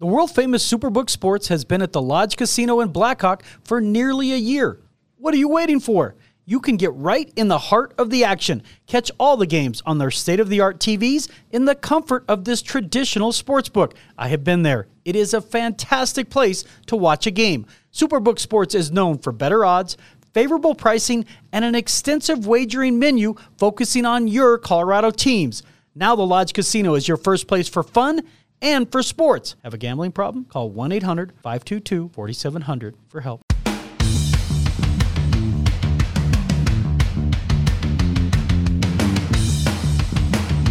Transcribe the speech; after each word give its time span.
The 0.00 0.06
world 0.06 0.32
famous 0.32 0.68
Superbook 0.68 1.08
Sports 1.08 1.46
has 1.46 1.64
been 1.64 1.80
at 1.80 1.92
the 1.92 2.02
Lodge 2.02 2.36
Casino 2.36 2.80
in 2.80 2.88
Black 2.88 3.20
Hawk 3.20 3.44
for 3.62 3.80
nearly 3.80 4.32
a 4.32 4.36
year. 4.36 4.80
What 5.18 5.32
are 5.32 5.36
you 5.36 5.48
waiting 5.48 5.78
for? 5.78 6.16
You 6.44 6.58
can 6.58 6.76
get 6.76 6.92
right 6.94 7.32
in 7.36 7.46
the 7.46 7.58
heart 7.58 7.94
of 7.96 8.10
the 8.10 8.24
action. 8.24 8.64
Catch 8.88 9.12
all 9.20 9.36
the 9.36 9.46
games 9.46 9.84
on 9.86 9.98
their 9.98 10.10
state 10.10 10.40
of 10.40 10.48
the 10.48 10.60
art 10.60 10.80
TVs 10.80 11.30
in 11.52 11.64
the 11.64 11.76
comfort 11.76 12.24
of 12.26 12.44
this 12.44 12.60
traditional 12.60 13.30
sportsbook. 13.30 13.92
I 14.18 14.26
have 14.30 14.42
been 14.42 14.64
there. 14.64 14.88
It 15.04 15.14
is 15.14 15.32
a 15.32 15.40
fantastic 15.40 16.28
place 16.28 16.64
to 16.86 16.96
watch 16.96 17.28
a 17.28 17.30
game. 17.30 17.64
Superbook 17.92 18.40
Sports 18.40 18.74
is 18.74 18.90
known 18.90 19.18
for 19.18 19.30
better 19.30 19.64
odds, 19.64 19.96
favorable 20.32 20.74
pricing, 20.74 21.24
and 21.52 21.64
an 21.64 21.76
extensive 21.76 22.48
wagering 22.48 22.98
menu 22.98 23.36
focusing 23.58 24.04
on 24.04 24.26
your 24.26 24.58
Colorado 24.58 25.12
teams. 25.12 25.62
Now, 25.94 26.16
the 26.16 26.26
Lodge 26.26 26.52
Casino 26.52 26.94
is 26.96 27.06
your 27.06 27.16
first 27.16 27.46
place 27.46 27.68
for 27.68 27.84
fun 27.84 28.22
and 28.64 28.90
for 28.90 29.02
sports. 29.02 29.56
Have 29.62 29.74
a 29.74 29.78
gambling 29.78 30.10
problem? 30.10 30.46
Call 30.46 30.70
1 30.70 30.90
800 30.90 31.34
522 31.42 32.08
4700 32.14 32.96
for 33.08 33.20
help. 33.20 33.42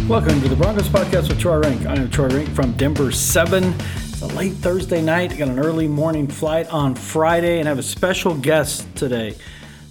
Welcome 0.08 0.42
to 0.42 0.48
the 0.48 0.56
Broncos 0.56 0.88
Podcast 0.88 1.28
with 1.28 1.38
Troy 1.38 1.60
Renck. 1.60 1.86
I 1.86 1.94
am 1.94 2.10
Troy 2.10 2.28
Renck 2.28 2.50
from 2.50 2.72
Denver 2.72 3.10
7. 3.10 3.64
It's 3.64 4.20
a 4.20 4.26
late 4.26 4.52
Thursday 4.52 5.00
night. 5.00 5.32
I 5.32 5.36
got 5.36 5.48
an 5.48 5.58
early 5.58 5.88
morning 5.88 6.26
flight 6.26 6.66
on 6.68 6.94
Friday 6.94 7.58
and 7.58 7.68
have 7.68 7.78
a 7.78 7.82
special 7.82 8.34
guest 8.34 8.84
today. 8.96 9.36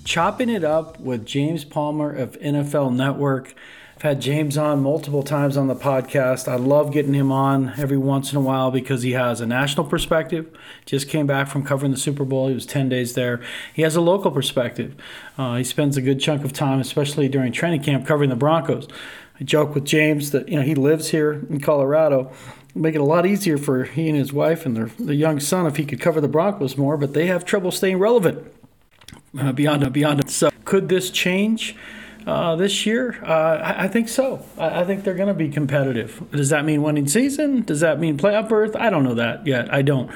Chopping 0.03 0.49
it 0.49 0.63
up 0.63 0.99
with 0.99 1.25
James 1.25 1.63
Palmer 1.63 2.13
of 2.13 2.37
NFL 2.39 2.93
Network. 2.93 3.55
Had 4.03 4.19
James 4.19 4.57
on 4.57 4.83
multiple 4.83 5.23
times 5.23 5.55
on 5.55 5.67
the 5.67 5.77
podcast. 5.77 6.49
I 6.49 6.57
love 6.57 6.91
getting 6.91 7.13
him 7.13 7.31
on 7.31 7.71
every 7.77 7.95
once 7.95 8.33
in 8.33 8.37
a 8.37 8.41
while 8.41 8.69
because 8.69 9.03
he 9.03 9.13
has 9.13 9.39
a 9.39 9.45
national 9.45 9.85
perspective. 9.85 10.53
Just 10.85 11.07
came 11.07 11.25
back 11.25 11.47
from 11.47 11.63
covering 11.63 11.93
the 11.93 11.97
Super 11.97 12.25
Bowl. 12.25 12.49
He 12.49 12.53
was 12.53 12.65
10 12.65 12.89
days 12.89 13.13
there. 13.13 13.39
He 13.73 13.81
has 13.83 13.95
a 13.95 14.01
local 14.01 14.29
perspective. 14.29 14.93
Uh, 15.37 15.55
he 15.55 15.63
spends 15.63 15.95
a 15.95 16.01
good 16.01 16.19
chunk 16.19 16.43
of 16.43 16.51
time, 16.51 16.81
especially 16.81 17.29
during 17.29 17.53
training 17.53 17.81
camp, 17.81 18.05
covering 18.05 18.29
the 18.29 18.35
Broncos. 18.35 18.89
I 19.39 19.45
joke 19.45 19.73
with 19.73 19.85
James 19.85 20.31
that 20.31 20.49
you 20.49 20.57
know 20.57 20.63
he 20.63 20.75
lives 20.75 21.11
here 21.11 21.45
in 21.49 21.61
Colorado. 21.61 22.29
Make 22.75 22.95
it 22.95 23.01
a 23.01 23.05
lot 23.05 23.25
easier 23.25 23.57
for 23.57 23.85
he 23.85 24.09
and 24.09 24.17
his 24.17 24.33
wife 24.33 24.65
and 24.65 24.75
their, 24.75 24.87
their 24.99 25.15
young 25.15 25.39
son 25.39 25.65
if 25.65 25.77
he 25.77 25.85
could 25.85 26.01
cover 26.01 26.19
the 26.19 26.27
Broncos 26.27 26.77
more, 26.77 26.97
but 26.97 27.13
they 27.13 27.27
have 27.27 27.45
trouble 27.45 27.71
staying 27.71 27.99
relevant 27.99 28.51
uh, 29.39 29.53
beyond 29.53 29.93
beyond. 29.93 30.29
So 30.29 30.49
could 30.65 30.89
this 30.89 31.09
change? 31.09 31.77
Uh, 32.25 32.55
this 32.55 32.85
year? 32.85 33.21
Uh, 33.23 33.57
I, 33.57 33.83
I, 33.83 33.87
think 33.89 34.07
so. 34.07 34.45
I, 34.57 34.81
I 34.81 34.85
think 34.85 35.03
they're 35.03 35.13
going 35.13 35.27
to 35.27 35.33
be 35.33 35.49
competitive. 35.49 36.23
Does 36.31 36.49
that 36.49 36.63
mean 36.63 36.81
winning 36.81 37.07
season? 37.07 37.63
Does 37.63 37.81
that 37.81 37.99
mean 37.99 38.17
playoff 38.17 38.47
berth? 38.47 38.75
I 38.77 38.89
don't 38.89 39.03
know 39.03 39.15
that 39.15 39.45
yet. 39.45 39.73
I 39.73 39.81
don't. 39.81 40.09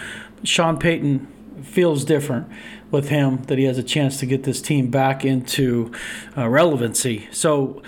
Sean 0.43 0.77
Payton 0.77 1.27
feels 1.63 2.05
different 2.05 2.47
with 2.91 3.09
him 3.09 3.43
that 3.43 3.57
he 3.57 3.65
has 3.65 3.77
a 3.77 3.83
chance 3.83 4.19
to 4.19 4.25
get 4.25 4.43
this 4.43 4.61
team 4.61 4.89
back 4.89 5.25
into 5.25 5.91
uh, 6.37 6.47
relevancy. 6.47 7.27
So 7.31 7.81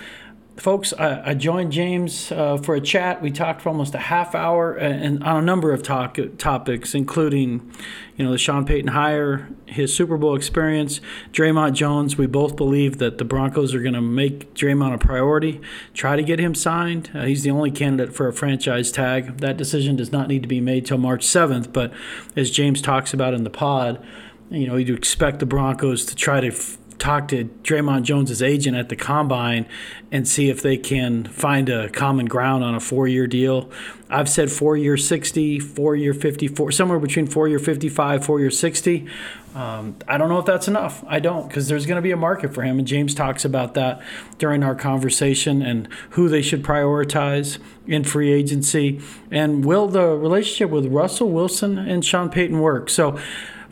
folks, 0.56 0.92
I, 0.92 1.30
I, 1.30 1.34
joined 1.34 1.72
James 1.72 2.30
uh, 2.32 2.58
for 2.58 2.74
a 2.74 2.80
chat. 2.80 3.22
We 3.22 3.30
talked 3.30 3.62
for 3.62 3.68
almost 3.68 3.94
a 3.94 3.98
half 3.98 4.34
hour 4.34 4.74
and, 4.74 5.22
on 5.24 5.36
a 5.36 5.42
number 5.42 5.72
of 5.72 5.82
talk, 5.82 6.18
topics, 6.38 6.94
including, 6.94 7.72
you 8.16 8.24
know, 8.24 8.32
the 8.32 8.38
Sean 8.38 8.64
Payton 8.64 8.88
hire, 8.88 9.48
his 9.66 9.94
Super 9.94 10.16
Bowl 10.18 10.34
experience, 10.34 11.00
Dre'Mont 11.32 11.72
Jones. 11.72 12.16
We 12.16 12.26
both 12.26 12.56
believe 12.56 12.98
that 12.98 13.18
the 13.18 13.24
Broncos 13.24 13.74
are 13.74 13.80
going 13.80 13.94
to 13.94 14.00
make 14.00 14.54
Dre'Mont 14.54 14.94
a 14.94 14.98
priority, 14.98 15.60
try 15.94 16.16
to 16.16 16.22
get 16.22 16.38
him 16.38 16.54
signed. 16.54 17.10
Uh, 17.14 17.24
he's 17.24 17.42
the 17.42 17.50
only 17.50 17.70
candidate 17.70 18.14
for 18.14 18.28
a 18.28 18.32
franchise 18.32 18.92
tag. 18.92 19.38
That 19.38 19.56
decision 19.56 19.96
does 19.96 20.12
not 20.12 20.28
need 20.28 20.42
to 20.42 20.48
be 20.48 20.60
made 20.60 20.86
till 20.86 20.98
March 20.98 21.24
7th, 21.24 21.72
but 21.72 21.92
as 22.36 22.50
James 22.50 22.82
talks 22.82 23.14
about 23.14 23.34
in 23.34 23.44
the 23.44 23.50
pod, 23.50 24.04
you 24.50 24.66
know, 24.66 24.76
you'd 24.76 24.90
expect 24.90 25.38
the 25.38 25.46
Broncos 25.46 26.04
to 26.06 26.14
try 26.14 26.40
to 26.40 26.48
f- 26.48 26.76
talk 27.00 27.28
to 27.28 27.44
Dre'Mont 27.62 28.02
Jones's 28.02 28.42
agent 28.42 28.76
at 28.76 28.88
the 28.90 28.96
combine 28.96 29.66
and 30.12 30.28
see 30.28 30.50
if 30.50 30.62
they 30.62 30.76
can 30.76 31.24
find 31.24 31.68
a 31.68 31.88
common 31.88 32.26
ground 32.26 32.62
on 32.62 32.74
a 32.74 32.80
four-year 32.80 33.26
deal. 33.26 33.70
I've 34.08 34.28
said 34.28 34.52
four-year 34.52 34.96
60, 34.96 35.58
four-year 35.58 36.12
54, 36.12 36.72
somewhere 36.72 36.98
between 36.98 37.26
four-year 37.26 37.58
55, 37.58 38.24
four-year 38.24 38.50
60. 38.50 39.08
Um, 39.54 39.96
I 40.06 40.16
don't 40.16 40.28
know 40.28 40.38
if 40.38 40.46
that's 40.46 40.68
enough. 40.68 41.02
I 41.08 41.18
don't 41.18 41.48
because 41.48 41.66
there's 41.66 41.86
going 41.86 41.96
to 41.96 42.02
be 42.02 42.12
a 42.12 42.16
market 42.16 42.54
for 42.54 42.62
him, 42.62 42.78
and 42.78 42.86
James 42.86 43.14
talks 43.14 43.44
about 43.44 43.74
that 43.74 44.00
during 44.38 44.62
our 44.62 44.76
conversation 44.76 45.60
and 45.60 45.88
who 46.10 46.28
they 46.28 46.42
should 46.42 46.62
prioritize 46.62 47.58
in 47.86 48.04
free 48.04 48.32
agency, 48.32 49.00
and 49.30 49.64
will 49.64 49.88
the 49.88 50.06
relationship 50.06 50.70
with 50.70 50.86
Russell 50.86 51.30
Wilson 51.30 51.78
and 51.78 52.04
Sean 52.04 52.30
Payton 52.30 52.60
work? 52.60 52.88
So 52.88 53.18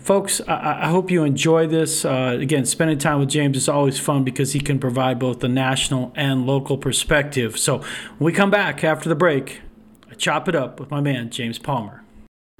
folks, 0.08 0.40
I, 0.48 0.86
I, 0.86 0.88
hope 0.88 1.10
you 1.10 1.22
enjoy 1.22 1.66
this. 1.66 2.02
Uh, 2.02 2.38
again, 2.40 2.64
spending 2.64 2.96
time 2.96 3.18
with 3.20 3.28
James 3.28 3.58
is 3.58 3.68
always 3.68 4.00
fun 4.00 4.24
because 4.24 4.54
he 4.54 4.58
can 4.58 4.78
provide 4.78 5.18
both 5.18 5.40
the 5.40 5.48
national 5.48 6.14
and 6.16 6.46
local 6.46 6.78
perspective. 6.78 7.58
So 7.58 7.80
when 8.16 8.24
we 8.24 8.32
come 8.32 8.50
back 8.50 8.82
after 8.82 9.10
the 9.10 9.14
break, 9.14 9.60
I 10.10 10.14
chop 10.14 10.48
it 10.48 10.54
up 10.54 10.80
with 10.80 10.90
my 10.90 11.02
man, 11.02 11.28
James 11.28 11.58
Palmer. 11.58 12.04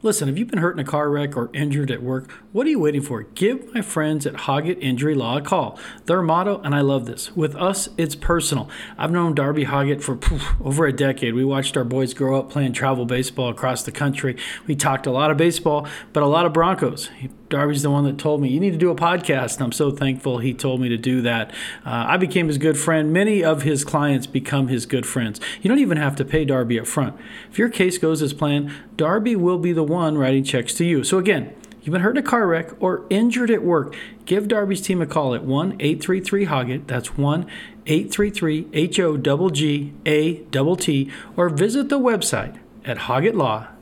Listen, 0.00 0.28
have 0.28 0.38
you 0.38 0.44
been 0.44 0.60
hurt 0.60 0.74
in 0.74 0.78
a 0.78 0.84
car 0.84 1.10
wreck 1.10 1.36
or 1.36 1.50
injured 1.52 1.90
at 1.90 2.02
work? 2.02 2.30
What 2.52 2.68
are 2.68 2.70
you 2.70 2.78
waiting 2.78 3.02
for? 3.02 3.22
Give 3.22 3.74
my 3.74 3.80
friends 3.80 4.26
at 4.26 4.34
Hoggatt 4.34 4.78
Injury 4.80 5.14
Law 5.14 5.38
a 5.38 5.40
call. 5.40 5.76
Their 6.04 6.22
motto, 6.22 6.60
and 6.60 6.72
I 6.72 6.82
love 6.82 7.06
this 7.06 7.34
with 7.34 7.56
us, 7.56 7.88
it's 7.96 8.14
personal. 8.14 8.68
I've 8.96 9.10
known 9.10 9.34
Darby 9.34 9.64
Hoggatt 9.64 10.00
for 10.00 10.14
poof, 10.14 10.52
over 10.62 10.86
a 10.86 10.92
decade. 10.92 11.34
We 11.34 11.44
watched 11.44 11.76
our 11.76 11.82
boys 11.82 12.14
grow 12.14 12.38
up 12.38 12.48
playing 12.48 12.74
travel 12.74 13.06
baseball 13.06 13.48
across 13.48 13.82
the 13.82 13.90
country. 13.90 14.36
We 14.68 14.76
talked 14.76 15.06
a 15.06 15.10
lot 15.10 15.32
of 15.32 15.36
baseball, 15.36 15.88
but 16.12 16.22
a 16.22 16.26
lot 16.26 16.46
of 16.46 16.52
Broncos. 16.52 17.10
Darby's 17.48 17.82
the 17.82 17.90
one 17.90 18.04
that 18.04 18.18
told 18.18 18.40
me, 18.40 18.48
you 18.48 18.60
need 18.60 18.72
to 18.72 18.78
do 18.78 18.90
a 18.90 18.94
podcast. 18.94 19.54
And 19.54 19.64
I'm 19.64 19.72
so 19.72 19.90
thankful 19.90 20.38
he 20.38 20.52
told 20.54 20.80
me 20.80 20.88
to 20.88 20.96
do 20.96 21.22
that. 21.22 21.50
Uh, 21.84 22.04
I 22.08 22.16
became 22.16 22.48
his 22.48 22.58
good 22.58 22.78
friend. 22.78 23.12
Many 23.12 23.42
of 23.42 23.62
his 23.62 23.84
clients 23.84 24.26
become 24.26 24.68
his 24.68 24.86
good 24.86 25.06
friends. 25.06 25.40
You 25.62 25.68
don't 25.68 25.78
even 25.78 25.96
have 25.96 26.16
to 26.16 26.24
pay 26.24 26.44
Darby 26.44 26.78
up 26.78 26.86
front. 26.86 27.16
If 27.50 27.58
your 27.58 27.68
case 27.68 27.98
goes 27.98 28.22
as 28.22 28.32
planned, 28.32 28.72
Darby 28.96 29.36
will 29.36 29.58
be 29.58 29.72
the 29.72 29.82
one 29.82 30.18
writing 30.18 30.44
checks 30.44 30.74
to 30.74 30.84
you. 30.84 31.04
So 31.04 31.18
again, 31.18 31.54
you've 31.82 31.92
been 31.92 32.02
hurt 32.02 32.16
in 32.16 32.24
a 32.24 32.26
car 32.26 32.46
wreck 32.46 32.70
or 32.80 33.04
injured 33.10 33.50
at 33.50 33.62
work, 33.62 33.96
give 34.26 34.48
Darby's 34.48 34.82
team 34.82 35.00
a 35.00 35.06
call 35.06 35.34
at 35.34 35.44
1 35.44 35.76
833 35.80 36.46
Hoggatt. 36.46 36.86
That's 36.86 37.16
1 37.16 37.46
833 37.86 38.68
H 38.72 39.00
O 39.00 39.16
G 39.50 39.94
A 40.04 40.34
T 40.34 40.76
T, 40.76 41.12
or 41.36 41.48
visit 41.48 41.88
the 41.88 41.98
website 41.98 42.58
at 42.84 42.98
hoggattlaw.com 42.98 43.77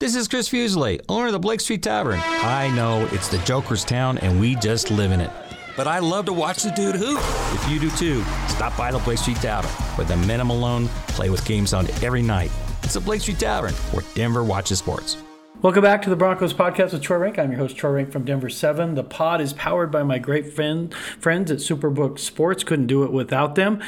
this 0.00 0.14
is 0.14 0.26
Chris 0.26 0.48
Fuselier, 0.48 1.00
owner 1.06 1.26
of 1.26 1.32
the 1.32 1.38
Blake 1.38 1.60
Street 1.60 1.82
Tavern. 1.82 2.18
I 2.24 2.74
know 2.74 3.06
it's 3.12 3.28
the 3.28 3.36
Joker's 3.38 3.84
town 3.84 4.16
and 4.18 4.40
we 4.40 4.54
just 4.54 4.90
live 4.90 5.12
in 5.12 5.20
it. 5.20 5.30
But 5.76 5.86
I 5.86 5.98
love 5.98 6.24
to 6.26 6.32
watch 6.32 6.62
the 6.62 6.70
dude 6.70 6.96
hoop. 6.96 7.20
If 7.52 7.70
you 7.70 7.78
do 7.78 7.90
too, 7.90 8.22
stop 8.48 8.74
by 8.78 8.90
the 8.90 8.98
Blake 9.00 9.18
Street 9.18 9.36
Tavern. 9.36 9.70
With 9.98 10.10
a 10.12 10.16
minimum 10.16 10.58
loan, 10.58 10.88
play 11.08 11.28
with 11.28 11.44
games 11.44 11.74
on 11.74 11.86
every 12.02 12.22
night. 12.22 12.50
It's 12.82 12.94
the 12.94 13.00
Blake 13.00 13.20
Street 13.20 13.38
Tavern, 13.38 13.74
where 13.92 14.02
Denver 14.14 14.42
watches 14.42 14.78
sports. 14.78 15.18
Welcome 15.60 15.82
back 15.82 16.00
to 16.02 16.10
the 16.10 16.16
Broncos 16.16 16.54
podcast 16.54 16.92
with 16.92 17.02
Troy 17.02 17.18
Renck. 17.18 17.38
I'm 17.38 17.50
your 17.50 17.58
host, 17.58 17.76
Troy 17.76 17.90
Renck 17.90 18.10
from 18.10 18.24
Denver 18.24 18.48
7. 18.48 18.94
The 18.94 19.04
pod 19.04 19.42
is 19.42 19.52
powered 19.52 19.90
by 19.90 20.04
my 20.04 20.18
great 20.18 20.54
friend, 20.54 20.94
friends 21.20 21.50
at 21.50 21.58
Superbook 21.58 22.18
Sports. 22.18 22.64
Couldn't 22.64 22.86
do 22.86 23.04
it 23.04 23.12
without 23.12 23.56
them. 23.56 23.82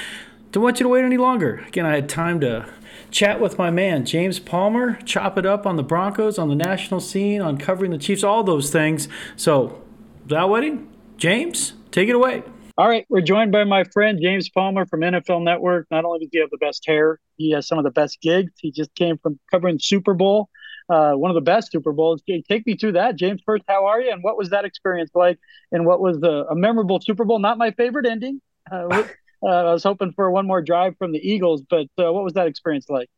Don't 0.52 0.62
want 0.62 0.80
you 0.80 0.84
to 0.84 0.90
wait 0.90 1.04
any 1.04 1.16
longer. 1.16 1.64
Again, 1.66 1.86
I 1.86 1.94
had 1.94 2.10
time 2.10 2.40
to 2.40 2.68
chat 3.10 3.40
with 3.40 3.58
my 3.58 3.70
man, 3.70 4.04
James 4.04 4.38
Palmer, 4.38 4.98
chop 5.04 5.36
it 5.36 5.46
up 5.46 5.66
on 5.66 5.76
the 5.76 5.82
Broncos, 5.82 6.38
on 6.38 6.48
the 6.48 6.54
national 6.54 7.00
scene, 7.00 7.40
on 7.40 7.58
covering 7.58 7.90
the 7.90 7.98
Chiefs, 7.98 8.24
all 8.24 8.42
those 8.42 8.70
things. 8.70 9.08
So, 9.36 9.82
without 10.22 10.50
waiting, 10.50 10.88
James, 11.16 11.74
take 11.90 12.08
it 12.08 12.14
away. 12.14 12.42
All 12.78 12.88
right, 12.88 13.04
we're 13.10 13.20
joined 13.20 13.52
by 13.52 13.64
my 13.64 13.84
friend 13.84 14.18
James 14.22 14.48
Palmer 14.48 14.86
from 14.86 15.00
NFL 15.00 15.42
Network. 15.42 15.86
Not 15.90 16.04
only 16.04 16.20
does 16.20 16.28
he 16.32 16.38
have 16.40 16.50
the 16.50 16.56
best 16.56 16.84
hair, 16.86 17.18
he 17.36 17.50
has 17.50 17.68
some 17.68 17.78
of 17.78 17.84
the 17.84 17.90
best 17.90 18.20
gigs. 18.22 18.52
He 18.58 18.70
just 18.70 18.94
came 18.94 19.18
from 19.18 19.38
covering 19.50 19.78
Super 19.78 20.14
Bowl, 20.14 20.48
uh, 20.88 21.12
one 21.12 21.30
of 21.30 21.34
the 21.34 21.42
best 21.42 21.72
Super 21.72 21.92
Bowls. 21.92 22.22
Take 22.26 22.66
me 22.66 22.76
through 22.76 22.92
that, 22.92 23.16
James. 23.16 23.42
First, 23.44 23.64
how 23.68 23.86
are 23.86 24.00
you, 24.00 24.10
and 24.10 24.22
what 24.22 24.38
was 24.38 24.50
that 24.50 24.64
experience 24.64 25.10
like? 25.14 25.38
And 25.70 25.84
what 25.84 26.00
was 26.00 26.20
the 26.20 26.46
a 26.48 26.54
memorable 26.54 27.00
Super 27.00 27.24
Bowl? 27.24 27.38
Not 27.38 27.58
my 27.58 27.72
favorite 27.72 28.06
ending. 28.06 28.40
Uh, 28.70 29.04
uh, 29.42 29.46
I 29.46 29.72
was 29.72 29.82
hoping 29.82 30.12
for 30.12 30.30
one 30.30 30.46
more 30.46 30.62
drive 30.62 30.96
from 30.98 31.12
the 31.12 31.18
Eagles, 31.18 31.62
but 31.68 31.86
uh, 31.98 32.12
what 32.12 32.24
was 32.24 32.34
that 32.34 32.46
experience 32.46 32.86
like? 32.88 33.08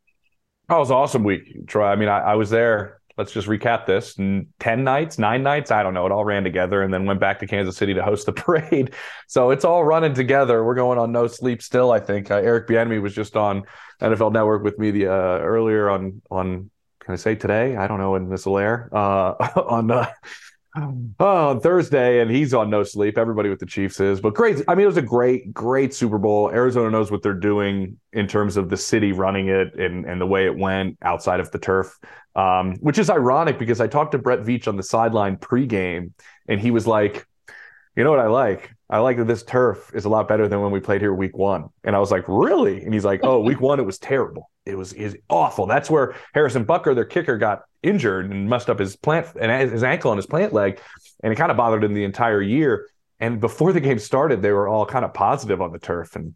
Oh, 0.69 0.77
it 0.77 0.81
was 0.81 0.91
an 0.91 0.97
awesome 0.97 1.25
week, 1.25 1.67
Troy. 1.67 1.87
I 1.87 1.97
mean, 1.97 2.09
I, 2.09 2.19
I 2.21 2.35
was 2.35 2.51
there 2.51 3.03
let's 3.19 3.33
just 3.33 3.49
recap 3.49 3.87
this. 3.87 4.15
10 4.15 4.49
nights, 4.85 5.19
nine 5.19 5.43
nights, 5.43 5.71
I 5.71 5.83
don't 5.83 5.95
know. 5.95 6.07
It 6.07 6.13
all 6.13 6.25
ran 6.25 6.45
together 6.45 6.83
and 6.83 6.93
then 6.93 7.05
went 7.05 7.21
back 7.21 7.39
to 7.41 7.47
Kansas 7.47 7.77
City 7.77 7.95
to 7.95 8.03
host 8.03 8.27
the 8.27 8.33
parade. 8.33 8.95
So 9.29 9.51
it's 9.51 9.65
all 9.65 9.85
running 9.85 10.15
together. 10.15 10.65
We're 10.65 10.75
going 10.75 10.99
on 10.99 11.13
no 11.13 11.27
sleep 11.27 11.63
still, 11.63 11.93
I 11.93 12.01
think. 12.01 12.31
Uh, 12.31 12.37
Eric 12.37 12.69
Bieniemy 12.69 13.01
was 13.03 13.15
just 13.15 13.37
on 13.37 13.65
NFL 14.01 14.33
Network 14.33 14.63
with 14.63 14.79
me 14.79 14.91
the 14.91 15.09
uh, 15.09 15.39
earlier 15.39 15.91
on, 15.91 16.23
on, 16.31 16.71
can 17.01 17.13
I 17.15 17.17
say 17.17 17.35
today? 17.35 17.77
I 17.77 17.87
don't 17.87 17.99
know 17.99 18.13
when 18.13 18.29
this 18.29 18.47
air. 18.47 18.89
Uh, 18.93 19.35
on, 19.67 19.91
uh, 19.91 20.07
oh, 20.77 21.49
on 21.49 21.61
Thursday, 21.61 22.21
and 22.21 22.31
he's 22.31 22.55
on 22.55 22.71
no 22.71 22.83
sleep. 22.83 23.19
Everybody 23.19 23.49
with 23.49 23.59
the 23.59 23.67
Chiefs 23.67 24.01
is, 24.01 24.21
but 24.21 24.35
great. 24.35 24.63
I 24.69 24.75
mean, 24.75 24.85
it 24.85 24.87
was 24.87 24.97
a 24.97 25.03
great, 25.03 25.53
great 25.53 25.93
Super 25.93 26.19
Bowl. 26.19 26.51
Arizona 26.51 26.91
knows 26.91 27.11
what 27.11 27.23
they're 27.23 27.35
doing 27.35 27.99
in 28.13 28.27
terms 28.27 28.57
of 28.57 28.69
the 28.69 28.77
city 28.77 29.13
running 29.13 29.49
it 29.49 29.75
and 29.75 30.07
and 30.07 30.21
the 30.21 30.27
way 30.27 30.47
it 30.47 30.57
went 30.57 30.99
outside 31.03 31.41
of 31.41 31.51
the 31.51 31.59
turf, 31.59 31.99
um, 32.35 32.77
which 32.77 32.99
is 32.99 33.11
ironic 33.11 33.59
because 33.59 33.81
I 33.81 33.87
talked 33.87 34.13
to 34.13 34.19
Brett 34.19 34.41
Veach 34.41 34.69
on 34.69 34.77
the 34.77 34.83
sideline 34.83 35.37
pregame, 35.37 36.13
and 36.49 36.61
he 36.61 36.71
was 36.71 36.87
like, 36.87 37.27
"You 37.97 38.05
know 38.05 38.11
what 38.11 38.21
I 38.21 38.29
like? 38.29 38.75
I 38.89 38.99
like 38.99 39.17
that 39.19 39.27
this 39.27 39.43
turf 39.43 39.91
is 39.95 40.05
a 40.05 40.09
lot 40.09 40.29
better 40.29 40.49
than 40.49 40.61
when 40.61 40.71
we 40.73 40.81
played 40.81 41.01
here 41.01 41.13
week 41.13 41.37
one." 41.37 41.69
And 41.85 41.97
I 41.97 41.99
was 41.99 42.11
like, 42.11 42.25
"Really?" 42.29 42.83
And 42.83 42.95
he's 42.95 43.05
like, 43.05 43.21
"Oh, 43.25 43.41
week 43.41 43.61
one 43.61 43.81
it 43.81 43.87
was 43.87 43.99
terrible. 43.99 44.51
It 44.64 44.76
was 44.76 44.93
is 44.93 45.17
awful. 45.29 45.67
That's 45.67 45.91
where 45.91 46.14
Harrison 46.35 46.64
Butker, 46.64 46.94
their 46.94 47.05
kicker, 47.05 47.37
got 47.37 47.62
injured 47.82 48.31
and 48.31 48.49
messed 48.49 48.70
up 48.70 48.79
his 48.79 48.97
plant 48.97 49.26
and 49.41 49.70
his 49.70 49.82
ankle 49.82 50.12
and 50.12 50.19
his 50.19 50.26
plant 50.26 50.53
leg, 50.53 50.81
and 51.23 51.32
it 51.32 51.37
kind 51.37 51.50
of 51.50 51.56
bothered 51.56 51.82
him 51.82 51.94
the 51.94 52.05
entire 52.05 52.41
year. 52.41 52.88
And 53.19 53.41
before 53.41 53.73
the 53.73 53.81
game 53.81 53.99
started, 53.99 54.43
they 54.43 54.50
were 54.50 54.69
all 54.69 54.85
kind 54.85 55.05
of 55.05 55.14
positive 55.14 55.61
on 55.61 55.73
the 55.73 55.79
turf, 55.79 56.17
and 56.17 56.35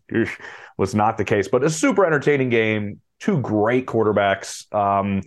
was 0.76 0.94
not 0.94 1.18
the 1.18 1.24
case. 1.24 1.48
But 1.48 1.64
a 1.64 1.70
super 1.70 2.04
entertaining 2.04 2.48
game. 2.48 3.00
Two 3.18 3.40
great 3.40 3.86
quarterbacks. 3.86 4.72
Um, 4.74 5.22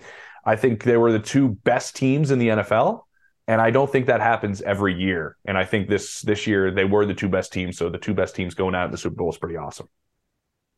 I 0.46 0.56
think 0.56 0.84
they 0.84 0.98
were 0.98 1.12
the 1.12 1.20
two 1.20 1.50
best 1.50 1.96
teams 1.96 2.32
in 2.32 2.40
the 2.40 2.50
NFL, 2.50 3.02
and 3.48 3.60
I 3.60 3.72
don't 3.72 3.92
think 3.92 4.06
that 4.08 4.22
happens 4.22 4.62
every 4.62 4.94
year. 4.94 5.38
And 5.46 5.58
I 5.58 5.66
think 5.66 5.90
this 5.90 6.22
this 6.22 6.48
year 6.48 6.72
they 6.72 6.86
were 6.86 7.06
the 7.06 7.14
two 7.14 7.30
best 7.30 7.52
teams. 7.52 7.78
So 7.78 7.90
the 7.90 7.98
two 7.98 8.14
best 8.14 8.36
teams 8.36 8.54
going 8.54 8.76
out 8.76 8.86
in 8.86 8.92
the 8.92 8.98
Super 8.98 9.16
Bowl 9.16 9.30
is 9.30 9.38
pretty 9.38 9.58
awesome. 9.58 9.88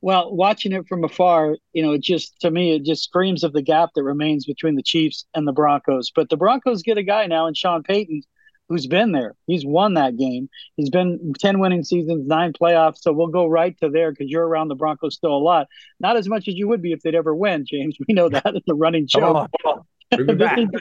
Well, 0.02 0.36
watching 0.36 0.72
it 0.72 0.88
from 0.88 1.04
afar, 1.04 1.58
you 1.74 1.84
know, 1.84 1.94
it 1.94 2.02
just 2.02 2.40
to 2.42 2.52
me 2.52 2.76
it 2.76 2.84
just 2.84 3.04
screams 3.04 3.44
of 3.44 3.54
the 3.54 3.62
gap 3.62 3.92
that 3.96 4.04
remains 4.04 4.46
between 4.46 4.76
the 4.76 4.84
Chiefs 4.84 5.26
and 5.36 5.48
the 5.48 5.54
Broncos. 5.54 6.12
But 6.14 6.30
the 6.30 6.38
Broncos 6.38 6.82
get 6.82 6.98
a 6.98 7.04
guy 7.04 7.28
now 7.28 7.48
in 7.48 7.54
Sean 7.54 7.84
Payton 7.84 8.24
who's 8.72 8.88
been 8.88 9.12
there. 9.12 9.36
He's 9.48 9.66
won 9.66 9.96
that 9.96 10.16
game. 10.18 10.50
He's 10.78 10.90
been 10.90 11.34
10 11.40 11.60
winning 11.60 11.84
seasons, 11.84 12.26
nine 12.26 12.54
playoffs. 12.54 13.00
So 13.02 13.12
we'll 13.12 13.28
go 13.28 13.46
right 13.46 13.78
to 13.80 13.90
there 13.90 14.12
because 14.12 14.30
you're 14.30 14.48
around 14.48 14.70
the 14.70 14.76
Broncos 14.76 15.16
still 15.16 15.36
a 15.36 15.38
lot. 15.38 15.68
Not 16.00 16.16
as 16.16 16.30
much 16.30 16.48
as 16.48 16.56
you 16.56 16.70
would 16.70 16.82
be 16.82 16.94
if 16.94 17.02
they'd 17.02 17.14
ever 17.14 17.36
win, 17.36 17.66
James. 17.66 17.98
We 18.08 18.14
know 18.16 18.30
that. 18.30 18.46
It's 18.46 18.68
a 18.70 18.74
running 18.74 19.08
joke. 19.08 19.50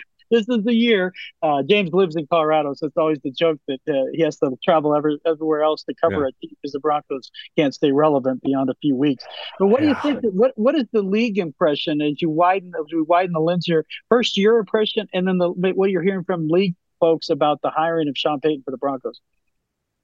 this 0.31 0.49
is 0.49 0.65
the 0.65 0.75
year. 0.75 1.13
Uh, 1.43 1.63
James 1.63 1.91
lives 1.93 2.17
in 2.17 2.27
Colorado, 2.27 2.75
so 2.75 2.87
it's 2.87 2.97
always 2.97 3.19
the 3.23 3.31
joke 3.31 3.59
that 3.69 3.81
uh, 3.89 4.07
he 4.13 4.23
has 4.23 4.37
to 4.39 4.51
travel 4.65 4.95
every, 4.95 5.19
everywhere 5.27 5.63
else 5.63 5.83
to 5.85 5.95
cover 6.01 6.23
yeah. 6.23 6.29
it 6.29 6.35
because 6.41 6.73
the 6.73 6.81
Broncos 6.81 7.31
can't 7.57 7.75
stay 7.75 7.93
relevant 7.93 8.43
beyond 8.43 8.71
a 8.71 8.75
few 8.81 8.97
weeks. 8.97 9.25
But 9.59 9.69
what 9.69 9.83
yeah. 9.83 9.89
do 9.89 9.89
you 9.89 10.03
think? 10.03 10.23
That, 10.23 10.35
what 10.35 10.53
What 10.57 10.75
is 10.75 10.85
the 10.93 11.03
league 11.03 11.39
impression 11.39 12.01
as 12.01 12.21
you 12.23 12.31
widen 12.31 12.73
as 12.79 12.87
we 12.93 13.03
widen 13.03 13.33
the 13.33 13.41
lens 13.41 13.67
here? 13.67 13.85
First, 14.09 14.37
your 14.37 14.59
impression, 14.59 15.09
and 15.13 15.27
then 15.27 15.39
the 15.39 15.51
what 15.51 15.91
you're 15.91 16.03
hearing 16.03 16.25
from 16.25 16.49
league 16.49 16.75
folks 17.01 17.31
about 17.31 17.63
the 17.63 17.71
hiring 17.71 18.09
of 18.09 18.17
Sean 18.17 18.41
Payton 18.41 18.63
for 18.65 18.71
the 18.71 18.77
Broncos. 18.77 19.21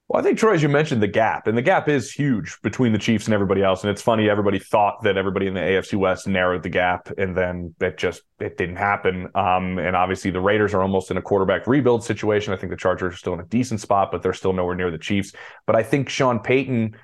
Well, 0.08 0.20
I 0.20 0.22
think 0.22 0.38
Troy, 0.38 0.54
as 0.54 0.62
you 0.62 0.68
mentioned, 0.68 1.02
the 1.02 1.08
gap, 1.08 1.48
and 1.48 1.58
the 1.58 1.62
gap 1.62 1.88
is 1.88 2.12
huge 2.12 2.58
between 2.62 2.92
the 2.92 2.98
Chiefs 2.98 3.24
and 3.24 3.34
everybody 3.34 3.64
else. 3.64 3.82
And 3.82 3.90
it's 3.90 4.02
funny, 4.02 4.30
everybody 4.30 4.60
thought 4.60 5.02
that 5.02 5.16
everybody 5.16 5.48
in 5.48 5.54
the 5.54 5.60
AFC 5.60 5.98
West 5.98 6.28
narrowed 6.28 6.62
the 6.62 6.68
gap, 6.68 7.10
and 7.18 7.36
then 7.36 7.74
it 7.80 7.98
just 7.98 8.22
it 8.38 8.56
didn't 8.56 8.76
happen. 8.76 9.28
Um, 9.34 9.78
and 9.78 9.96
obviously, 9.96 10.30
the 10.30 10.40
Raiders 10.40 10.74
are 10.74 10.82
almost 10.82 11.10
in 11.10 11.16
a 11.16 11.22
quarterback 11.22 11.66
rebuild 11.66 12.04
situation. 12.04 12.52
I 12.52 12.56
think 12.56 12.70
the 12.70 12.76
Chargers 12.76 13.14
are 13.14 13.16
still 13.16 13.34
in 13.34 13.40
a 13.40 13.46
decent 13.46 13.80
spot, 13.80 14.12
but 14.12 14.22
they're 14.22 14.32
still 14.32 14.52
nowhere 14.52 14.76
near 14.76 14.92
the 14.92 14.98
Chiefs. 14.98 15.32
But 15.66 15.74
I 15.74 15.82
think 15.82 16.08
Sean 16.08 16.38
Payton 16.38 16.94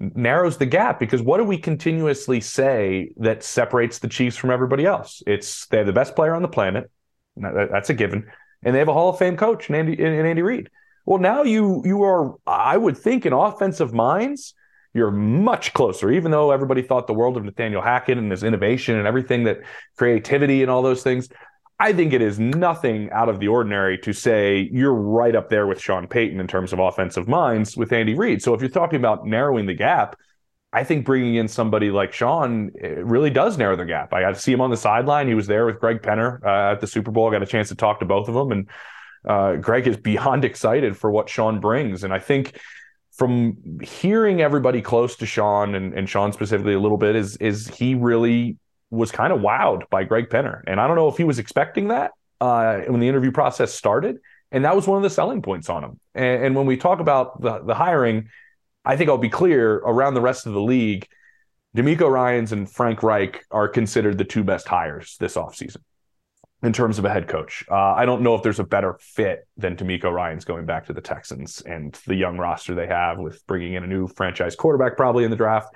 narrows 0.00 0.56
the 0.56 0.66
gap 0.66 0.98
because 0.98 1.22
what 1.22 1.38
do 1.38 1.44
we 1.44 1.58
continuously 1.58 2.40
say 2.40 3.12
that 3.18 3.44
separates 3.44 4.00
the 4.00 4.08
Chiefs 4.08 4.36
from 4.36 4.50
everybody 4.50 4.84
else? 4.84 5.22
It's 5.28 5.66
they 5.68 5.76
have 5.76 5.86
the 5.86 5.92
best 5.92 6.16
player 6.16 6.34
on 6.34 6.42
the 6.42 6.48
planet. 6.48 6.90
That's 7.36 7.90
a 7.90 7.94
given, 7.94 8.26
and 8.64 8.74
they 8.74 8.80
have 8.80 8.88
a 8.88 8.92
Hall 8.92 9.10
of 9.10 9.18
Fame 9.18 9.36
coach, 9.36 9.68
and 9.68 9.76
Andy, 9.76 9.92
and 9.92 10.26
Andy 10.26 10.42
Reid. 10.42 10.70
Well, 11.06 11.18
now 11.18 11.42
you 11.42 11.82
you 11.84 12.02
are, 12.02 12.34
I 12.46 12.76
would 12.76 12.98
think, 12.98 13.24
in 13.24 13.32
offensive 13.32 13.94
minds, 13.94 14.54
you're 14.92 15.10
much 15.10 15.72
closer. 15.72 16.10
Even 16.10 16.32
though 16.32 16.50
everybody 16.50 16.82
thought 16.82 17.06
the 17.06 17.14
world 17.14 17.36
of 17.36 17.44
Nathaniel 17.44 17.80
Hackett 17.80 18.18
and 18.18 18.30
his 18.30 18.42
innovation 18.42 18.96
and 18.96 19.06
everything 19.06 19.44
that 19.44 19.60
creativity 19.96 20.62
and 20.62 20.70
all 20.70 20.82
those 20.82 21.02
things, 21.02 21.28
I 21.78 21.92
think 21.92 22.12
it 22.12 22.22
is 22.22 22.38
nothing 22.38 23.10
out 23.12 23.28
of 23.28 23.38
the 23.38 23.48
ordinary 23.48 23.98
to 23.98 24.12
say 24.12 24.68
you're 24.72 24.94
right 24.94 25.36
up 25.36 25.48
there 25.48 25.66
with 25.66 25.80
Sean 25.80 26.08
Payton 26.08 26.40
in 26.40 26.46
terms 26.46 26.72
of 26.72 26.78
offensive 26.78 27.28
minds 27.28 27.76
with 27.76 27.92
Andy 27.92 28.14
Reid. 28.14 28.42
So 28.42 28.54
if 28.54 28.60
you're 28.60 28.70
talking 28.70 28.98
about 28.98 29.26
narrowing 29.26 29.66
the 29.66 29.74
gap, 29.74 30.16
I 30.72 30.82
think 30.84 31.06
bringing 31.06 31.36
in 31.36 31.46
somebody 31.46 31.90
like 31.90 32.12
Sean 32.12 32.70
really 32.82 33.30
does 33.30 33.56
narrow 33.56 33.76
the 33.76 33.84
gap. 33.84 34.12
I 34.12 34.22
got 34.22 34.34
to 34.34 34.40
see 34.40 34.52
him 34.52 34.60
on 34.60 34.70
the 34.70 34.76
sideline. 34.76 35.28
He 35.28 35.34
was 35.34 35.46
there 35.46 35.66
with 35.66 35.78
Greg 35.78 36.02
Penner 36.02 36.42
uh, 36.42 36.72
at 36.72 36.80
the 36.80 36.86
Super 36.86 37.10
Bowl. 37.10 37.28
I 37.28 37.32
got 37.32 37.42
a 37.42 37.46
chance 37.46 37.68
to 37.68 37.74
talk 37.76 38.00
to 38.00 38.06
both 38.06 38.28
of 38.28 38.34
them, 38.34 38.50
and 38.52 38.68
uh, 39.26 39.56
Greg 39.56 39.86
is 39.86 39.96
beyond 39.96 40.44
excited 40.50 40.96
for 40.96 41.10
what 41.10 41.28
Sean 41.28 41.60
brings. 41.60 42.04
And 42.04 42.12
I 42.12 42.18
think 42.18 42.58
from 43.12 43.80
hearing 43.82 44.40
everybody 44.40 44.82
close 44.82 45.16
to 45.16 45.26
Sean 45.26 45.74
and, 45.74 45.94
and 45.94 46.08
Sean 46.08 46.32
specifically 46.32 46.74
a 46.74 46.80
little 46.80 46.98
bit 46.98 47.16
is 47.16 47.36
is 47.36 47.66
he 47.68 47.94
really 47.94 48.58
was 48.90 49.10
kind 49.10 49.32
of 49.32 49.40
wowed 49.40 49.88
by 49.90 50.04
Greg 50.04 50.28
Penner. 50.28 50.62
And 50.66 50.80
I 50.80 50.86
don't 50.86 50.96
know 50.96 51.08
if 51.08 51.16
he 51.16 51.24
was 51.24 51.38
expecting 51.38 51.88
that 51.88 52.12
uh, 52.40 52.80
when 52.82 53.00
the 53.00 53.08
interview 53.08 53.32
process 53.32 53.74
started. 53.74 54.18
And 54.52 54.64
that 54.64 54.76
was 54.76 54.86
one 54.86 54.96
of 54.96 55.02
the 55.02 55.10
selling 55.10 55.42
points 55.42 55.68
on 55.68 55.82
him. 55.82 56.00
And, 56.14 56.44
and 56.44 56.56
when 56.56 56.66
we 56.66 56.76
talk 56.76 57.00
about 57.00 57.40
the, 57.40 57.58
the 57.64 57.74
hiring, 57.74 58.28
I 58.84 58.96
think 58.96 59.10
I'll 59.10 59.18
be 59.18 59.28
clear 59.28 59.74
around 59.74 60.14
the 60.14 60.20
rest 60.20 60.46
of 60.46 60.52
the 60.52 60.60
league, 60.60 61.08
DeMeco 61.76 62.08
Ryans 62.08 62.52
and 62.52 62.70
Frank 62.70 63.02
Reich 63.02 63.44
are 63.50 63.66
considered 63.66 64.18
the 64.18 64.24
two 64.24 64.44
best 64.44 64.68
hires 64.68 65.16
this 65.18 65.34
offseason 65.34 65.78
in 66.62 66.72
terms 66.72 66.98
of 66.98 67.04
a 67.04 67.10
head 67.10 67.28
coach. 67.28 67.64
Uh, 67.70 67.74
I 67.74 68.06
don't 68.06 68.22
know 68.22 68.34
if 68.34 68.42
there's 68.42 68.60
a 68.60 68.64
better 68.64 68.96
fit 69.00 69.46
than 69.56 69.76
DeMeco 69.76 70.10
Ryans 70.10 70.44
going 70.44 70.64
back 70.64 70.86
to 70.86 70.92
the 70.92 71.00
Texans 71.00 71.60
and 71.62 71.94
the 72.06 72.14
young 72.14 72.38
roster 72.38 72.74
they 72.74 72.86
have 72.86 73.18
with 73.18 73.46
bringing 73.46 73.74
in 73.74 73.84
a 73.84 73.86
new 73.86 74.08
franchise 74.08 74.56
quarterback 74.56 74.96
probably 74.96 75.24
in 75.24 75.30
the 75.30 75.36
draft. 75.36 75.74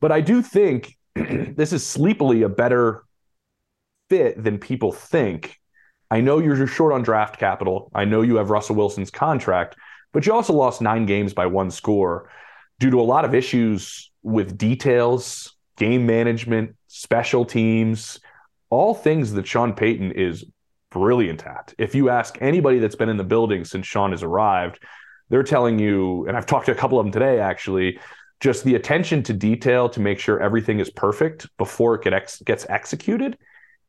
But 0.00 0.12
I 0.12 0.20
do 0.20 0.42
think 0.42 0.96
this 1.14 1.72
is 1.72 1.86
sleepily 1.86 2.42
a 2.42 2.48
better 2.48 3.04
fit 4.10 4.42
than 4.42 4.58
people 4.58 4.92
think. 4.92 5.58
I 6.10 6.20
know 6.20 6.38
you're 6.38 6.66
short 6.66 6.92
on 6.92 7.02
draft 7.02 7.38
capital. 7.38 7.90
I 7.94 8.04
know 8.04 8.20
you 8.20 8.36
have 8.36 8.50
Russell 8.50 8.76
Wilson's 8.76 9.10
contract, 9.10 9.76
but 10.12 10.26
you 10.26 10.34
also 10.34 10.52
lost 10.52 10.82
nine 10.82 11.06
games 11.06 11.32
by 11.32 11.46
one 11.46 11.70
score 11.70 12.28
due 12.78 12.90
to 12.90 13.00
a 13.00 13.02
lot 13.02 13.24
of 13.24 13.34
issues 13.34 14.10
with 14.22 14.58
details, 14.58 15.54
game 15.78 16.04
management, 16.04 16.76
special 16.86 17.46
teams, 17.46 18.20
all 18.72 18.94
things 18.94 19.34
that 19.34 19.46
Sean 19.46 19.74
Payton 19.74 20.12
is 20.12 20.46
brilliant 20.90 21.46
at. 21.46 21.74
If 21.76 21.94
you 21.94 22.08
ask 22.08 22.38
anybody 22.40 22.78
that's 22.78 22.94
been 22.94 23.10
in 23.10 23.18
the 23.18 23.22
building 23.22 23.66
since 23.66 23.86
Sean 23.86 24.12
has 24.12 24.22
arrived, 24.22 24.82
they're 25.28 25.42
telling 25.42 25.78
you, 25.78 26.26
and 26.26 26.38
I've 26.38 26.46
talked 26.46 26.66
to 26.66 26.72
a 26.72 26.74
couple 26.74 26.98
of 26.98 27.04
them 27.04 27.12
today 27.12 27.38
actually, 27.38 27.98
just 28.40 28.64
the 28.64 28.74
attention 28.74 29.22
to 29.24 29.34
detail 29.34 29.90
to 29.90 30.00
make 30.00 30.18
sure 30.18 30.40
everything 30.40 30.80
is 30.80 30.88
perfect 30.88 31.46
before 31.58 31.96
it 31.96 32.02
gets 32.46 32.66
executed 32.70 33.36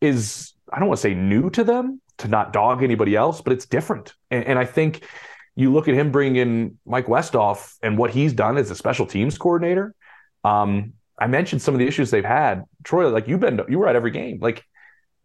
is, 0.01 0.51
I 0.71 0.79
don't 0.79 0.89
want 0.89 0.97
to 0.97 1.01
say 1.01 1.13
new 1.13 1.49
to 1.51 1.63
them 1.63 2.01
to 2.17 2.27
not 2.27 2.51
dog 2.51 2.83
anybody 2.83 3.15
else, 3.15 3.39
but 3.39 3.53
it's 3.53 3.65
different. 3.65 4.13
And, 4.31 4.43
and 4.43 4.59
I 4.59 4.65
think 4.65 5.07
you 5.55 5.71
look 5.71 5.87
at 5.87 5.93
him 5.93 6.11
bringing 6.11 6.35
in 6.35 6.77
Mike 6.85 7.07
Westhoff 7.07 7.77
and 7.81 7.97
what 7.97 8.11
he's 8.11 8.33
done 8.33 8.57
as 8.57 8.69
a 8.69 8.75
special 8.75 9.05
teams 9.05 9.37
coordinator. 9.37 9.95
Um, 10.43 10.91
I 11.17 11.27
mentioned 11.27 11.61
some 11.61 11.73
of 11.73 11.79
the 11.79 11.87
issues 11.87 12.11
they've 12.11 12.25
had. 12.25 12.65
Troy, 12.83 13.07
like 13.07 13.29
you've 13.29 13.39
been, 13.39 13.61
you 13.69 13.79
were 13.79 13.87
at 13.87 13.95
every 13.95 14.11
game. 14.11 14.39
Like 14.41 14.65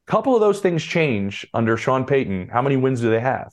couple 0.09 0.35
of 0.35 0.41
those 0.41 0.61
things 0.61 0.83
change 0.83 1.47
under 1.53 1.77
Sean 1.77 2.05
Payton. 2.05 2.49
How 2.49 2.63
many 2.63 2.77
wins 2.77 3.01
do 3.01 3.11
they 3.11 3.21
have? 3.21 3.53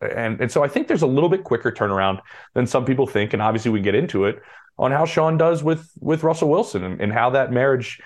And 0.00 0.40
and 0.40 0.50
so 0.50 0.62
I 0.62 0.68
think 0.68 0.86
there's 0.86 1.02
a 1.02 1.08
little 1.08 1.28
bit 1.28 1.42
quicker 1.44 1.72
turnaround 1.72 2.20
than 2.54 2.66
some 2.66 2.84
people 2.84 3.06
think. 3.06 3.32
And 3.32 3.42
obviously 3.42 3.72
we 3.72 3.80
get 3.80 3.96
into 3.96 4.24
it 4.24 4.40
on 4.78 4.92
how 4.92 5.04
Sean 5.04 5.36
does 5.36 5.62
with 5.62 5.90
with 6.00 6.22
Russell 6.22 6.48
Wilson 6.48 6.84
and, 6.84 7.00
and 7.00 7.12
how 7.12 7.30
that 7.30 7.52
marriage 7.52 8.00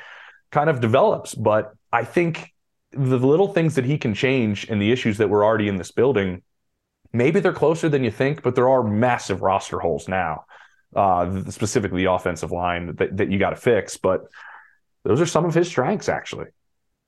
kind 0.50 0.70
of 0.70 0.80
develops. 0.80 1.34
But 1.34 1.74
I 1.92 2.04
think 2.04 2.52
the 2.92 3.18
little 3.18 3.48
things 3.48 3.74
that 3.74 3.84
he 3.84 3.98
can 3.98 4.14
change 4.14 4.68
and 4.68 4.80
the 4.80 4.90
issues 4.90 5.18
that 5.18 5.28
were 5.28 5.44
already 5.44 5.68
in 5.68 5.76
this 5.76 5.90
building, 5.90 6.42
maybe 7.12 7.40
they're 7.40 7.52
closer 7.52 7.88
than 7.88 8.04
you 8.04 8.10
think, 8.10 8.42
but 8.42 8.54
there 8.54 8.68
are 8.68 8.82
massive 8.82 9.42
roster 9.42 9.78
holes 9.78 10.08
now, 10.08 10.44
uh, 10.96 11.42
specifically 11.50 12.04
the 12.04 12.12
offensive 12.12 12.52
line 12.52 12.94
that, 12.96 13.16
that 13.16 13.30
you 13.30 13.38
got 13.38 13.50
to 13.50 13.56
fix. 13.56 13.98
But 13.98 14.22
those 15.04 15.20
are 15.20 15.26
some 15.26 15.44
of 15.44 15.54
his 15.54 15.68
strengths, 15.68 16.08
actually. 16.08 16.46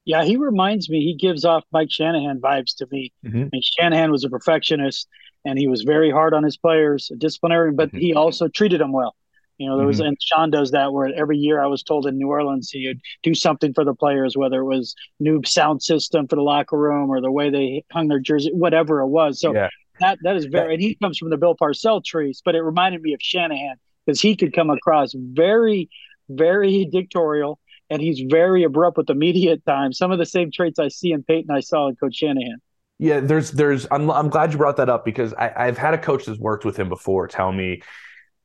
Yeah, 0.04 0.25
he 0.25 0.37
reminds 0.37 0.90
me. 0.90 1.00
He 1.00 1.14
gives 1.14 1.44
off 1.44 1.64
Mike 1.73 1.90
Shanahan 1.90 2.40
vibes 2.40 2.76
to 2.76 2.87
me. 2.90 3.12
Mm-hmm. 3.25 3.42
I 3.42 3.49
mean, 3.52 3.62
Shanahan 3.62 4.11
was 4.11 4.25
a 4.25 4.28
perfectionist, 4.28 5.08
and 5.44 5.58
he 5.58 5.66
was 5.68 5.82
very 5.82 6.11
hard 6.11 6.34
on 6.34 6.42
his 6.42 6.56
players, 6.56 7.11
a 7.12 7.16
disciplinarian, 7.16 7.76
but 7.76 7.88
mm-hmm. 7.88 7.99
he 7.99 8.14
also 8.14 8.49
treated 8.49 8.80
them 8.80 8.92
well. 8.92 9.14
You 9.58 9.68
know, 9.68 9.76
there 9.76 9.87
was, 9.87 9.99
mm-hmm. 9.99 10.08
and 10.08 10.16
Sean 10.20 10.50
does 10.50 10.73
that 10.73 10.92
where 10.92 11.08
every 11.14 11.38
year 11.38 11.62
I 11.62 11.66
was 11.66 11.82
told 11.82 12.06
in 12.06 12.18
New 12.18 12.28
Orleans 12.28 12.70
he 12.70 12.88
would 12.88 13.00
do 13.23 13.34
something 13.34 13.73
for 13.73 13.84
the 13.84 13.94
players, 13.94 14.37
whether 14.37 14.61
it 14.61 14.64
was 14.64 14.94
new 15.20 15.42
sound 15.44 15.82
system 15.82 16.26
for 16.26 16.37
the 16.37 16.42
locker 16.42 16.76
room 16.76 17.08
or 17.08 17.20
the 17.20 17.30
way 17.30 17.50
they 17.50 17.84
hung 17.92 18.08
their 18.08 18.18
jersey, 18.18 18.50
whatever 18.52 19.00
it 19.00 19.08
was. 19.08 19.40
So 19.40 19.54
yeah. 19.54 19.68
that 20.00 20.18
that 20.25 20.37
is 20.37 20.46
very, 20.46 20.75
and 20.75 20.82
he 20.82 20.96
comes 20.96 21.18
from 21.18 21.30
the 21.30 21.37
Bill 21.37 21.54
Parcells 21.54 22.04
trees, 22.04 22.42
but 22.44 22.56
it 22.56 22.62
reminded 22.62 23.00
me 23.00 23.14
of 23.14 23.20
Shanahan 23.23 23.76
because 24.04 24.20
he 24.20 24.34
could 24.34 24.52
come 24.52 24.70
across 24.70 25.14
very, 25.14 25.88
very 26.28 26.84
dictatorial 26.87 27.61
and 27.95 28.03
he's 28.03 28.21
very 28.29 28.65
abrupt 28.65 28.97
with 28.97 29.07
the 29.07 29.15
media 29.15 29.53
at 29.53 29.65
times. 29.65 29.97
Some 29.97 30.13
of 30.13 30.19
the 30.19 30.27
same 30.27 30.51
traits 30.51 30.79
I 30.79 30.89
see 30.89 31.13
in 31.13 31.23
Payton, 31.23 31.51
I 31.51 31.61
saw 31.61 31.89
in 31.89 31.97
Coach 31.97 32.17
Shanahan. 32.17 32.57
Yeah, 32.99 33.21
there's, 33.21 33.51
there's. 33.53 33.87
I'm, 33.91 34.11
I'm 34.11 34.29
glad 34.29 34.53
you 34.53 34.59
brought 34.59 34.77
that 34.77 34.89
up 34.89 35.05
because 35.05 35.33
I, 35.35 35.53
I've 35.57 35.79
had 35.79 35.95
a 35.95 35.99
coach 35.99 36.27
that's 36.27 36.39
worked 36.39 36.65
with 36.65 36.77
him 36.77 36.89
before 36.89 37.27
tell 37.27 37.53
me 37.53 37.83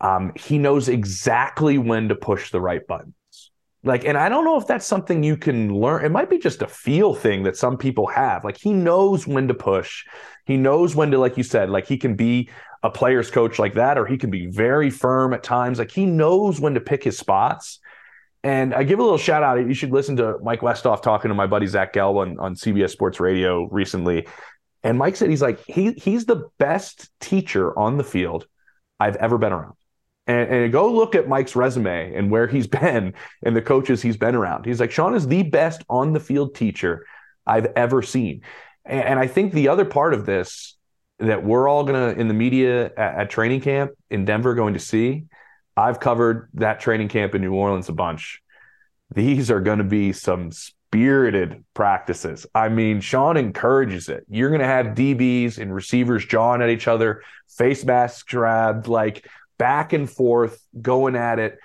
um, 0.01 0.31
he 0.35 0.57
knows 0.57 0.87
exactly 0.87 1.77
when 1.77 2.09
to 2.09 2.15
push 2.15 2.51
the 2.51 2.61
right 2.61 2.85
buttons. 2.87 3.13
Like, 3.83 4.05
and 4.05 4.17
I 4.17 4.27
don't 4.27 4.43
know 4.43 4.57
if 4.57 4.67
that's 4.67 4.85
something 4.85 5.23
you 5.23 5.37
can 5.37 5.73
learn. 5.73 6.03
It 6.03 6.11
might 6.11 6.29
be 6.29 6.37
just 6.37 6.61
a 6.61 6.67
feel 6.67 7.13
thing 7.13 7.43
that 7.43 7.55
some 7.55 7.77
people 7.77 8.07
have. 8.07 8.43
Like, 8.43 8.57
he 8.57 8.73
knows 8.73 9.25
when 9.25 9.47
to 9.47 9.53
push. 9.53 10.05
He 10.45 10.57
knows 10.57 10.95
when 10.95 11.11
to, 11.11 11.17
like 11.17 11.37
you 11.37 11.43
said, 11.43 11.69
like 11.69 11.87
he 11.87 11.97
can 11.97 12.15
be 12.15 12.49
a 12.83 12.89
player's 12.89 13.31
coach 13.31 13.59
like 13.59 13.75
that, 13.75 13.97
or 13.97 14.05
he 14.05 14.17
can 14.17 14.31
be 14.31 14.47
very 14.47 14.89
firm 14.89 15.33
at 15.33 15.43
times. 15.43 15.79
Like, 15.79 15.91
he 15.91 16.05
knows 16.05 16.59
when 16.59 16.73
to 16.73 16.81
pick 16.81 17.03
his 17.03 17.17
spots. 17.17 17.79
And 18.43 18.73
I 18.73 18.83
give 18.83 18.99
a 18.99 19.03
little 19.03 19.17
shout 19.17 19.43
out. 19.43 19.57
You 19.59 19.73
should 19.73 19.91
listen 19.91 20.15
to 20.17 20.37
Mike 20.41 20.61
Westhoff 20.61 21.01
talking 21.01 21.29
to 21.29 21.35
my 21.35 21.47
buddy 21.47 21.67
Zach 21.67 21.93
Gelb 21.93 22.15
on, 22.21 22.39
on 22.39 22.55
CBS 22.55 22.91
Sports 22.91 23.19
Radio 23.19 23.67
recently. 23.69 24.27
And 24.81 24.97
Mike 24.97 25.17
said 25.17 25.29
he's 25.29 25.41
like, 25.41 25.59
he 25.65 25.91
he's 25.93 26.25
the 26.25 26.49
best 26.57 27.09
teacher 27.19 27.77
on 27.77 27.97
the 27.97 28.03
field 28.03 28.47
I've 28.99 29.17
ever 29.17 29.37
been 29.37 29.51
around 29.51 29.75
and, 30.29 30.49
and, 30.49 30.71
go 30.71 30.93
look 30.93 31.15
at 31.15 31.27
Mike's 31.27 31.55
resume 31.55 32.13
and 32.13 32.29
where 32.29 32.47
he's 32.47 32.67
been 32.81 33.13
and 33.43 33.55
the 33.55 33.61
coaches 33.61 34.01
he's 34.01 34.17
been 34.17 34.35
around. 34.35 34.65
He's 34.65 34.79
like, 34.79 34.91
Sean 34.91 35.15
is 35.15 35.27
the 35.27 35.43
best 35.43 35.83
on 35.89 36.13
the 36.13 36.19
field 36.19 36.55
teacher 36.55 37.05
I've 37.45 37.65
ever 37.75 38.01
seen. 38.01 38.41
And, 38.85 39.03
and 39.03 39.19
I 39.19 39.27
think 39.27 39.53
the 39.53 39.69
other 39.69 39.85
part 39.85 40.13
of 40.13 40.25
this 40.25 40.75
that 41.17 41.43
we're 41.43 41.67
all 41.67 41.83
going 41.83 42.15
to, 42.15 42.19
in 42.19 42.29
the 42.29 42.33
media 42.33 42.85
at, 42.85 43.15
at 43.15 43.29
training 43.29 43.61
camp 43.61 43.91
in 44.09 44.23
Denver, 44.23 44.53
going 44.53 44.75
to 44.75 44.79
see, 44.79 45.25
I've 45.79 45.99
covered 46.01 46.49
that 46.55 46.81
training 46.81 47.07
camp 47.07 47.35
in 47.35 47.41
New 47.41 47.53
Orleans 47.53 47.87
a 47.87 47.93
bunch. 47.93 48.41
These 49.15 49.49
are 49.49 49.61
going 49.61 49.77
to 49.77 49.85
be 49.85 50.11
some 50.11 50.51
spirited 50.51 51.63
practices. 51.73 52.45
I 52.53 52.67
mean, 52.67 52.99
Sean 52.99 53.37
encourages 53.37 54.09
it. 54.09 54.25
You're 54.29 54.49
going 54.49 54.59
to 54.59 54.67
have 54.67 54.87
DBs 54.87 55.57
and 55.57 55.73
receivers 55.73 56.25
jawing 56.25 56.61
at 56.61 56.69
each 56.69 56.87
other, 56.87 57.23
face 57.47 57.85
masks 57.85 58.23
grabbed, 58.23 58.87
like 58.87 59.25
back 59.57 59.93
and 59.93 60.09
forth, 60.09 60.61
going 60.81 61.15
at 61.15 61.39
it. 61.39 61.59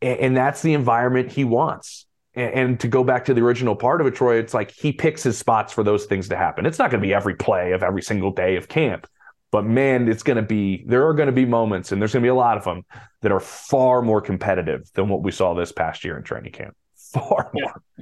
And, 0.00 0.18
and 0.18 0.36
that's 0.36 0.62
the 0.62 0.74
environment 0.74 1.30
he 1.30 1.44
wants. 1.44 2.06
And, 2.34 2.54
and, 2.54 2.80
to 2.80 2.88
go 2.88 3.04
back 3.04 3.26
to 3.26 3.34
the 3.34 3.42
original 3.42 3.76
part 3.76 4.00
of 4.00 4.06
it, 4.08 4.14
Troy, 4.14 4.38
it's 4.38 4.54
like 4.54 4.72
he 4.72 4.90
picks 4.90 5.22
his 5.22 5.38
spots 5.38 5.72
for 5.72 5.84
those 5.84 6.06
things 6.06 6.30
to 6.30 6.36
happen. 6.36 6.66
It's 6.66 6.78
not 6.78 6.90
going 6.90 7.00
to 7.00 7.06
be 7.06 7.14
every 7.14 7.36
play 7.36 7.72
of 7.72 7.82
every 7.82 8.02
single 8.02 8.32
day 8.32 8.56
of 8.56 8.68
camp. 8.68 9.06
But 9.52 9.66
man, 9.66 10.08
it's 10.08 10.22
going 10.22 10.38
to 10.38 10.42
be, 10.42 10.82
there 10.86 11.06
are 11.06 11.12
going 11.12 11.26
to 11.26 11.32
be 11.32 11.44
moments, 11.44 11.92
and 11.92 12.00
there's 12.00 12.14
going 12.14 12.22
to 12.22 12.26
be 12.26 12.30
a 12.30 12.34
lot 12.34 12.56
of 12.56 12.64
them 12.64 12.84
that 13.20 13.30
are 13.30 13.38
far 13.38 14.00
more 14.00 14.22
competitive 14.22 14.90
than 14.94 15.10
what 15.10 15.22
we 15.22 15.30
saw 15.30 15.52
this 15.54 15.70
past 15.70 16.04
year 16.04 16.16
in 16.16 16.24
training 16.24 16.52
camp. 16.52 16.74
Far 17.12 17.50
more. 17.52 17.82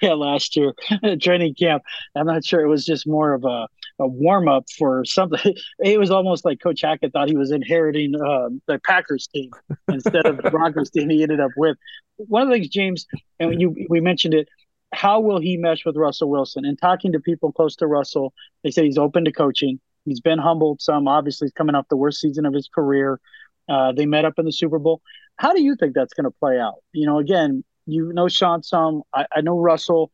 Yeah. 0.00 0.12
last 0.12 0.56
year 0.56 0.72
training 1.20 1.56
camp. 1.56 1.82
I'm 2.14 2.26
not 2.26 2.44
sure 2.44 2.60
it 2.60 2.68
was 2.68 2.86
just 2.86 3.08
more 3.08 3.34
of 3.34 3.44
a, 3.44 3.66
a 3.98 4.06
warm 4.06 4.48
up 4.48 4.64
for 4.78 5.04
something. 5.04 5.54
It 5.80 5.98
was 5.98 6.12
almost 6.12 6.44
like 6.44 6.60
Coach 6.60 6.82
Hackett 6.82 7.12
thought 7.12 7.28
he 7.28 7.36
was 7.36 7.50
inheriting 7.50 8.14
uh, 8.14 8.50
the 8.66 8.78
Packers 8.86 9.26
team 9.26 9.50
instead 9.88 10.26
of 10.26 10.36
the 10.36 10.48
Broncos 10.50 10.90
team 10.90 11.10
he 11.10 11.22
ended 11.22 11.40
up 11.40 11.50
with. 11.56 11.76
One 12.16 12.42
of 12.42 12.48
the 12.48 12.54
things, 12.54 12.68
James, 12.68 13.06
and 13.40 13.60
you 13.60 13.74
we 13.90 14.00
mentioned 14.00 14.32
it. 14.34 14.48
How 14.92 15.18
will 15.18 15.40
he 15.40 15.56
mesh 15.56 15.84
with 15.84 15.96
Russell 15.96 16.30
Wilson? 16.30 16.64
And 16.64 16.78
talking 16.80 17.10
to 17.12 17.20
people 17.20 17.50
close 17.50 17.74
to 17.76 17.88
Russell, 17.88 18.32
they 18.62 18.70
say 18.70 18.84
he's 18.84 18.96
open 18.96 19.24
to 19.24 19.32
coaching. 19.32 19.80
He's 20.04 20.20
been 20.20 20.38
humbled 20.38 20.82
some. 20.82 21.08
Obviously, 21.08 21.46
he's 21.46 21.52
coming 21.52 21.74
off 21.74 21.86
the 21.88 21.96
worst 21.96 22.20
season 22.20 22.46
of 22.46 22.54
his 22.54 22.68
career. 22.68 23.20
Uh, 23.68 23.92
they 23.92 24.06
met 24.06 24.24
up 24.24 24.38
in 24.38 24.44
the 24.44 24.52
Super 24.52 24.78
Bowl. 24.78 25.00
How 25.36 25.52
do 25.52 25.62
you 25.62 25.74
think 25.76 25.94
that's 25.94 26.14
going 26.14 26.24
to 26.24 26.30
play 26.30 26.58
out? 26.58 26.76
You 26.92 27.06
know, 27.06 27.18
again, 27.18 27.64
you 27.86 28.12
know 28.12 28.28
Sean 28.28 28.62
some. 28.62 29.02
I, 29.12 29.26
I 29.34 29.40
know 29.40 29.58
Russell. 29.58 30.10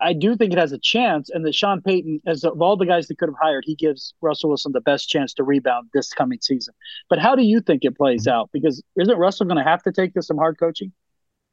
I 0.00 0.12
do 0.12 0.36
think 0.36 0.52
it 0.52 0.58
has 0.58 0.72
a 0.72 0.78
chance, 0.78 1.30
and 1.30 1.44
that 1.46 1.54
Sean 1.54 1.80
Payton, 1.80 2.20
as 2.26 2.44
of 2.44 2.60
all 2.60 2.76
the 2.76 2.84
guys 2.84 3.08
they 3.08 3.14
could 3.14 3.30
have 3.30 3.38
hired, 3.40 3.64
he 3.66 3.74
gives 3.74 4.12
Russell 4.20 4.50
Wilson 4.50 4.72
the 4.72 4.80
best 4.80 5.08
chance 5.08 5.32
to 5.34 5.42
rebound 5.42 5.88
this 5.94 6.12
coming 6.12 6.38
season. 6.42 6.74
But 7.08 7.18
how 7.18 7.34
do 7.34 7.42
you 7.42 7.60
think 7.60 7.84
it 7.84 7.96
plays 7.96 8.26
out? 8.26 8.50
Because 8.52 8.82
isn't 8.96 9.16
Russell 9.16 9.46
going 9.46 9.56
to 9.56 9.68
have 9.68 9.82
to 9.84 9.92
take 9.92 10.12
to 10.14 10.22
some 10.22 10.36
hard 10.36 10.58
coaching? 10.58 10.92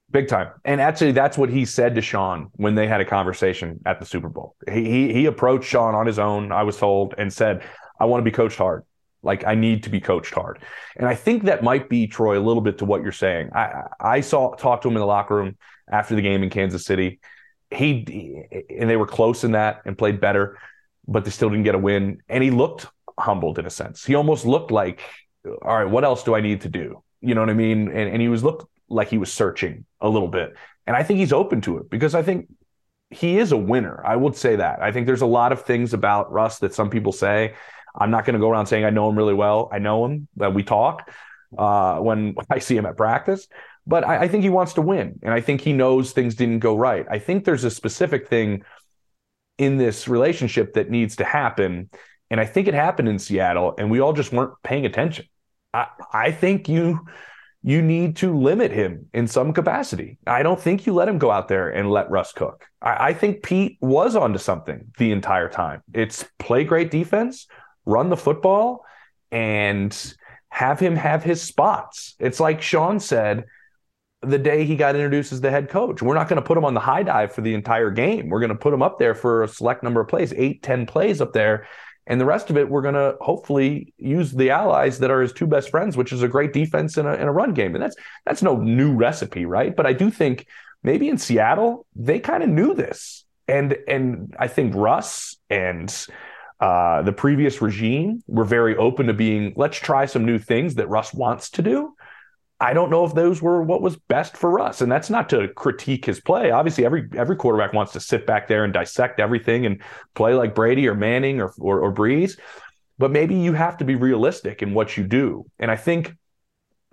Big 0.10 0.28
time. 0.30 0.52
And 0.64 0.80
actually, 0.80 1.12
that's 1.12 1.38
what 1.38 1.50
he 1.50 1.66
said 1.66 1.96
to 1.96 2.02
Sean 2.02 2.50
when 2.54 2.76
they 2.76 2.88
had 2.88 3.02
a 3.02 3.06
conversation 3.06 3.80
at 3.86 4.00
the 4.00 4.06
Super 4.06 4.30
Bowl. 4.30 4.56
He, 4.72 4.86
he, 4.86 5.14
he 5.14 5.26
approached 5.26 5.68
Sean 5.70 5.96
on 5.96 6.06
his 6.06 6.18
own, 6.18 6.52
I 6.52 6.64
was 6.64 6.78
told, 6.78 7.14
and 7.18 7.32
said, 7.32 7.64
I 8.00 8.06
want 8.06 8.22
to 8.22 8.24
be 8.24 8.32
coached 8.32 8.58
hard. 8.58 8.84
Like 9.24 9.46
I 9.46 9.56
need 9.56 9.84
to 9.84 9.90
be 9.90 10.00
coached 10.00 10.34
hard. 10.34 10.60
And 10.96 11.08
I 11.08 11.16
think 11.16 11.44
that 11.44 11.64
might 11.64 11.90
be 11.90 12.08
Troy 12.08 12.40
a 12.40 12.42
little 12.42 12.62
bit 12.62 12.78
to 12.78 12.86
what 12.86 13.02
you're 13.02 13.12
saying. 13.12 13.50
I 13.54 13.84
I 14.00 14.22
saw 14.22 14.54
talked 14.56 14.84
to 14.84 14.88
him 14.88 14.96
in 14.96 15.02
the 15.02 15.08
locker 15.08 15.36
room 15.36 15.58
after 15.92 16.16
the 16.16 16.22
game 16.22 16.44
in 16.44 16.50
Kansas 16.50 16.86
City. 16.86 17.20
He 17.70 18.46
and 18.70 18.90
they 18.90 18.96
were 18.96 19.08
close 19.08 19.44
in 19.44 19.52
that 19.52 19.82
and 19.86 19.98
played 19.98 20.22
better, 20.22 20.58
but 21.08 21.26
they 21.26 21.32
still 21.32 21.50
didn't 21.50 21.66
get 21.66 21.76
a 21.76 21.80
win. 21.80 22.22
And 22.30 22.44
he 22.44 22.52
looked 22.52 22.88
humbled 23.20 23.60
in 23.60 23.66
a 23.66 23.70
sense. 23.70 24.06
He 24.06 24.16
almost 24.16 24.46
looked 24.46 24.72
like, 24.72 25.02
all 25.64 25.78
right, 25.78 25.90
what 25.90 26.06
else 26.06 26.24
do 26.24 26.36
I 26.36 26.42
need 26.42 26.62
to 26.62 26.70
do? 26.70 27.04
You 27.20 27.36
know 27.36 27.42
what 27.42 27.50
I 27.50 27.56
mean? 27.56 27.88
And 27.90 28.10
and 28.10 28.22
he 28.22 28.30
was 28.30 28.44
looked 28.44 28.72
like 28.90 29.10
he 29.10 29.18
was 29.18 29.32
searching 29.32 29.86
a 30.02 30.10
little 30.10 30.28
bit. 30.28 30.56
And 30.86 30.96
I 30.96 31.04
think 31.04 31.20
he's 31.20 31.34
open 31.34 31.62
to 31.62 31.78
it 31.78 31.90
because 31.90 32.16
I 32.16 32.24
think 32.24 32.48
he 33.10 33.38
is 33.38 33.52
a 33.52 33.58
winner. 33.58 34.02
I 34.06 34.16
would 34.16 34.36
say 34.36 34.58
that. 34.58 34.82
I 34.82 34.92
think 34.92 35.08
there's 35.08 35.22
a 35.22 35.28
lot 35.28 35.52
of 35.52 35.64
things 35.64 35.94
about 35.94 36.32
Russ 36.32 36.60
that 36.60 36.74
some 36.74 36.90
people 36.90 37.12
say 37.12 37.54
I'm 37.98 38.12
not 38.12 38.26
going 38.26 38.36
to 38.36 38.40
go 38.40 38.50
around 38.50 38.68
saying 38.68 38.86
I 38.86 38.90
know 38.90 39.10
him 39.10 39.18
really 39.18 39.34
well. 39.34 39.70
I 39.72 39.80
know 39.80 40.06
him, 40.06 40.28
that 40.38 40.54
we 40.54 40.64
talk 40.64 41.12
uh, 41.58 41.98
when 42.00 42.36
I 42.50 42.60
see 42.60 42.78
him 42.78 42.86
at 42.86 42.98
practice. 42.98 43.48
But 43.86 44.06
I, 44.06 44.24
I 44.24 44.28
think 44.28 44.44
he 44.44 44.50
wants 44.50 44.74
to 44.74 44.82
win. 44.82 45.20
And 45.24 45.34
I 45.34 45.42
think 45.42 45.62
he 45.62 45.74
knows 45.74 46.12
things 46.12 46.36
didn't 46.36 46.60
go 46.60 46.76
right. 46.76 47.06
I 47.10 47.20
think 47.20 47.46
there's 47.46 47.64
a 47.64 47.72
specific 47.72 48.28
thing 48.28 48.64
in 49.58 49.78
this 49.78 50.08
relationship 50.08 50.74
that 50.74 50.90
needs 50.90 51.16
to 51.18 51.24
happen. 51.24 51.90
And 52.30 52.40
I 52.40 52.46
think 52.46 52.68
it 52.68 52.74
happened 52.74 53.08
in 53.08 53.18
Seattle, 53.18 53.74
and 53.78 53.90
we 53.90 54.02
all 54.02 54.14
just 54.14 54.34
weren't 54.34 54.54
paying 54.62 54.86
attention. 54.86 55.26
I, 55.74 55.88
I 56.12 56.32
think 56.32 56.68
you 56.68 57.08
you 57.68 57.82
need 57.82 58.16
to 58.16 58.34
limit 58.34 58.72
him 58.72 59.10
in 59.14 59.28
some 59.28 59.52
capacity. 59.52 60.18
I 60.26 60.42
don't 60.42 60.58
think 60.58 60.86
you 60.86 60.94
let 60.94 61.10
him 61.10 61.18
go 61.18 61.30
out 61.30 61.50
there 61.50 61.68
and 61.68 61.92
let 61.92 62.10
Russ 62.10 62.32
cook. 62.32 62.66
I, 62.82 63.10
I 63.10 63.14
think 63.14 63.44
Pete 63.44 63.78
was 63.82 64.16
onto 64.16 64.40
something 64.40 64.90
the 64.98 65.12
entire 65.12 65.50
time. 65.50 65.84
It's 65.94 66.24
play 66.40 66.64
great 66.64 66.92
defense, 66.92 67.46
run 67.86 68.08
the 68.08 68.16
football 68.16 68.86
and 69.34 70.16
have 70.48 70.80
him 70.80 70.96
have 70.96 71.24
his 71.24 71.42
spots. 71.42 72.16
It's 72.20 72.40
like 72.40 72.62
Sean 72.62 73.02
said 73.02 73.44
the 74.22 74.40
day 74.40 74.64
he 74.64 74.78
got 74.78 74.96
introduced 74.96 75.34
as 75.34 75.42
the 75.42 75.52
head 75.52 75.68
coach. 75.68 76.02
We're 76.02 76.16
not 76.16 76.30
going 76.30 76.42
to 76.42 76.48
put 76.48 76.58
him 76.58 76.64
on 76.64 76.74
the 76.74 76.80
high 76.80 77.04
dive 77.04 77.34
for 77.34 77.42
the 77.42 77.54
entire 77.54 77.92
game. 77.92 78.30
We're 78.30 78.40
going 78.40 78.48
to 78.48 78.56
put 78.56 78.74
him 78.74 78.82
up 78.82 78.98
there 78.98 79.14
for 79.14 79.44
a 79.44 79.48
select 79.50 79.84
number 79.84 80.00
of 80.00 80.08
plays, 80.08 80.34
eight, 80.38 80.64
ten 80.64 80.86
plays 80.86 81.20
up 81.20 81.34
there. 81.34 81.68
And 82.08 82.20
the 82.22 82.26
rest 82.26 82.50
of 82.50 82.58
it, 82.58 82.70
we're 82.70 82.82
going 82.82 82.96
to 82.96 83.16
hopefully 83.20 83.94
use 83.98 84.32
the 84.32 84.50
allies 84.50 85.00
that 85.00 85.12
are 85.12 85.22
his 85.22 85.34
two 85.34 85.46
best 85.46 85.70
friends, 85.70 85.98
which 85.98 86.14
is 86.14 86.24
a 86.24 86.28
great 86.28 86.54
defense 86.54 86.98
and 86.98 87.08
a, 87.08 87.12
and 87.12 87.28
a 87.28 87.32
run 87.32 87.54
game. 87.54 87.76
And 87.76 87.84
that's 87.84 87.96
that's 88.26 88.42
no 88.42 88.56
new 88.56 88.96
recipe, 88.96 89.46
right? 89.46 89.76
But 89.76 89.86
I 89.86 89.94
do 89.94 90.10
think 90.10 90.48
maybe 90.84 91.10
in 91.10 91.18
Seattle 91.18 91.86
they 91.96 92.20
kind 92.20 92.44
of 92.44 92.50
knew 92.50 92.74
this, 92.74 93.26
and 93.48 93.78
and 93.88 94.36
I 94.40 94.48
think 94.48 94.74
Russ 94.74 95.36
and 95.50 95.94
uh, 96.60 97.04
the 97.04 97.14
previous 97.14 97.62
regime 97.62 98.24
were 98.28 98.46
very 98.46 98.76
open 98.78 99.08
to 99.08 99.14
being, 99.14 99.54
let's 99.56 99.78
try 99.78 100.06
some 100.06 100.26
new 100.26 100.40
things 100.40 100.76
that 100.76 100.90
Russ 100.90 101.14
wants 101.14 101.52
to 101.52 101.62
do. 101.62 101.94
I 102.60 102.74
don't 102.74 102.90
know 102.90 103.06
if 103.06 103.14
those 103.14 103.42
were 103.42 103.62
what 103.62 103.82
was 103.82 103.96
best 103.96 104.36
for 104.36 104.60
us. 104.60 104.82
and 104.82 104.92
that's 104.92 105.10
not 105.10 105.30
to 105.30 105.48
critique 105.50 106.06
his 106.06 106.20
play. 106.20 106.50
Obviously, 106.50 106.86
every 106.86 107.08
every 107.16 107.36
quarterback 107.36 107.74
wants 107.74 107.94
to 107.94 108.00
sit 108.00 108.26
back 108.26 108.48
there 108.48 108.64
and 108.64 108.74
dissect 108.74 109.20
everything 109.20 109.66
and 109.66 109.82
play 110.16 110.34
like 110.34 110.56
Brady 110.56 110.88
or 110.88 110.96
Manning 110.96 111.40
or, 111.40 111.54
or, 111.60 111.82
or 111.82 111.94
Brees, 111.94 112.40
but 112.98 113.12
maybe 113.12 113.36
you 113.36 113.54
have 113.54 113.78
to 113.78 113.86
be 113.86 113.96
realistic 113.96 114.62
in 114.62 114.74
what 114.74 114.98
you 114.98 115.04
do. 115.04 115.46
And 115.60 115.70
I 115.70 115.76
think 115.76 116.16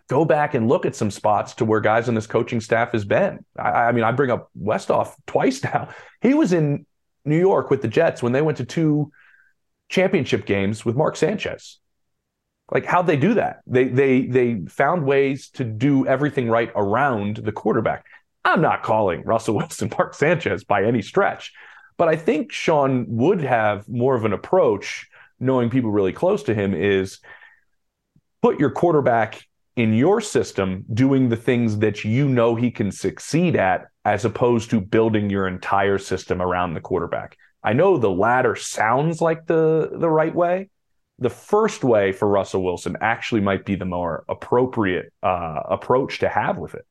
go 0.08 0.24
back 0.24 0.52
and 0.52 0.68
look 0.68 0.84
at 0.84 0.94
some 0.94 1.10
spots 1.10 1.54
to 1.54 1.64
where 1.64 1.80
guys 1.80 2.08
on 2.08 2.14
this 2.14 2.26
coaching 2.26 2.60
staff 2.60 2.92
has 2.92 3.06
been. 3.06 3.44
I, 3.58 3.70
I 3.70 3.92
mean, 3.92 4.04
I 4.04 4.12
bring 4.12 4.30
up 4.30 4.50
Westhoff 4.60 5.14
twice 5.26 5.64
now. 5.64 5.88
He 6.20 6.34
was 6.34 6.52
in 6.52 6.84
New 7.24 7.38
York 7.38 7.70
with 7.70 7.80
the 7.80 7.88
Jets 7.88 8.22
when 8.22 8.32
they 8.32 8.42
went 8.42 8.58
to 8.58 8.66
two 8.66 9.10
championship 9.88 10.44
games 10.44 10.84
with 10.84 10.96
Mark 10.96 11.16
Sanchez. 11.16 11.78
Like 12.72 12.86
how'd 12.86 13.06
they 13.06 13.16
do 13.16 13.34
that? 13.34 13.60
They 13.66 13.84
they 13.84 14.22
they 14.22 14.60
found 14.68 15.04
ways 15.04 15.50
to 15.50 15.64
do 15.64 16.06
everything 16.06 16.48
right 16.48 16.70
around 16.74 17.38
the 17.38 17.52
quarterback. 17.52 18.06
I'm 18.44 18.60
not 18.60 18.82
calling 18.82 19.22
Russell 19.22 19.54
Wilson 19.56 19.90
Mark 19.96 20.14
Sanchez 20.14 20.64
by 20.64 20.84
any 20.84 21.02
stretch, 21.02 21.52
but 21.96 22.08
I 22.08 22.16
think 22.16 22.52
Sean 22.52 23.06
would 23.08 23.40
have 23.40 23.88
more 23.88 24.14
of 24.14 24.24
an 24.24 24.32
approach, 24.32 25.06
knowing 25.38 25.70
people 25.70 25.90
really 25.90 26.12
close 26.12 26.42
to 26.44 26.54
him, 26.54 26.74
is 26.74 27.20
put 28.42 28.58
your 28.58 28.70
quarterback 28.70 29.46
in 29.76 29.92
your 29.92 30.20
system 30.20 30.84
doing 30.92 31.28
the 31.28 31.36
things 31.36 31.78
that 31.78 32.04
you 32.04 32.28
know 32.28 32.54
he 32.54 32.70
can 32.70 32.92
succeed 32.92 33.56
at 33.56 33.88
as 34.04 34.24
opposed 34.24 34.70
to 34.70 34.80
building 34.80 35.30
your 35.30 35.48
entire 35.48 35.98
system 35.98 36.40
around 36.40 36.74
the 36.74 36.80
quarterback. 36.80 37.36
I 37.62 37.72
know 37.72 37.96
the 37.96 38.10
latter 38.10 38.54
sounds 38.54 39.20
like 39.20 39.46
the 39.46 39.90
the 39.92 40.10
right 40.10 40.34
way. 40.34 40.68
The 41.18 41.30
first 41.30 41.84
way 41.84 42.12
for 42.12 42.26
Russell 42.28 42.64
Wilson 42.64 42.96
actually 43.00 43.40
might 43.40 43.64
be 43.64 43.76
the 43.76 43.84
more 43.84 44.24
appropriate 44.28 45.12
uh, 45.22 45.60
approach 45.70 46.18
to 46.20 46.28
have 46.28 46.58
with 46.58 46.74
it. 46.74 46.86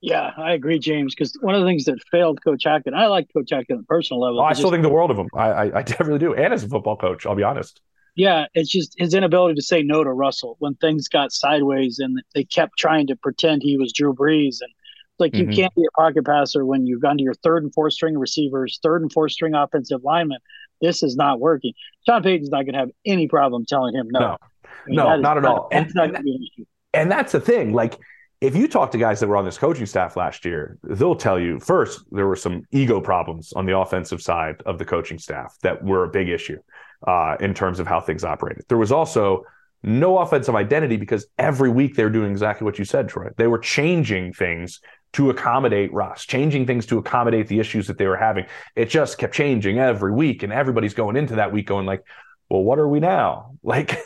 Yeah, 0.00 0.32
I 0.36 0.52
agree, 0.52 0.78
James. 0.78 1.14
Because 1.14 1.34
one 1.40 1.54
of 1.54 1.62
the 1.62 1.66
things 1.66 1.86
that 1.86 1.98
failed 2.10 2.42
Coach 2.44 2.64
Hackett, 2.64 2.92
I 2.92 3.06
like 3.06 3.26
Coach 3.32 3.50
Hackett 3.52 3.76
on 3.76 3.78
a 3.78 3.82
personal 3.84 4.20
level. 4.20 4.40
Oh, 4.40 4.44
I 4.44 4.52
still 4.52 4.64
just, 4.64 4.72
think 4.72 4.82
the 4.82 4.90
world 4.90 5.10
of 5.10 5.18
him. 5.18 5.28
I, 5.34 5.48
I, 5.50 5.78
I 5.78 5.84
really 6.00 6.18
do. 6.18 6.34
And 6.34 6.52
as 6.52 6.62
a 6.64 6.68
football 6.68 6.96
coach, 6.96 7.24
I'll 7.24 7.34
be 7.34 7.42
honest. 7.42 7.80
Yeah, 8.16 8.46
it's 8.54 8.70
just 8.70 8.94
his 8.98 9.14
inability 9.14 9.54
to 9.54 9.62
say 9.62 9.82
no 9.82 10.04
to 10.04 10.12
Russell 10.12 10.56
when 10.58 10.74
things 10.74 11.08
got 11.08 11.32
sideways 11.32 11.98
and 11.98 12.22
they 12.34 12.44
kept 12.44 12.78
trying 12.78 13.06
to 13.08 13.16
pretend 13.16 13.62
he 13.62 13.76
was 13.76 13.92
Drew 13.92 14.14
Brees. 14.14 14.58
And 14.60 14.70
like 15.18 15.32
mm-hmm. 15.32 15.50
you 15.50 15.56
can't 15.56 15.74
be 15.74 15.82
a 15.82 16.00
pocket 16.00 16.24
passer 16.24 16.64
when 16.64 16.86
you've 16.86 17.02
gone 17.02 17.16
to 17.16 17.24
your 17.24 17.34
third 17.34 17.64
and 17.64 17.72
fourth 17.72 17.94
string 17.94 18.18
receivers, 18.18 18.78
third 18.82 19.02
and 19.02 19.12
fourth 19.12 19.32
string 19.32 19.54
offensive 19.54 20.04
linemen. 20.04 20.38
This 20.80 21.02
is 21.02 21.16
not 21.16 21.40
working. 21.40 21.72
Sean 22.06 22.22
Payton's 22.22 22.50
not 22.50 22.64
going 22.64 22.74
to 22.74 22.80
have 22.80 22.90
any 23.06 23.28
problem 23.28 23.64
telling 23.66 23.94
him 23.94 24.08
no. 24.10 24.20
No, 24.20 24.26
I 24.26 24.36
mean, 24.86 24.96
no 24.96 25.16
not 25.16 25.38
at 25.38 25.44
all. 25.44 25.68
And, 25.72 25.90
and, 25.96 26.18
and 26.92 27.10
that's 27.10 27.32
the 27.32 27.40
thing. 27.40 27.72
Like 27.72 27.98
if 28.40 28.54
you 28.54 28.68
talk 28.68 28.90
to 28.90 28.98
guys 28.98 29.20
that 29.20 29.28
were 29.28 29.36
on 29.36 29.44
this 29.44 29.56
coaching 29.56 29.86
staff 29.86 30.16
last 30.16 30.44
year, 30.44 30.76
they'll 30.82 31.16
tell 31.16 31.38
you 31.38 31.58
first 31.60 32.04
there 32.10 32.26
were 32.26 32.36
some 32.36 32.62
ego 32.72 33.00
problems 33.00 33.52
on 33.54 33.64
the 33.66 33.76
offensive 33.76 34.20
side 34.20 34.56
of 34.66 34.78
the 34.78 34.84
coaching 34.84 35.18
staff 35.18 35.56
that 35.62 35.82
were 35.82 36.04
a 36.04 36.08
big 36.08 36.28
issue 36.28 36.58
uh, 37.06 37.36
in 37.40 37.54
terms 37.54 37.80
of 37.80 37.86
how 37.86 38.00
things 38.00 38.24
operated. 38.24 38.64
There 38.68 38.78
was 38.78 38.92
also 38.92 39.44
no 39.82 40.18
offensive 40.18 40.54
identity 40.54 40.96
because 40.96 41.26
every 41.38 41.70
week 41.70 41.94
they 41.94 42.04
were 42.04 42.10
doing 42.10 42.30
exactly 42.30 42.64
what 42.64 42.78
you 42.78 42.84
said, 42.84 43.08
Troy. 43.08 43.28
They 43.36 43.46
were 43.46 43.58
changing 43.58 44.32
things 44.32 44.80
to 45.14 45.30
accommodate 45.30 45.92
Russ, 45.92 46.26
changing 46.26 46.66
things 46.66 46.86
to 46.86 46.98
accommodate 46.98 47.48
the 47.48 47.60
issues 47.60 47.86
that 47.86 47.98
they 47.98 48.06
were 48.06 48.16
having. 48.16 48.46
It 48.76 48.90
just 48.90 49.16
kept 49.18 49.34
changing 49.34 49.78
every 49.78 50.12
week, 50.12 50.42
and 50.42 50.52
everybody's 50.52 50.94
going 50.94 51.16
into 51.16 51.36
that 51.36 51.52
week 51.52 51.66
going 51.66 51.86
like, 51.86 52.04
well, 52.50 52.62
what 52.62 52.78
are 52.78 52.88
we 52.88 53.00
now? 53.00 53.50
Like, 53.66 53.98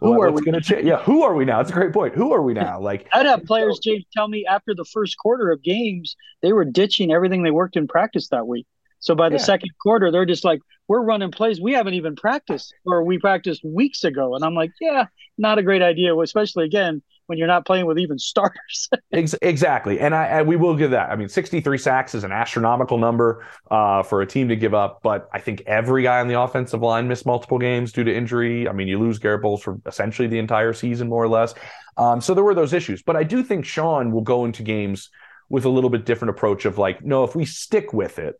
who 0.00 0.22
are 0.22 0.32
we 0.32 0.40
going 0.40 0.54
to 0.54 0.62
change? 0.62 0.86
Yeah, 0.86 0.96
who 0.96 1.22
are 1.22 1.34
we 1.34 1.44
now? 1.44 1.60
It's 1.60 1.68
a 1.68 1.74
great 1.74 1.92
point. 1.92 2.14
Who 2.14 2.32
are 2.32 2.40
we 2.40 2.54
now? 2.54 2.80
Like, 2.80 3.06
I'd 3.12 3.26
have 3.26 3.44
players, 3.44 3.78
James, 3.78 4.06
tell 4.10 4.26
me 4.26 4.46
after 4.48 4.74
the 4.74 4.86
first 4.86 5.18
quarter 5.18 5.50
of 5.50 5.62
games, 5.62 6.16
they 6.40 6.54
were 6.54 6.64
ditching 6.64 7.12
everything 7.12 7.42
they 7.42 7.50
worked 7.50 7.76
in 7.76 7.86
practice 7.86 8.28
that 8.28 8.46
week. 8.46 8.66
So 9.00 9.14
by 9.14 9.28
the 9.28 9.36
yeah. 9.36 9.42
second 9.42 9.70
quarter, 9.82 10.10
they're 10.10 10.24
just 10.24 10.46
like, 10.46 10.60
we're 10.88 11.02
running 11.02 11.30
plays 11.30 11.60
we 11.60 11.74
haven't 11.74 11.92
even 11.92 12.16
practiced 12.16 12.72
or 12.86 13.04
we 13.04 13.18
practiced 13.18 13.62
weeks 13.62 14.02
ago. 14.02 14.34
And 14.34 14.42
I'm 14.42 14.54
like, 14.54 14.70
yeah, 14.80 15.08
not 15.36 15.58
a 15.58 15.62
great 15.62 15.82
idea, 15.82 16.16
especially 16.18 16.64
again 16.64 17.02
when 17.32 17.38
you're 17.38 17.48
not 17.48 17.64
playing 17.64 17.86
with 17.86 17.98
even 17.98 18.18
starters. 18.18 18.90
exactly, 19.10 19.98
and 19.98 20.14
I 20.14 20.26
and 20.26 20.46
we 20.46 20.56
will 20.56 20.76
give 20.76 20.90
that. 20.90 21.10
I 21.10 21.16
mean, 21.16 21.30
63 21.30 21.78
sacks 21.78 22.14
is 22.14 22.24
an 22.24 22.32
astronomical 22.32 22.98
number 22.98 23.46
uh, 23.70 24.02
for 24.02 24.20
a 24.20 24.26
team 24.26 24.48
to 24.50 24.56
give 24.56 24.74
up, 24.74 25.00
but 25.02 25.30
I 25.32 25.38
think 25.38 25.62
every 25.66 26.02
guy 26.02 26.20
on 26.20 26.28
the 26.28 26.38
offensive 26.38 26.82
line 26.82 27.08
missed 27.08 27.24
multiple 27.24 27.58
games 27.58 27.90
due 27.90 28.04
to 28.04 28.14
injury. 28.14 28.68
I 28.68 28.72
mean, 28.72 28.86
you 28.86 28.98
lose 28.98 29.18
Garett 29.18 29.40
Bolles 29.40 29.62
for 29.62 29.80
essentially 29.86 30.28
the 30.28 30.38
entire 30.38 30.74
season, 30.74 31.08
more 31.08 31.24
or 31.24 31.28
less. 31.28 31.54
Um, 31.96 32.20
so 32.20 32.34
there 32.34 32.44
were 32.44 32.54
those 32.54 32.74
issues, 32.74 33.02
but 33.02 33.16
I 33.16 33.22
do 33.22 33.42
think 33.42 33.64
Sean 33.64 34.12
will 34.12 34.20
go 34.20 34.44
into 34.44 34.62
games 34.62 35.08
with 35.48 35.64
a 35.64 35.70
little 35.70 35.88
bit 35.88 36.04
different 36.04 36.36
approach 36.36 36.66
of 36.66 36.76
like, 36.76 37.02
no, 37.02 37.24
if 37.24 37.34
we 37.34 37.46
stick 37.46 37.94
with 37.94 38.18
it, 38.18 38.38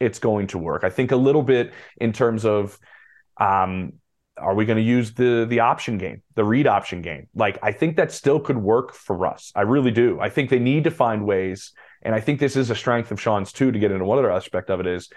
it's 0.00 0.18
going 0.18 0.46
to 0.48 0.58
work. 0.58 0.84
I 0.84 0.90
think 0.90 1.12
a 1.12 1.16
little 1.16 1.42
bit 1.42 1.74
in 1.98 2.14
terms 2.14 2.46
of 2.46 2.78
um, 3.38 3.92
are 4.38 4.54
we 4.54 4.64
going 4.64 4.78
to 4.78 4.82
use 4.82 5.12
the 5.12 5.46
the 5.48 5.60
option 5.60 5.98
game, 5.98 6.22
the 6.34 6.44
read 6.44 6.66
option 6.66 7.02
game? 7.02 7.28
Like 7.34 7.58
I 7.62 7.72
think 7.72 7.96
that 7.96 8.12
still 8.12 8.40
could 8.40 8.56
work 8.56 8.94
for 8.94 9.26
us. 9.26 9.52
I 9.54 9.62
really 9.62 9.90
do. 9.90 10.18
I 10.20 10.30
think 10.30 10.50
they 10.50 10.58
need 10.58 10.84
to 10.84 10.90
find 10.90 11.26
ways, 11.26 11.72
and 12.02 12.14
I 12.14 12.20
think 12.20 12.40
this 12.40 12.56
is 12.56 12.70
a 12.70 12.74
strength 12.74 13.10
of 13.10 13.20
Sean's 13.20 13.52
too. 13.52 13.70
To 13.72 13.78
get 13.78 13.92
into 13.92 14.04
one 14.04 14.18
other 14.18 14.32
aspect 14.32 14.70
of 14.70 14.80
it 14.80 14.86
is 14.86 15.08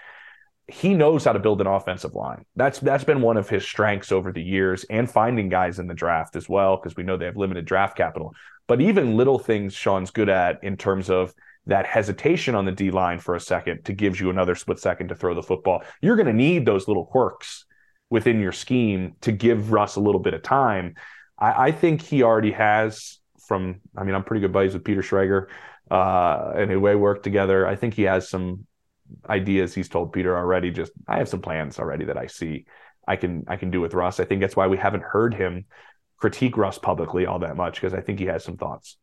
he 0.68 0.94
knows 0.94 1.24
how 1.24 1.32
to 1.32 1.38
build 1.38 1.60
an 1.60 1.66
offensive 1.66 2.14
line. 2.14 2.44
That's 2.56 2.78
that's 2.78 3.04
been 3.04 3.22
one 3.22 3.36
of 3.36 3.48
his 3.48 3.64
strengths 3.64 4.12
over 4.12 4.32
the 4.32 4.42
years, 4.42 4.84
and 4.90 5.10
finding 5.10 5.48
guys 5.48 5.78
in 5.78 5.86
the 5.86 5.94
draft 5.94 6.36
as 6.36 6.48
well, 6.48 6.76
because 6.76 6.96
we 6.96 7.02
know 7.02 7.16
they 7.16 7.26
have 7.26 7.36
limited 7.36 7.64
draft 7.64 7.96
capital. 7.96 8.34
But 8.66 8.80
even 8.80 9.16
little 9.16 9.38
things 9.38 9.74
Sean's 9.74 10.10
good 10.10 10.28
at 10.28 10.62
in 10.64 10.76
terms 10.76 11.08
of 11.08 11.32
that 11.66 11.86
hesitation 11.86 12.54
on 12.54 12.64
the 12.64 12.72
D 12.72 12.90
line 12.90 13.18
for 13.18 13.34
a 13.34 13.40
second 13.40 13.84
to 13.84 13.92
gives 13.92 14.20
you 14.20 14.30
another 14.30 14.54
split 14.54 14.78
second 14.78 15.08
to 15.08 15.14
throw 15.14 15.34
the 15.34 15.42
football. 15.42 15.82
You're 16.00 16.16
going 16.16 16.26
to 16.26 16.32
need 16.32 16.64
those 16.64 16.86
little 16.86 17.04
quirks 17.04 17.64
within 18.10 18.40
your 18.40 18.52
scheme 18.52 19.16
to 19.20 19.32
give 19.32 19.72
Russ 19.72 19.96
a 19.96 20.00
little 20.00 20.20
bit 20.20 20.34
of 20.34 20.42
time. 20.42 20.94
I, 21.38 21.68
I 21.68 21.72
think 21.72 22.02
he 22.02 22.22
already 22.22 22.52
has 22.52 23.18
from, 23.46 23.80
I 23.96 24.04
mean, 24.04 24.14
I'm 24.14 24.24
pretty 24.24 24.40
good 24.40 24.52
buddies 24.52 24.74
with 24.74 24.84
Peter 24.84 25.02
Schrager 25.02 25.46
uh, 25.90 26.52
and 26.56 26.82
we 26.82 26.94
work 26.94 27.22
together. 27.22 27.66
I 27.66 27.76
think 27.76 27.94
he 27.94 28.02
has 28.02 28.28
some 28.28 28.66
ideas 29.28 29.74
he's 29.74 29.88
told 29.88 30.12
Peter 30.12 30.36
already. 30.36 30.70
Just, 30.70 30.92
I 31.06 31.18
have 31.18 31.28
some 31.28 31.40
plans 31.40 31.78
already 31.78 32.06
that 32.06 32.16
I 32.16 32.26
see 32.26 32.66
I 33.06 33.16
can, 33.16 33.44
I 33.46 33.56
can 33.56 33.70
do 33.70 33.80
with 33.80 33.94
Russ. 33.94 34.18
I 34.18 34.24
think 34.24 34.40
that's 34.40 34.56
why 34.56 34.66
we 34.66 34.76
haven't 34.76 35.04
heard 35.04 35.32
him 35.34 35.66
critique 36.16 36.56
Russ 36.56 36.78
publicly 36.78 37.26
all 37.26 37.40
that 37.40 37.56
much 37.56 37.74
because 37.74 37.94
I 37.94 38.00
think 38.00 38.18
he 38.18 38.26
has 38.26 38.42
some 38.42 38.56
thoughts. 38.56 38.96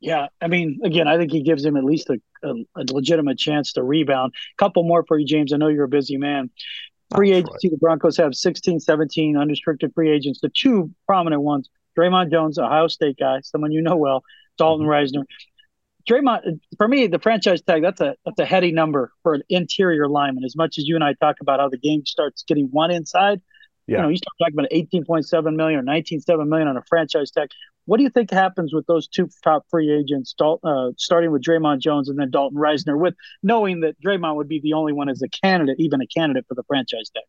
Yeah, 0.00 0.26
I 0.42 0.48
mean, 0.48 0.80
again, 0.84 1.08
I 1.08 1.16
think 1.16 1.32
he 1.32 1.42
gives 1.42 1.64
him 1.64 1.76
at 1.76 1.84
least 1.84 2.10
a, 2.10 2.20
a, 2.42 2.52
a 2.76 2.84
legitimate 2.92 3.38
chance 3.38 3.72
to 3.74 3.82
rebound. 3.82 4.34
A 4.36 4.62
couple 4.62 4.82
more 4.82 5.04
for 5.06 5.18
you, 5.18 5.26
James. 5.26 5.52
I 5.52 5.56
know 5.56 5.68
you're 5.68 5.84
a 5.84 5.88
busy 5.88 6.18
man. 6.18 6.50
Free 7.14 7.32
That's 7.32 7.48
agency, 7.48 7.68
right. 7.68 7.70
the 7.72 7.78
Broncos 7.78 8.16
have 8.16 8.34
16, 8.34 8.80
17 8.80 9.36
unrestricted 9.36 9.92
free 9.94 10.10
agents. 10.10 10.40
The 10.40 10.48
two 10.48 10.90
prominent 11.06 11.42
ones, 11.42 11.68
Dre'Mont 11.96 12.30
Jones, 12.30 12.58
Ohio 12.58 12.88
State 12.88 13.16
guy, 13.18 13.40
someone 13.42 13.72
you 13.72 13.80
know 13.80 13.96
well, 13.96 14.24
Dalton 14.58 14.86
mm-hmm. 14.86 15.18
Risner. 15.18 15.24
Dre'Mont, 16.08 16.60
for 16.76 16.88
me, 16.88 17.06
the 17.06 17.18
franchise 17.18 17.62
tag, 17.62 17.82
that's 17.82 18.00
a 18.00 18.16
that's 18.24 18.38
a 18.38 18.44
heady 18.44 18.72
number 18.72 19.12
for 19.22 19.34
an 19.34 19.42
interior 19.48 20.08
lineman. 20.08 20.44
As 20.44 20.56
much 20.56 20.78
as 20.78 20.86
you 20.86 20.94
and 20.94 21.04
I 21.04 21.14
talk 21.14 21.36
about 21.40 21.60
how 21.60 21.68
the 21.68 21.78
game 21.78 22.06
starts 22.06 22.42
getting 22.44 22.66
one 22.66 22.90
inside, 22.90 23.40
yeah. 23.86 23.96
you 23.96 24.02
know, 24.02 24.08
you 24.08 24.16
start 24.16 24.34
talking 24.40 24.58
about 24.58 24.70
18.7 24.70 25.56
million 25.56 25.80
or 25.80 25.82
19.7 25.82 26.48
million 26.48 26.68
on 26.68 26.76
a 26.76 26.82
franchise 26.88 27.30
tag. 27.30 27.48
What 27.86 27.98
do 27.98 28.02
you 28.02 28.10
think 28.10 28.30
happens 28.30 28.74
with 28.74 28.86
those 28.86 29.08
two 29.08 29.28
top 29.42 29.64
free 29.70 29.90
agents, 29.90 30.34
uh, 30.40 30.90
starting 30.96 31.30
with 31.30 31.42
Dre'Mont 31.42 31.78
Jones 31.78 32.08
and 32.08 32.18
then 32.18 32.30
Dalton 32.30 32.58
Risner, 32.58 32.98
with 32.98 33.14
knowing 33.42 33.80
that 33.80 34.00
Dre'Mont 34.00 34.36
would 34.36 34.48
be 34.48 34.60
the 34.60 34.74
only 34.74 34.92
one 34.92 35.08
as 35.08 35.22
a 35.22 35.28
candidate, 35.28 35.76
even 35.78 36.00
a 36.00 36.06
candidate 36.06 36.44
for 36.48 36.54
the 36.54 36.64
franchise 36.64 37.10
tag? 37.14 37.24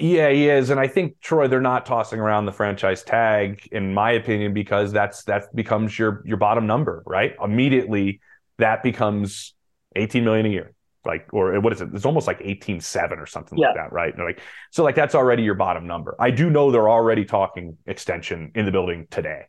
Yeah, 0.00 0.30
he 0.30 0.48
is, 0.48 0.70
and 0.70 0.78
I 0.78 0.86
think 0.86 1.20
Troy, 1.20 1.48
they're 1.48 1.60
not 1.60 1.84
tossing 1.84 2.20
around 2.20 2.46
the 2.46 2.52
franchise 2.52 3.02
tag, 3.02 3.68
in 3.72 3.92
my 3.92 4.12
opinion, 4.12 4.54
because 4.54 4.92
that's 4.92 5.24
that 5.24 5.54
becomes 5.54 5.98
your 5.98 6.22
your 6.24 6.36
bottom 6.36 6.66
number, 6.66 7.02
right? 7.04 7.34
Immediately, 7.42 8.20
that 8.58 8.84
becomes 8.84 9.54
eighteen 9.96 10.24
million 10.24 10.46
a 10.46 10.50
year 10.50 10.74
like 11.04 11.26
or 11.32 11.58
what 11.60 11.72
is 11.72 11.80
it 11.80 11.88
it's 11.94 12.04
almost 12.04 12.26
like 12.26 12.38
18.7 12.40 13.18
or 13.18 13.26
something 13.26 13.58
yeah. 13.58 13.68
like 13.68 13.76
that 13.76 13.92
right 13.92 14.16
like 14.18 14.40
so 14.70 14.84
like 14.84 14.94
that's 14.94 15.14
already 15.14 15.42
your 15.42 15.54
bottom 15.54 15.86
number 15.86 16.14
i 16.18 16.30
do 16.30 16.50
know 16.50 16.70
they're 16.70 16.88
already 16.88 17.24
talking 17.24 17.76
extension 17.86 18.50
in 18.54 18.64
the 18.64 18.72
building 18.72 19.06
today 19.10 19.42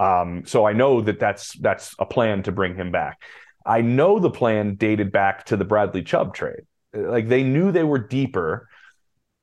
um, 0.00 0.44
so 0.46 0.64
I 0.64 0.72
know 0.72 1.02
that 1.02 1.20
that's 1.20 1.52
that's 1.58 1.94
a 1.98 2.06
plan 2.06 2.42
to 2.44 2.52
bring 2.52 2.74
him 2.74 2.90
back. 2.90 3.22
I 3.66 3.82
know 3.82 4.18
the 4.18 4.30
plan 4.30 4.76
dated 4.76 5.12
back 5.12 5.44
to 5.46 5.58
the 5.58 5.64
Bradley 5.64 6.02
Chubb 6.02 6.34
trade. 6.34 6.62
Like 6.94 7.28
they 7.28 7.42
knew 7.42 7.70
they 7.70 7.84
were 7.84 7.98
deeper 7.98 8.68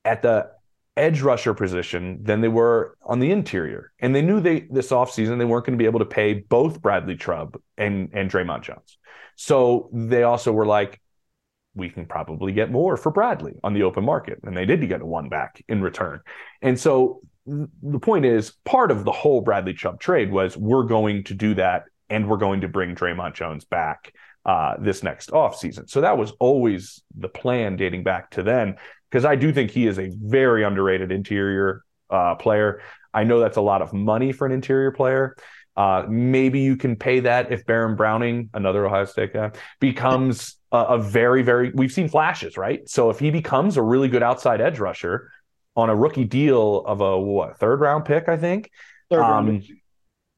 at 0.04 0.24
the 0.24 0.50
edge 0.98 1.22
rusher 1.22 1.54
position 1.54 2.24
than 2.24 2.42
they 2.42 2.48
were 2.48 2.98
on 3.04 3.20
the 3.20 3.32
interior. 3.32 3.92
And 4.00 4.16
they 4.16 4.24
knew 4.24 4.40
they 4.40 4.62
this 4.62 4.90
offseason 4.90 5.38
they 5.38 5.46
weren't 5.46 5.68
going 5.68 5.78
to 5.78 5.82
be 5.82 5.86
able 5.86 6.00
to 6.00 6.06
pay 6.06 6.34
both 6.34 6.82
Bradley 6.82 7.16
Chubb 7.16 7.58
and 7.78 8.10
and 8.14 8.32
Dre'Mont 8.32 8.64
Jones. 8.64 8.98
So 9.36 9.92
they 9.94 10.24
also 10.24 10.52
were 10.52 10.66
like, 10.66 11.00
we 11.76 11.90
can 11.90 12.08
probably 12.08 12.52
get 12.52 12.72
more 12.72 12.98
for 12.98 13.12
Bradley 13.12 13.54
on 13.64 13.76
the 13.76 13.84
open 13.84 14.04
market. 14.04 14.40
And 14.42 14.58
they 14.58 14.66
did 14.66 14.88
get 14.90 15.02
a 15.02 15.06
one 15.06 15.30
back 15.30 15.64
in 15.70 15.84
return. 15.84 16.22
And 16.64 16.80
so 16.80 17.22
the 17.48 18.00
point 18.00 18.26
is, 18.26 18.54
part 18.66 18.92
of 18.92 19.06
the 19.06 19.12
whole 19.12 19.42
Bradley 19.42 19.74
Chubb 19.74 20.00
trade 20.00 20.32
was 20.32 20.58
we're 20.58 20.84
going 20.84 21.24
to 21.26 21.34
do 21.34 21.54
that 21.56 21.86
and 22.10 22.30
we're 22.30 22.38
going 22.38 22.62
to 22.62 22.68
bring 22.68 22.96
Dre'Mont 22.96 23.34
Jones 23.34 23.66
back 23.66 24.14
uh, 24.46 24.76
this 24.80 25.04
next 25.04 25.32
offseason. 25.32 25.90
So 25.90 26.02
that 26.02 26.18
was 26.18 26.34
always 26.40 27.02
the 27.18 27.30
plan 27.30 27.76
dating 27.76 28.04
back 28.04 28.32
to 28.32 28.44
then, 28.44 28.78
because 29.10 29.26
I 29.26 29.36
do 29.36 29.52
think 29.52 29.72
he 29.72 29.88
is 29.88 30.00
a 30.00 30.10
very 30.22 30.64
underrated 30.64 31.12
interior 31.12 31.84
uh, 32.10 32.36
player. 32.36 32.82
I 33.14 33.24
know 33.24 33.40
that's 33.40 33.58
a 33.58 33.62
lot 33.62 33.82
of 33.82 33.94
money 33.94 34.32
for 34.32 34.46
an 34.46 34.54
interior 34.54 34.92
player. 34.92 35.36
Uh, 35.76 36.06
maybe 36.10 36.62
you 36.62 36.76
can 36.76 36.96
pay 36.96 37.20
that 37.20 37.52
if 37.52 37.66
Baron 37.66 37.96
Browning, 37.96 38.50
another 38.54 38.86
Ohio 38.86 39.06
State 39.06 39.34
guy, 39.34 39.52
becomes 39.80 40.58
a, 40.72 40.78
a 40.78 40.98
very, 40.98 41.44
very, 41.44 41.72
we've 41.76 41.92
seen 41.92 42.10
flashes, 42.10 42.58
right? 42.58 42.88
So 42.90 43.10
if 43.10 43.20
he 43.20 43.32
becomes 43.32 43.78
a 43.78 43.82
really 43.82 44.08
good 44.08 44.24
outside 44.24 44.60
edge 44.60 44.80
rusher, 44.80 45.30
on 45.78 45.92
a 45.92 45.96
rookie 45.96 46.26
deal 46.26 46.84
of 46.86 47.00
a 47.02 47.18
what 47.18 47.60
third 47.60 47.80
round 47.80 48.04
pick, 48.04 48.28
I 48.28 48.36
think. 48.36 48.72
Third 49.10 49.20
round. 49.20 49.50
Um, 49.50 49.64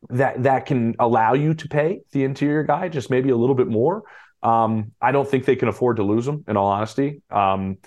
that 0.10 0.44
that 0.44 0.66
can 0.66 0.96
allow 1.00 1.34
you 1.34 1.54
to 1.54 1.68
pay 1.68 2.02
the 2.12 2.24
interior 2.24 2.64
guy 2.64 2.90
just 2.90 3.10
maybe 3.10 3.30
a 3.32 3.36
little 3.36 3.56
bit 3.56 3.68
more. 3.68 4.04
Um, 4.44 4.92
I 5.02 5.12
don't 5.12 5.28
think 5.28 5.46
they 5.46 5.56
can 5.56 5.68
afford 5.68 5.98
to 5.98 6.04
lose 6.04 6.28
him. 6.28 6.44
In 6.48 6.58
all 6.58 6.68
honesty, 6.68 7.22
um, 7.32 7.78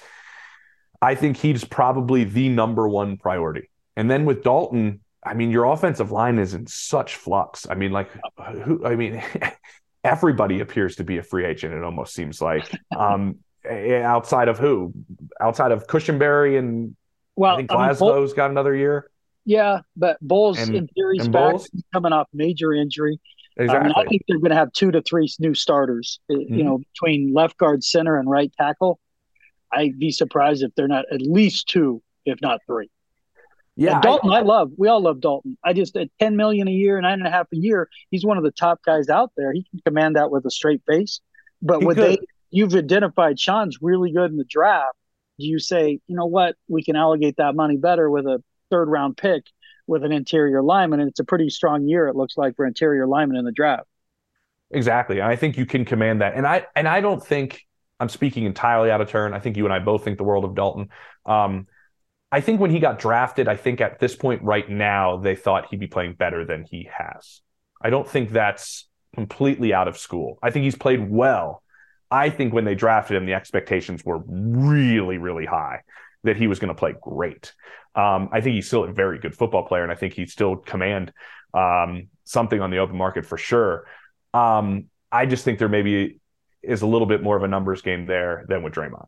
I 1.01 1.15
think 1.15 1.37
he's 1.37 1.65
probably 1.65 2.25
the 2.25 2.49
number 2.49 2.89
one 2.89 3.17
priority. 3.17 3.71
And 3.97 4.11
then 4.11 4.25
with 4.25 4.43
Dalton, 4.43 5.01
I 5.25 5.35
mean, 5.35 5.51
your 5.51 5.65
offensive 5.67 6.11
line 6.11 6.39
is 6.39 6.55
in 6.55 6.67
such 6.67 7.17
flux. 7.17 7.67
I 7.69 7.75
mean, 7.75 7.93
like, 7.93 8.11
who? 8.65 8.85
I 8.85 8.97
mean, 8.97 9.23
everybody 10.05 10.61
appears 10.61 10.97
to 10.97 11.05
be 11.05 11.19
a 11.19 11.23
free 11.23 11.45
agent. 11.45 11.75
It 11.75 11.85
almost 11.85 12.15
seems 12.15 12.41
like, 12.41 12.71
um, 12.97 13.39
outside 13.71 14.49
of 14.49 14.59
who? 14.59 14.93
Outside 15.41 15.73
of 15.73 15.87
Cushenberry 15.87 16.59
and 16.59 16.97
well, 17.37 17.55
I 17.55 17.57
think 17.59 17.71
Glasgow's 17.71 18.31
mean, 18.31 18.37
got 18.37 18.51
another 18.51 18.75
year. 18.75 19.11
Yeah, 19.45 19.81
but 19.97 20.19
Bolles 20.21 20.59
and, 20.59 20.75
in 20.75 20.87
theory 20.89 21.19
is 21.19 21.29
back 21.29 21.57
coming 21.93 22.13
off 22.13 22.29
major 22.33 22.73
injury. 22.73 23.19
Exactly. 23.57 23.91
Um, 23.91 23.97
I 23.97 24.05
think 24.09 24.23
they're 24.29 24.39
going 24.39 24.51
to 24.51 24.57
have 24.57 24.73
two 24.73 24.91
to 24.93 25.03
three 25.03 25.29
new 25.39 25.55
starters. 25.55 26.21
Mm-hmm. 26.31 26.55
You 26.55 26.65
know, 26.65 26.79
between 26.79 27.35
left 27.35 27.57
guard, 27.59 27.85
center, 27.85 28.19
and 28.19 28.29
right 28.31 28.53
tackle. 28.59 28.99
I'd 29.73 29.99
be 29.99 30.11
surprised 30.11 30.63
if 30.63 30.75
they're 30.75 30.89
not 30.89 31.07
at 31.11 31.23
least 31.23 31.69
two, 31.69 32.03
if 32.27 32.41
not 32.43 32.61
three. 32.67 32.91
Yeah, 33.75 33.95
and 33.95 34.03
Dalton, 34.03 34.31
I, 34.31 34.39
I, 34.39 34.41
love. 34.43 34.73
We 34.77 34.89
all 34.89 35.01
love 35.01 35.21
Dalton. 35.21 35.57
I 35.65 35.73
just 35.73 35.97
at 35.97 36.09
ten 36.21 36.37
million 36.37 36.69
a 36.69 36.73
year, 36.73 37.01
nine 37.01 37.15
and 37.15 37.27
a 37.27 37.31
half 37.31 37.47
a 37.53 37.57
year. 37.57 37.89
He's 38.11 38.25
one 38.25 38.37
of 38.37 38.45
the 38.45 38.51
top 38.51 38.83
guys 38.85 39.09
out 39.09 39.33
there. 39.37 39.53
He 39.53 39.65
can 39.71 39.81
command 39.87 40.17
that 40.17 40.31
with 40.31 40.45
a 40.45 40.51
straight 40.51 40.83
face. 40.87 41.21
But 41.63 41.83
what 41.83 41.97
they, 41.97 42.19
you've 42.51 42.75
identified 42.75 43.41
Sean's 43.41 43.79
really 43.81 44.13
good 44.13 44.31
in 44.31 44.37
the 44.37 44.45
draft. 44.45 44.97
Do 45.39 45.47
you 45.47 45.59
say, 45.59 46.01
you 46.07 46.17
know 46.17 46.27
what, 46.27 46.57
we 46.69 46.83
can 46.83 46.97
allocate 46.97 47.37
that 47.39 47.55
money 47.55 47.77
better 47.77 48.11
with 48.11 48.27
a 48.27 48.43
third 48.71 48.89
round 48.89 49.17
pick 49.17 49.45
with 49.87 50.05
an 50.05 50.13
interior 50.13 50.63
lineman, 50.63 51.01
and 51.01 51.09
it's 51.09 51.21
a 51.21 51.25
pretty 51.25 51.51
strong 51.51 51.89
year. 51.89 52.09
It 52.09 52.17
looks 52.17 52.37
like 52.37 52.57
for 52.57 52.67
interior 52.67 53.07
lineman 53.07 53.37
in 53.37 53.45
the 53.45 53.53
draft. 53.53 53.87
Exactly, 54.71 55.21
I 55.21 55.37
think 55.37 55.57
you 55.57 55.67
can 55.67 55.85
command 55.85 56.21
that, 56.23 56.35
and 56.35 56.47
I 56.47 56.67
and 56.75 56.89
I 56.89 57.01
don't 57.01 57.25
think 57.25 57.63
I'm 58.01 58.09
speaking 58.09 58.45
entirely 58.45 58.91
out 58.91 59.01
of 59.01 59.09
turn. 59.09 59.35
I 59.35 59.39
think 59.39 59.57
you 59.57 59.65
and 59.65 59.73
I 59.73 59.79
both 59.79 60.05
think 60.05 60.19
the 60.19 60.25
world 60.25 60.45
of 60.45 60.55
Dalton. 60.55 60.89
Um, 61.27 61.67
I 62.33 62.41
think 62.41 62.61
when 62.61 62.71
he 62.71 62.81
got 62.81 62.99
drafted, 62.99 63.47
I 63.47 63.57
think 63.57 63.83
at 63.83 63.99
this 63.99 64.17
point 64.17 64.43
right 64.43 64.69
now, 64.69 65.19
they 65.19 65.37
thought 65.37 65.67
he'd 65.71 65.81
be 65.81 65.87
playing 65.87 66.15
better 66.15 66.47
than 66.47 66.65
he 66.65 66.89
has. 66.91 67.43
I 67.81 67.91
don't 67.91 68.09
think 68.09 68.31
that's 68.31 68.89
completely 69.15 69.75
out 69.75 69.89
of 69.89 69.99
school. 69.99 70.39
I 70.43 70.51
think 70.51 70.65
he's 70.65 70.75
played 70.75 71.11
well. 71.11 71.62
I 72.13 72.29
think 72.29 72.53
when 72.53 72.67
they 72.67 72.75
drafted 72.75 73.17
him, 73.17 73.25
the 73.25 73.33
expectations 73.33 74.05
were 74.05 74.19
really, 74.27 75.17
really 75.17 75.47
high 75.47 75.81
that 76.25 76.37
he 76.37 76.47
was 76.47 76.59
going 76.59 76.69
to 76.69 76.75
play 76.75 76.95
great. 77.01 77.55
Um, 77.95 78.29
I 78.31 78.43
think 78.43 78.55
he's 78.55 78.67
still 78.67 78.85
a 78.85 78.93
very 78.93 79.19
good 79.19 79.35
football 79.35 79.67
player, 79.67 79.83
and 79.83 79.91
I 79.91 79.95
think 79.95 80.13
he 80.13 80.27
still 80.27 80.57
command 80.57 81.11
um, 81.55 82.09
something 82.25 82.61
on 82.61 82.71
the 82.71 82.79
open 82.79 82.97
market 82.97 83.25
for 83.25 83.39
sure. 83.39 83.87
Um, 84.35 84.91
I 85.11 85.25
just 85.25 85.43
think 85.43 85.59
there 85.59 85.71
maybe 85.71 86.21
is 86.63 86.83
a 86.83 86.87
little 86.87 87.07
bit 87.07 87.23
more 87.23 87.37
of 87.37 87.45
a 87.45 87.49
numbers 87.49 87.81
game 87.81 88.05
there 88.05 88.45
than 88.47 88.63
with 88.63 88.75
Dre'Mont. 88.75 89.07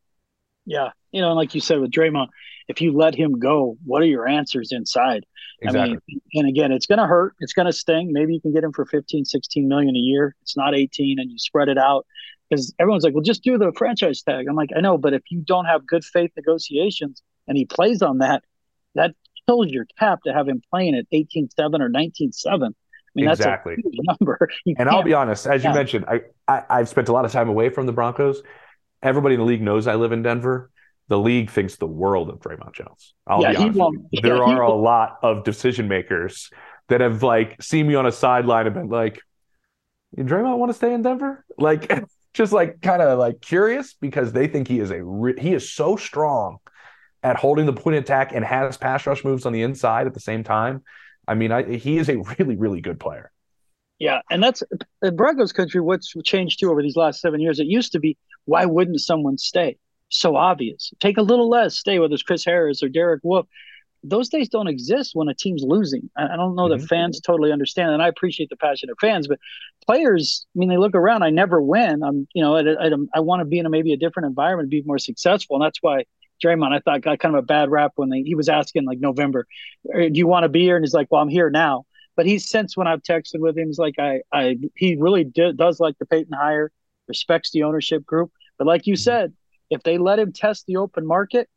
Yeah, 0.65 0.91
you 1.13 1.21
know, 1.21 1.35
like 1.35 1.55
you 1.55 1.61
said 1.61 1.81
with 1.81 1.91
Dre'Mont, 1.91 2.29
if 2.69 2.81
you 2.81 2.93
let 2.93 3.15
him 3.15 3.39
go, 3.39 3.77
what 3.85 4.01
are 4.01 4.07
your 4.07 4.27
answers 4.27 4.73
inside? 4.73 5.27
Exactly. 5.61 5.99
I 5.99 6.01
mean, 6.09 6.21
and 6.33 6.49
again, 6.49 6.73
it's 6.73 6.87
going 6.87 6.99
to 6.99 7.07
hurt. 7.07 7.35
It's 7.41 7.53
going 7.53 7.67
to 7.67 7.73
sting. 7.73 8.13
Maybe 8.13 8.33
you 8.33 8.41
can 8.41 8.55
get 8.55 8.65
him 8.65 8.73
for 8.73 8.87
15, 8.87 9.27
16 9.27 9.69
million 9.69 9.95
a 9.95 9.99
year. 9.99 10.35
It's 10.41 10.57
not 10.57 10.75
18 10.75 11.19
and 11.19 11.31
you 11.31 11.39
spread 11.39 11.69
it 11.69 11.79
out 11.79 12.07
because 12.49 12.75
everyone's 12.79 13.05
like, 13.05 13.15
well, 13.15 13.23
just 13.23 13.43
do 13.43 13.59
the 13.59 13.73
franchise 13.77 14.23
tag. 14.23 14.47
I'm 14.49 14.57
like, 14.57 14.71
I 14.77 14.81
know, 14.81 14.99
but 14.99 15.15
if 15.15 15.23
you 15.31 15.41
don't 15.41 15.65
have 15.65 15.87
good 15.87 16.05
faith 16.05 16.31
negotiations 16.37 17.23
and 17.49 17.57
he 17.57 17.65
plays 17.65 18.03
on 18.03 18.19
that, 18.19 18.43
that 18.95 19.15
kills 19.47 19.69
your 19.69 19.87
cap 19.99 20.21
to 20.27 20.33
have 20.33 20.49
him 20.49 20.63
playing 20.71 20.95
at 20.95 21.07
18-7 21.13 21.51
or 21.59 21.89
19-7. 21.89 22.35
I 22.47 22.71
mean, 23.15 23.29
exactly. 23.29 23.77
that's 23.77 23.97
a 23.99 24.17
number. 24.21 24.49
You 24.65 24.75
and 24.79 24.89
I'll 24.89 25.03
be 25.03 25.15
honest, 25.15 25.47
as 25.47 25.65
you 25.65 25.73
mentioned, 25.73 26.05
I, 26.09 26.23
I 26.49 26.63
I've 26.69 26.89
spent 26.89 27.09
a 27.09 27.13
lot 27.13 27.25
of 27.25 27.33
time 27.33 27.49
away 27.49 27.69
from 27.69 27.87
the 27.87 27.93
Broncos. 27.93 28.43
Everybody 29.03 29.35
in 29.35 29.41
the 29.41 29.47
league 29.47 29.63
knows 29.63 29.87
I 29.87 29.95
live 29.95 30.13
in 30.13 30.23
Denver 30.23 30.71
the 31.09 31.19
league 31.19 31.51
thinks 31.51 31.77
the 31.77 31.87
world 31.87 32.31
of 32.31 32.41
Dre'Mont 32.41 32.73
Jones. 32.73 33.15
I'll 33.27 33.43
yeah, 33.43 33.69
be 33.69 33.81
honest. 33.81 34.05
Yeah, 34.11 34.21
there 34.23 34.43
are 34.43 34.63
a 34.63 34.73
lot 34.73 35.19
of 35.23 35.45
decision 35.45 35.89
makers 35.89 36.51
that 36.89 37.01
have 37.01 37.23
like 37.23 37.63
seen 37.63 37.87
me 37.87 37.95
on 37.95 38.07
a 38.07 38.13
sideline 38.13 38.67
and 38.67 38.75
been 38.75 38.89
like, 38.89 39.21
Dre'Mont 40.17 40.59
want 40.59 40.71
to 40.71 40.75
stay 40.75 40.95
in 40.95 41.03
Denver? 41.03 41.45
Like, 41.59 41.91
just 42.35 42.53
like 42.53 42.81
kind 42.83 43.01
of 43.01 43.19
like 43.19 43.41
curious 43.41 43.95
because 43.95 44.33
they 44.33 44.47
think 44.47 44.69
he 44.69 44.81
is 44.81 44.91
a 44.91 45.03
re- 45.03 45.41
he 45.41 45.55
is 45.55 45.73
so 45.73 45.97
strong 45.97 46.59
at 47.23 47.37
holding 47.37 47.65
the 47.65 47.73
point 47.73 47.97
attack 47.97 48.33
and 48.35 48.45
has 48.45 48.77
pass 48.77 49.07
rush 49.07 49.25
moves 49.25 49.47
on 49.47 49.53
the 49.53 49.63
inside 49.63 50.07
at 50.07 50.15
the 50.15 50.21
same 50.21 50.45
time. 50.45 50.83
I 51.27 51.35
mean, 51.35 51.53
I, 51.53 51.77
he 51.77 51.97
is 51.97 52.09
a 52.09 52.19
really 52.39 52.57
really 52.57 52.81
good 52.81 53.01
player. 53.01 53.31
Yeah, 53.99 54.21
and 54.31 54.43
that's 54.43 54.63
uh, 54.63 54.77
in 55.03 55.17
Broncos 55.17 55.53
country. 55.53 55.81
What's 55.81 56.13
changed 56.25 56.61
too 56.61 56.71
over 56.71 56.83
these 56.83 56.97
last 56.97 57.21
seven 57.21 57.41
years? 57.41 57.61
It 57.61 57.67
used 57.67 57.93
to 57.93 58.01
be, 58.01 58.19
why 58.45 58.67
wouldn't 58.67 59.01
someone 59.01 59.39
stay? 59.39 59.79
so 60.15 60.37
obvious. 60.37 60.93
Take 61.01 61.19
a 61.19 61.23
little 61.23 61.49
less, 61.49 61.79
stay 61.79 61.99
whether 61.99 62.15
it's 62.15 62.23
Chris 62.23 62.45
Harris 62.45 62.83
or 62.83 62.89
Derek 62.89 63.21
Wolfe. 63.25 63.47
Those 64.07 64.29
days 64.29 64.51
don't 64.51 64.69
exist 64.69 65.13
when 65.15 65.29
a 65.29 65.35
team's 65.35 65.63
losing. 65.63 66.11
I 66.17 66.37
don't 66.37 66.55
know 66.55 66.69
mm-hmm. 66.69 66.81
that 66.81 66.87
fans 66.87 67.21
totally 67.21 67.53
understand, 67.53 67.91
and 67.91 68.03
I 68.03 68.09
appreciate 68.09 68.51
the 68.51 68.57
passion 68.57 68.91
of 68.91 68.99
fans, 69.01 69.27
but 69.27 69.39
players, 69.87 70.47
I 70.55 70.59
mean, 70.59 70.69
they 70.69 70.77
look 70.77 70.95
around. 70.95 71.23
I 71.23 71.31
never 71.31 71.61
win. 71.61 72.03
I'm, 72.03 72.29
you 72.35 72.43
know, 72.43 72.57
I, 72.57 72.87
I, 72.87 72.91
I 73.15 73.21
want 73.21 73.41
to 73.41 73.47
be 73.47 73.59
in 73.59 73.67
a 73.67 73.71
maybe 73.71 73.93
a 73.95 73.97
different 73.97 74.27
environment, 74.27 74.69
be 74.71 74.83
more 74.85 74.99
successful, 74.99 75.57
and 75.57 75.65
that's 75.65 75.79
why 75.81 76.05
Dre'Mont, 76.45 76.75
I 76.75 76.81
thought, 76.81 77.01
got 77.01 77.19
kind 77.19 77.35
of 77.35 77.39
a 77.39 77.47
bad 77.47 77.71
rap 77.71 77.93
when 77.97 78.11
they, 78.11 78.23
he 78.23 78.35
was 78.35 78.49
asking 78.49 78.85
like 78.85 78.99
November, 79.01 79.47
do 79.93 80.11
you 80.13 80.27
want 80.27 80.45
to 80.45 80.49
be 80.49 80.61
here? 80.61 80.77
And 80.77 80.85
he's 80.85 80.95
like, 80.95 81.09
well, 81.11 81.23
I'm 81.23 81.29
here 81.29 81.51
now. 81.51 81.85
But 82.17 82.27
he's 82.27 82.49
since 82.49 82.77
when 82.77 82.87
I've 82.87 83.03
texted 83.03 83.41
with 83.41 83.57
him, 83.57 83.69
he's 83.69 83.79
like, 83.79 83.99
I, 83.99 84.21
I, 84.33 84.59
he 84.77 84.97
really 84.97 85.25
does 85.25 85.81
like 85.81 85.99
the 85.99 86.07
Payton 86.07 86.33
hire, 86.33 86.71
respects 87.09 87.51
the 87.51 87.65
ownership 87.65 88.05
group. 88.05 88.31
But 88.59 88.67
like 88.67 88.87
you 88.87 88.95
mm-hmm. 88.95 89.03
said, 89.03 89.33
if 89.71 89.83
they 89.83 89.99
let 89.99 90.19
him 90.19 90.33
test 90.33 90.67
the 90.67 90.77
open 90.77 91.07
market, 91.07 91.49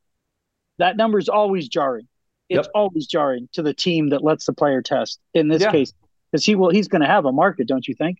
that 0.79 0.97
number 0.97 1.19
is 1.19 1.29
always 1.29 1.67
jarring. 1.67 2.07
It's 2.49 2.67
yep. 2.67 2.71
always 2.73 3.07
jarring 3.07 3.49
to 3.53 3.61
the 3.61 3.73
team 3.73 4.09
that 4.09 4.23
lets 4.23 4.45
the 4.45 4.53
player 4.53 4.81
test. 4.81 5.19
In 5.33 5.47
this 5.49 5.61
yeah. 5.61 5.71
case, 5.71 5.93
because 6.31 6.45
he 6.45 6.55
will, 6.55 6.69
he's 6.69 6.87
going 6.87 7.01
to 7.01 7.07
have 7.07 7.25
a 7.25 7.31
market, 7.31 7.67
don't 7.67 7.87
you 7.87 7.93
think? 7.93 8.19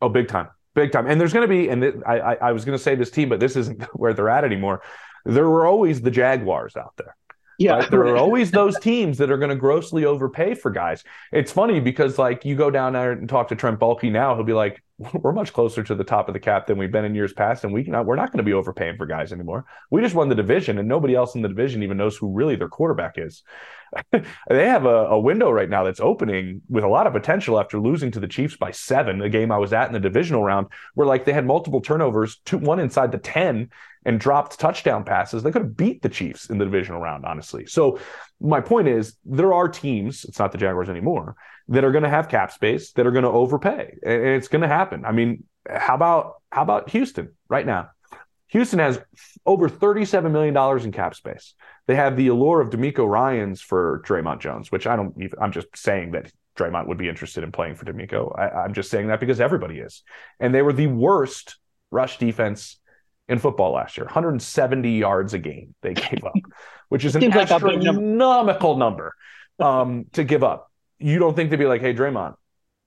Oh, 0.00 0.08
big 0.08 0.28
time, 0.28 0.48
big 0.74 0.92
time. 0.92 1.06
And 1.06 1.20
there's 1.20 1.32
going 1.32 1.46
to 1.46 1.48
be, 1.48 1.68
and 1.68 2.02
I, 2.06 2.18
I, 2.18 2.34
I 2.34 2.52
was 2.52 2.64
going 2.64 2.76
to 2.76 2.82
say 2.82 2.94
this 2.94 3.10
team, 3.10 3.28
but 3.28 3.40
this 3.40 3.56
isn't 3.56 3.82
where 3.94 4.14
they're 4.14 4.30
at 4.30 4.44
anymore. 4.44 4.82
There 5.24 5.48
were 5.48 5.66
always 5.66 6.00
the 6.00 6.10
Jaguars 6.10 6.76
out 6.76 6.94
there. 6.96 7.16
Yeah. 7.58 7.72
Right? 7.72 7.90
There 7.90 8.06
are 8.06 8.16
always 8.16 8.50
those 8.50 8.78
teams 8.78 9.18
that 9.18 9.30
are 9.30 9.36
going 9.36 9.50
to 9.50 9.56
grossly 9.56 10.04
overpay 10.04 10.54
for 10.54 10.70
guys. 10.70 11.02
It's 11.32 11.52
funny 11.52 11.80
because 11.80 12.18
like 12.18 12.44
you 12.44 12.54
go 12.54 12.70
down 12.70 12.92
there 12.92 13.12
and 13.12 13.28
talk 13.28 13.48
to 13.48 13.56
Trent 13.56 13.78
Baalke 13.80 14.10
now, 14.10 14.34
he'll 14.34 14.44
be 14.44 14.52
like, 14.52 14.82
we're 15.12 15.32
much 15.32 15.52
closer 15.52 15.82
to 15.84 15.94
the 15.94 16.02
top 16.02 16.28
of 16.28 16.34
the 16.34 16.40
cap 16.40 16.66
than 16.66 16.76
we've 16.76 16.90
been 16.90 17.04
in 17.04 17.14
years 17.14 17.32
past, 17.32 17.62
and 17.62 17.72
we 17.72 17.84
can, 17.84 18.04
we're 18.04 18.16
not 18.16 18.32
going 18.32 18.38
to 18.38 18.42
be 18.42 18.52
overpaying 18.52 18.96
for 18.96 19.06
guys 19.06 19.32
anymore. 19.32 19.64
We 19.90 20.02
just 20.02 20.14
won 20.14 20.28
the 20.28 20.34
division, 20.34 20.78
and 20.78 20.88
nobody 20.88 21.14
else 21.14 21.36
in 21.36 21.42
the 21.42 21.48
division 21.48 21.84
even 21.84 21.96
knows 21.96 22.16
who 22.16 22.32
really 22.32 22.56
their 22.56 22.68
quarterback 22.68 23.14
is. 23.16 23.44
they 24.12 24.66
have 24.68 24.86
a, 24.86 25.06
a, 25.06 25.18
window 25.18 25.50
right 25.50 25.70
now 25.70 25.84
that's 25.84 26.00
opening 26.00 26.62
with 26.68 26.84
a 26.84 26.88
lot 26.88 27.06
of 27.06 27.12
potential 27.12 27.58
after 27.58 27.78
losing 27.78 28.10
to 28.10 28.20
the 28.20 28.26
Chiefs 28.26 28.56
by 28.56 28.72
seven, 28.72 29.22
a 29.22 29.28
game 29.28 29.52
I 29.52 29.58
was 29.58 29.72
at 29.72 29.86
in 29.86 29.92
the 29.92 30.00
divisional 30.00 30.42
round, 30.42 30.66
where 30.94 31.06
like 31.06 31.24
they 31.24 31.32
had 31.32 31.46
multiple 31.46 31.80
turnovers, 31.80 32.40
two 32.44 32.58
one 32.58 32.80
inside 32.80 33.12
the 33.12 33.18
ten, 33.18 33.70
and 34.08 34.18
dropped 34.18 34.58
touchdown 34.58 35.04
passes. 35.04 35.42
They 35.42 35.52
could 35.52 35.60
have 35.60 35.76
beat 35.76 36.00
the 36.00 36.08
Chiefs 36.08 36.48
in 36.48 36.56
the 36.56 36.64
divisional 36.64 36.98
round, 36.98 37.26
honestly. 37.26 37.66
So 37.66 38.00
my 38.40 38.62
point 38.62 38.88
is, 38.88 39.18
there 39.26 39.52
are 39.52 39.68
teams. 39.68 40.24
It's 40.24 40.38
not 40.38 40.50
the 40.50 40.56
Jaguars 40.56 40.88
anymore 40.88 41.36
that 41.68 41.84
are 41.84 41.92
going 41.92 42.04
to 42.04 42.08
have 42.08 42.30
cap 42.30 42.50
space 42.50 42.92
that 42.92 43.06
are 43.06 43.10
going 43.10 43.24
to 43.24 43.30
overpay, 43.30 43.98
and 44.02 44.24
it's 44.28 44.48
going 44.48 44.62
to 44.62 44.68
happen. 44.68 45.04
I 45.04 45.12
mean, 45.12 45.44
how 45.68 45.94
about 45.94 46.36
how 46.50 46.62
about 46.62 46.88
Houston 46.88 47.34
right 47.50 47.66
now? 47.66 47.90
Houston 48.46 48.78
has 48.78 48.98
over 49.44 49.68
$37 49.68 50.30
million 50.30 50.56
in 50.82 50.90
cap 50.90 51.14
space. 51.14 51.52
They 51.86 51.94
have 51.94 52.16
the 52.16 52.28
allure 52.28 52.62
of 52.62 52.70
DeMeco 52.70 53.06
Ryans 53.06 53.60
for 53.60 54.02
Dre'Mont 54.06 54.40
Jones, 54.40 54.72
which 54.72 54.86
I 54.86 54.96
don't 54.96 55.14
even, 55.18 55.38
I'm 55.38 55.52
just 55.52 55.66
saying 55.76 56.12
that 56.12 56.32
Dre'Mont 56.56 56.86
would 56.86 56.96
be 56.96 57.10
interested 57.10 57.44
in 57.44 57.52
playing 57.52 57.74
for 57.74 57.84
DeMeco. 57.84 58.38
I, 58.38 58.64
am 58.64 58.72
just 58.72 58.90
saying 58.90 59.08
that 59.08 59.20
because 59.20 59.38
everybody 59.38 59.80
is. 59.80 60.02
And 60.40 60.54
they 60.54 60.62
were 60.62 60.72
the 60.72 60.86
worst 60.86 61.58
rush 61.90 62.16
defense 62.16 62.78
in 63.28 63.38
football 63.38 63.72
last 63.72 63.96
year 63.96 64.06
170 64.06 64.98
yards 64.98 65.34
a 65.34 65.38
game 65.38 65.74
they 65.82 65.94
gave 65.94 66.24
up, 66.24 66.34
which 66.88 67.04
is 67.04 67.14
an 67.14 67.32
astronomical 67.32 68.76
number 68.76 69.14
um, 69.58 70.06
to 70.12 70.24
give 70.24 70.42
up 70.42 70.68
you 70.98 71.18
don't 71.18 71.34
think 71.34 71.50
they'd 71.50 71.56
be 71.56 71.66
like, 71.66 71.80
hey, 71.80 71.94
Dre'Mont, 71.94 72.34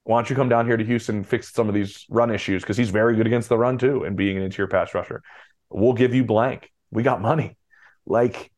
why 0.04 0.18
don't 0.18 0.28
you 0.28 0.36
come 0.36 0.48
down 0.48 0.66
here 0.66 0.76
to 0.76 0.84
Houston 0.84 1.16
and 1.16 1.26
fix 1.26 1.52
some 1.52 1.68
of 1.68 1.74
these 1.74 2.04
run 2.08 2.30
issues? 2.30 2.62
Because 2.62 2.76
he's 2.76 2.90
very 2.90 3.16
good 3.16 3.26
against 3.26 3.48
the 3.48 3.58
run 3.58 3.78
too, 3.78 4.04
and 4.04 4.16
being 4.16 4.36
an 4.36 4.42
interior 4.42 4.68
pass 4.68 4.94
rusher. 4.94 5.22
We'll 5.70 5.92
give 5.92 6.14
you 6.14 6.24
blank. 6.24 6.70
We 6.90 7.02
got 7.02 7.20
money. 7.20 7.56
Like 8.04 8.50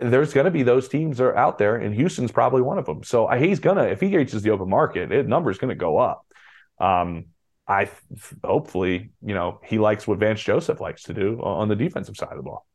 there's 0.00 0.32
going 0.32 0.44
to 0.44 0.50
be 0.50 0.62
those 0.62 0.88
teams 0.88 1.18
that 1.18 1.24
are 1.24 1.36
out 1.36 1.58
there, 1.58 1.76
and 1.76 1.94
Houston's 1.94 2.32
probably 2.32 2.62
one 2.62 2.78
of 2.78 2.86
them. 2.86 3.02
So 3.02 3.26
he's 3.28 3.58
gonna, 3.58 3.84
if 3.84 4.00
he 4.00 4.16
reaches 4.16 4.42
the 4.42 4.50
open 4.50 4.68
market, 4.68 5.10
his 5.10 5.26
number 5.26 5.50
is 5.50 5.58
going 5.58 5.70
to 5.70 5.74
go 5.74 5.98
up. 5.98 6.26
Um, 6.78 7.26
I 7.70 7.88
hopefully, 8.44 9.12
you 9.22 9.34
know, 9.34 9.60
he 9.64 9.78
likes 9.78 10.06
what 10.06 10.18
Vance 10.18 10.42
Joseph 10.42 10.80
likes 10.80 11.04
to 11.04 11.14
do 11.14 11.40
on 11.40 11.68
the 11.68 11.76
defensive 11.76 12.16
side 12.16 12.32
of 12.32 12.36
the 12.36 12.42
ball. 12.42 12.66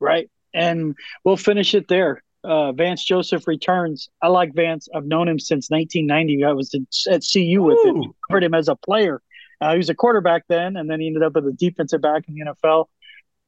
Right, 0.00 0.30
and 0.54 0.94
we'll 1.24 1.36
finish 1.36 1.74
it 1.74 1.88
there 1.88 2.22
uh, 2.44 2.72
Vance 2.72 3.04
Joseph 3.04 3.46
returns. 3.46 4.08
I 4.22 4.28
like 4.28 4.54
Vance. 4.54 4.88
I've 4.94 5.04
known 5.04 5.28
him 5.28 5.38
since 5.38 5.70
1990. 5.70 6.44
I 6.44 6.52
was 6.52 6.74
at 7.10 7.22
CU 7.30 7.62
with 7.62 7.78
Ooh. 7.78 8.02
him. 8.02 8.12
Heard 8.30 8.44
him 8.44 8.54
as 8.54 8.68
a 8.68 8.76
player. 8.76 9.20
Uh, 9.60 9.72
he 9.72 9.78
was 9.78 9.90
a 9.90 9.94
quarterback 9.94 10.44
then, 10.48 10.76
and 10.76 10.88
then 10.88 11.00
he 11.00 11.08
ended 11.08 11.22
up 11.22 11.36
as 11.36 11.44
a 11.44 11.52
defensive 11.52 12.00
back 12.00 12.24
in 12.28 12.34
the 12.34 12.44
NFL. 12.46 12.86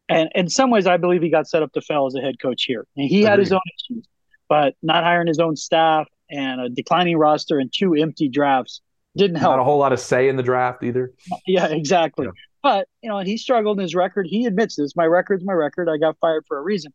And 0.08 0.28
in 0.34 0.48
some 0.48 0.70
ways, 0.70 0.86
I 0.86 0.96
believe 0.96 1.22
he 1.22 1.30
got 1.30 1.48
set 1.48 1.62
up 1.62 1.72
to 1.74 1.80
fail 1.80 2.06
as 2.06 2.16
a 2.16 2.20
head 2.20 2.40
coach 2.40 2.64
here. 2.64 2.84
And 2.96 3.08
he 3.08 3.20
Agreed. 3.20 3.30
had 3.30 3.38
his 3.38 3.52
own 3.52 3.60
issues, 3.78 4.06
but 4.48 4.74
not 4.82 5.04
hiring 5.04 5.28
his 5.28 5.38
own 5.38 5.54
staff 5.54 6.08
and 6.28 6.60
a 6.60 6.68
declining 6.68 7.16
roster 7.16 7.58
and 7.58 7.72
two 7.72 7.94
empty 7.94 8.28
drafts 8.28 8.80
didn't 9.16 9.36
help. 9.36 9.52
Not 9.52 9.60
a 9.60 9.64
whole 9.64 9.78
lot 9.78 9.92
of 9.92 10.00
say 10.00 10.28
in 10.28 10.36
the 10.36 10.42
draft 10.42 10.82
either. 10.82 11.12
Yeah, 11.46 11.66
exactly. 11.66 12.26
Yeah. 12.26 12.32
But 12.62 12.88
you 13.02 13.08
know, 13.08 13.18
and 13.18 13.26
he 13.26 13.36
struggled 13.36 13.78
in 13.78 13.82
his 13.82 13.94
record. 13.94 14.26
He 14.28 14.46
admits 14.46 14.76
this. 14.76 14.94
My 14.94 15.06
record's 15.06 15.44
my 15.44 15.52
record. 15.52 15.88
I 15.88 15.96
got 15.96 16.16
fired 16.20 16.44
for 16.46 16.58
a 16.58 16.62
reason. 16.62 16.92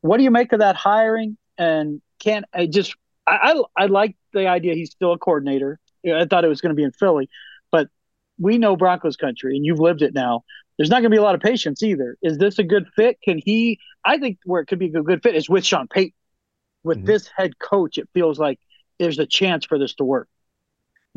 What 0.00 0.18
do 0.18 0.22
you 0.22 0.30
make 0.30 0.52
of 0.52 0.60
that 0.60 0.76
hiring? 0.76 1.36
And 1.56 2.00
can't 2.20 2.44
I 2.54 2.66
just 2.66 2.94
I 3.26 3.54
I, 3.76 3.84
I 3.84 3.86
like 3.86 4.16
the 4.32 4.46
idea 4.46 4.74
he's 4.74 4.90
still 4.90 5.12
a 5.12 5.18
coordinator. 5.18 5.80
I 6.06 6.24
thought 6.24 6.44
it 6.44 6.48
was 6.48 6.60
going 6.60 6.70
to 6.70 6.76
be 6.76 6.84
in 6.84 6.92
Philly, 6.92 7.28
but 7.72 7.88
we 8.38 8.56
know 8.58 8.76
Broncos 8.76 9.16
country, 9.16 9.56
and 9.56 9.66
you've 9.66 9.80
lived 9.80 10.02
it 10.02 10.14
now. 10.14 10.44
There's 10.76 10.90
not 10.90 10.96
going 10.96 11.10
to 11.10 11.16
be 11.16 11.16
a 11.16 11.22
lot 11.22 11.34
of 11.34 11.40
patience 11.40 11.82
either. 11.82 12.16
Is 12.22 12.38
this 12.38 12.60
a 12.60 12.62
good 12.62 12.86
fit? 12.94 13.18
Can 13.20 13.38
he? 13.38 13.80
I 14.04 14.18
think 14.18 14.38
where 14.44 14.62
it 14.62 14.66
could 14.66 14.78
be 14.78 14.86
a 14.86 15.02
good 15.02 15.22
fit 15.22 15.34
is 15.34 15.48
with 15.48 15.66
Sean 15.66 15.88
Payton. 15.88 16.14
With 16.84 16.98
mm-hmm. 16.98 17.06
this 17.06 17.28
head 17.36 17.58
coach, 17.58 17.98
it 17.98 18.08
feels 18.14 18.38
like 18.38 18.60
there's 19.00 19.18
a 19.18 19.26
chance 19.26 19.66
for 19.66 19.78
this 19.78 19.94
to 19.96 20.04
work. 20.04 20.28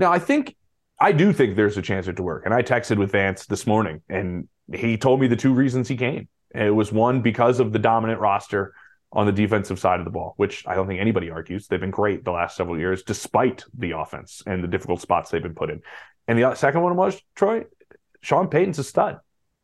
Now, 0.01 0.11
I 0.11 0.17
think 0.17 0.55
I 0.99 1.11
do 1.11 1.31
think 1.31 1.55
there's 1.55 1.77
a 1.77 1.81
chance 1.81 2.07
it 2.07 2.15
to 2.17 2.23
work. 2.23 2.43
And 2.45 2.53
I 2.53 2.63
texted 2.63 2.97
with 2.97 3.11
Vance 3.11 3.45
this 3.45 3.67
morning, 3.67 4.01
and 4.09 4.49
he 4.73 4.97
told 4.97 5.21
me 5.21 5.27
the 5.27 5.35
two 5.35 5.53
reasons 5.53 5.87
he 5.87 5.95
came. 5.95 6.27
It 6.53 6.73
was 6.73 6.91
one 6.91 7.21
because 7.21 7.59
of 7.59 7.71
the 7.71 7.79
dominant 7.79 8.19
roster 8.19 8.73
on 9.13 9.27
the 9.27 9.31
defensive 9.31 9.77
side 9.79 9.99
of 9.99 10.05
the 10.05 10.11
ball, 10.11 10.33
which 10.37 10.65
I 10.67 10.73
don't 10.73 10.87
think 10.87 10.99
anybody 10.99 11.29
argues. 11.29 11.67
They've 11.67 11.79
been 11.79 11.91
great 11.91 12.25
the 12.25 12.31
last 12.31 12.57
several 12.57 12.79
years, 12.79 13.03
despite 13.03 13.63
the 13.77 13.91
offense 13.91 14.41
and 14.47 14.63
the 14.63 14.67
difficult 14.67 15.01
spots 15.01 15.29
they've 15.29 15.41
been 15.41 15.53
put 15.53 15.69
in. 15.69 15.81
And 16.27 16.37
the 16.37 16.45
uh, 16.45 16.55
second 16.55 16.81
one 16.81 16.95
was 16.95 17.21
Troy, 17.35 17.65
Sean 18.21 18.47
Payton's 18.47 18.79
a 18.79 18.83
stud. 18.83 19.19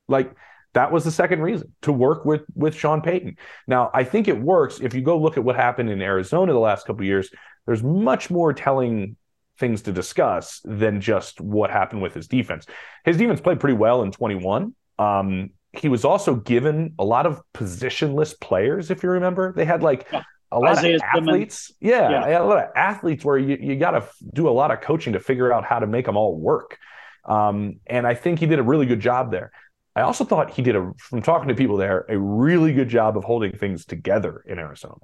Like 0.07 0.35
that 0.73 0.91
was 0.91 1.03
the 1.03 1.11
second 1.11 1.41
reason 1.41 1.73
to 1.81 1.91
work 1.91 2.25
with 2.25 2.43
with 2.53 2.75
Sean 2.75 3.01
Payton. 3.01 3.37
Now, 3.65 3.89
I 3.91 4.03
think 4.03 4.27
it 4.27 4.39
works 4.39 4.81
if 4.81 4.93
you 4.93 5.01
go 5.01 5.19
look 5.19 5.35
at 5.37 5.43
what 5.43 5.55
happened 5.55 5.89
in 5.89 5.99
Arizona 5.99 6.53
the 6.53 6.59
last 6.59 6.85
couple 6.85 7.05
years. 7.05 7.31
There's 7.65 7.81
much 7.81 8.29
more 8.29 8.53
telling 8.53 9.17
things 9.57 9.81
to 9.83 9.91
discuss 9.91 10.61
than 10.63 11.01
just 11.01 11.41
what 11.41 11.69
happened 11.69 12.01
with 12.01 12.13
his 12.13 12.27
defense. 12.27 12.65
His 13.05 13.17
defense 13.17 13.41
played 13.41 13.59
pretty 13.59 13.77
well 13.77 14.03
in 14.03 14.11
21. 14.11 14.75
Um, 14.99 15.51
he 15.73 15.89
was 15.89 16.05
also 16.05 16.35
given 16.35 16.93
a 16.97 17.05
lot 17.05 17.25
of 17.25 17.41
positionless 17.53 18.39
players, 18.39 18.89
if 18.89 19.03
you 19.03 19.09
remember. 19.09 19.53
They 19.53 19.65
had 19.65 19.83
like 19.83 20.07
yeah. 20.11 20.23
a 20.51 20.59
lot 20.59 20.77
Isaiah 20.77 20.95
of 20.95 21.01
athletes. 21.01 21.71
Yeah, 21.79 22.27
yeah, 22.27 22.41
a 22.41 22.43
lot 22.43 22.63
of 22.63 22.69
athletes 22.75 23.23
where 23.23 23.37
you, 23.37 23.57
you 23.59 23.75
got 23.75 23.91
to 23.91 24.07
do 24.33 24.47
a 24.47 24.51
lot 24.51 24.71
of 24.71 24.81
coaching 24.81 25.13
to 25.13 25.19
figure 25.19 25.51
out 25.51 25.65
how 25.65 25.79
to 25.79 25.87
make 25.87 26.05
them 26.05 26.17
all 26.17 26.35
work. 26.35 26.77
Um, 27.25 27.79
and 27.85 28.07
I 28.07 28.13
think 28.13 28.39
he 28.39 28.45
did 28.45 28.59
a 28.59 28.63
really 28.63 28.85
good 28.85 29.01
job 29.01 29.31
there. 29.31 29.51
I 29.95 30.01
also 30.01 30.23
thought 30.23 30.51
he 30.51 30.61
did 30.61 30.75
a, 30.75 30.93
from 30.97 31.21
talking 31.21 31.49
to 31.49 31.55
people 31.55 31.77
there, 31.77 32.05
a 32.07 32.17
really 32.17 32.71
good 32.71 32.87
job 32.87 33.17
of 33.17 33.23
holding 33.23 33.51
things 33.51 33.85
together 33.85 34.43
in 34.45 34.59
Arizona 34.59 35.01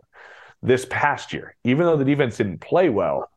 this 0.62 0.86
past 0.90 1.34
year. 1.34 1.56
Even 1.64 1.86
though 1.86 1.98
the 1.98 2.06
defense 2.06 2.38
didn't 2.38 2.60
play 2.60 2.90
well, 2.90 3.30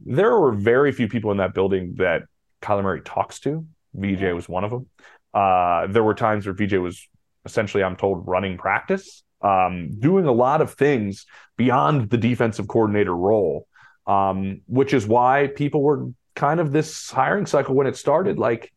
there 0.00 0.38
were 0.38 0.52
very 0.52 0.92
few 0.92 1.08
people 1.08 1.30
in 1.30 1.38
that 1.38 1.54
building 1.54 1.94
that 1.98 2.22
Kyler 2.62 2.82
Murray 2.82 3.00
talks 3.02 3.40
to. 3.40 3.66
VJ 3.94 4.32
was 4.34 4.48
one 4.48 4.64
of 4.64 4.70
them. 4.70 4.86
Uh, 5.32 5.86
there 5.86 6.02
were 6.02 6.14
times 6.14 6.46
where 6.46 6.54
VJ 6.54 6.74
was 6.74 7.08
essentially, 7.44 7.82
I'm 7.82 7.96
told, 7.96 8.26
running 8.26 8.58
practice, 8.58 9.22
um, 9.40 9.98
doing 9.98 10.26
a 10.26 10.32
lot 10.32 10.60
of 10.60 10.74
things 10.74 11.26
beyond 11.56 12.10
the 12.10 12.18
defensive 12.18 12.68
coordinator 12.68 13.14
role, 13.14 13.66
um, 14.06 14.62
which 14.66 14.92
is 14.92 15.06
why 15.06 15.48
people 15.54 15.82
were 15.82 16.08
kind 16.34 16.60
of 16.60 16.72
this 16.72 17.10
hiring 17.10 17.46
cycle 17.46 17.74
when 17.74 17.86
it 17.86 17.96
started. 17.96 18.38
Like, 18.38 18.72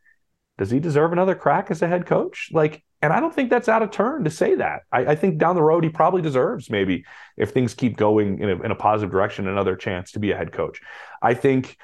does 0.58 0.70
he 0.70 0.80
deserve 0.80 1.12
another 1.12 1.36
crack 1.36 1.72
as 1.72 1.82
a 1.82 1.88
head 1.88 2.06
coach? 2.06 2.50
Like, 2.52 2.84
and 3.02 3.14
I 3.14 3.20
don't 3.20 3.34
think 3.34 3.50
that's 3.50 3.70
out 3.70 3.82
of 3.82 3.92
turn 3.92 4.24
to 4.26 4.30
say 4.30 4.56
that. 4.56 4.82
I, 4.92 5.08
I, 5.08 5.16
think 5.16 5.38
down 5.38 5.56
the 5.56 5.62
road 5.62 5.84
he 5.84 5.90
probably 5.90 6.22
deserves 6.22 6.70
maybe 6.70 7.06
if 7.38 7.52
things 7.52 7.74
keep 7.74 7.96
going 7.96 8.40
in 8.40 8.50
a, 8.50 8.62
in 8.62 8.72
a 8.72 8.76
positive 8.76 9.12
direction 9.12 9.48
another 9.48 9.76
chance 9.76 10.12
to 10.12 10.20
be 10.20 10.32
a 10.32 10.38
head 10.38 10.52
coach. 10.52 10.82
I 11.22 11.34
think 11.34 11.78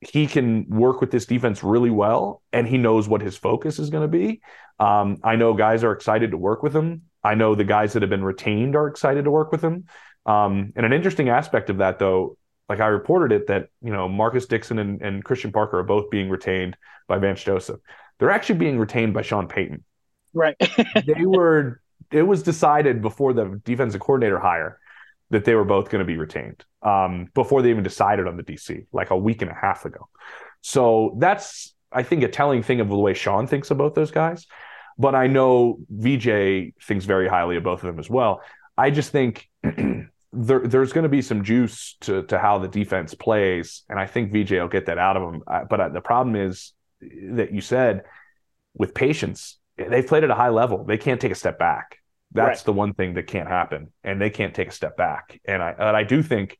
he 0.00 0.26
can 0.26 0.68
work 0.68 1.00
with 1.00 1.10
this 1.10 1.26
defense 1.26 1.62
really 1.62 1.90
well, 1.90 2.42
and 2.52 2.66
he 2.66 2.78
knows 2.78 3.08
what 3.08 3.20
his 3.20 3.36
focus 3.36 3.78
is 3.78 3.90
going 3.90 4.02
to 4.02 4.08
be. 4.08 4.40
Um, 4.80 5.18
I 5.22 5.36
know 5.36 5.54
guys 5.54 5.84
are 5.84 5.92
excited 5.92 6.32
to 6.32 6.36
work 6.36 6.62
with 6.62 6.74
him. 6.74 7.02
I 7.22 7.34
know 7.34 7.54
the 7.54 7.64
guys 7.64 7.92
that 7.92 8.02
have 8.02 8.10
been 8.10 8.24
retained 8.24 8.74
are 8.74 8.88
excited 8.88 9.24
to 9.24 9.30
work 9.30 9.52
with 9.52 9.62
him. 9.62 9.84
Um, 10.26 10.72
and 10.74 10.84
an 10.84 10.92
interesting 10.92 11.28
aspect 11.28 11.70
of 11.70 11.78
that, 11.78 11.98
though, 11.98 12.36
like 12.68 12.80
I 12.80 12.86
reported 12.86 13.32
it, 13.32 13.46
that 13.48 13.68
you 13.80 13.92
know 13.92 14.08
Marcus 14.08 14.46
Dixon 14.46 14.78
and, 14.78 15.02
and 15.02 15.24
Christian 15.24 15.52
Parker 15.52 15.78
are 15.78 15.84
both 15.84 16.10
being 16.10 16.30
retained 16.30 16.76
by 17.06 17.18
Vance 17.18 17.42
Joseph. 17.42 17.80
They're 18.18 18.30
actually 18.30 18.58
being 18.58 18.78
retained 18.78 19.14
by 19.14 19.22
Sean 19.22 19.46
Payton. 19.46 19.84
Right. 20.34 20.56
they 21.06 21.24
were. 21.24 21.80
It 22.10 22.22
was 22.22 22.42
decided 22.42 23.00
before 23.00 23.32
the 23.32 23.60
defensive 23.64 24.00
coordinator 24.00 24.38
hire 24.38 24.78
that 25.30 25.46
they 25.46 25.54
were 25.54 25.64
both 25.64 25.88
going 25.88 26.00
to 26.00 26.04
be 26.04 26.18
retained 26.18 26.62
um, 26.82 27.28
before 27.34 27.62
they 27.62 27.70
even 27.70 27.82
decided 27.82 28.26
on 28.28 28.36
the 28.36 28.42
DC, 28.42 28.86
like 28.92 29.10
a 29.10 29.16
week 29.16 29.40
and 29.40 29.50
a 29.50 29.54
half 29.54 29.86
ago. 29.86 30.08
So 30.60 31.16
that's, 31.18 31.74
I 31.90 32.02
think, 32.02 32.22
a 32.22 32.28
telling 32.28 32.62
thing 32.62 32.80
of 32.80 32.88
the 32.88 32.96
way 32.96 33.14
Sean 33.14 33.46
thinks 33.46 33.70
about 33.70 33.94
those 33.94 34.10
guys. 34.10 34.46
But 34.98 35.14
I 35.14 35.26
know 35.26 35.78
VJ 35.88 36.74
thinks 36.82 37.06
very 37.06 37.28
highly 37.28 37.56
of 37.56 37.64
both 37.64 37.82
of 37.82 37.86
them 37.86 37.98
as 37.98 38.10
well. 38.10 38.42
I 38.76 38.90
just 38.90 39.10
think 39.10 39.48
there, 39.62 40.60
there's 40.60 40.92
going 40.92 41.04
to 41.04 41.08
be 41.08 41.22
some 41.22 41.42
juice 41.44 41.96
to, 42.02 42.24
to 42.24 42.38
how 42.38 42.58
the 42.58 42.68
defense 42.68 43.14
plays. 43.14 43.84
And 43.88 43.98
I 43.98 44.06
think 44.06 44.32
VJ 44.32 44.52
will 44.52 44.68
get 44.68 44.86
that 44.86 44.98
out 44.98 45.16
of 45.16 45.22
them. 45.22 45.42
But 45.68 45.94
the 45.94 46.02
problem 46.02 46.36
is 46.36 46.72
that 47.30 47.52
you 47.54 47.62
said 47.62 48.04
with 48.74 48.94
patience, 48.94 49.58
they've 49.76 50.06
played 50.06 50.24
at 50.24 50.30
a 50.30 50.34
high 50.34 50.50
level. 50.50 50.84
They 50.84 50.98
can't 50.98 51.20
take 51.20 51.32
a 51.32 51.36
step 51.36 51.58
back. 51.58 51.98
That's 52.32 52.60
right. 52.60 52.64
the 52.66 52.72
one 52.72 52.94
thing 52.94 53.14
that 53.14 53.26
can't 53.26 53.48
happen, 53.48 53.92
and 54.02 54.20
they 54.20 54.30
can't 54.30 54.54
take 54.54 54.68
a 54.68 54.72
step 54.72 54.96
back. 54.96 55.40
And 55.44 55.62
I 55.62 55.74
and 55.78 55.96
I 55.96 56.04
do 56.04 56.22
think 56.22 56.58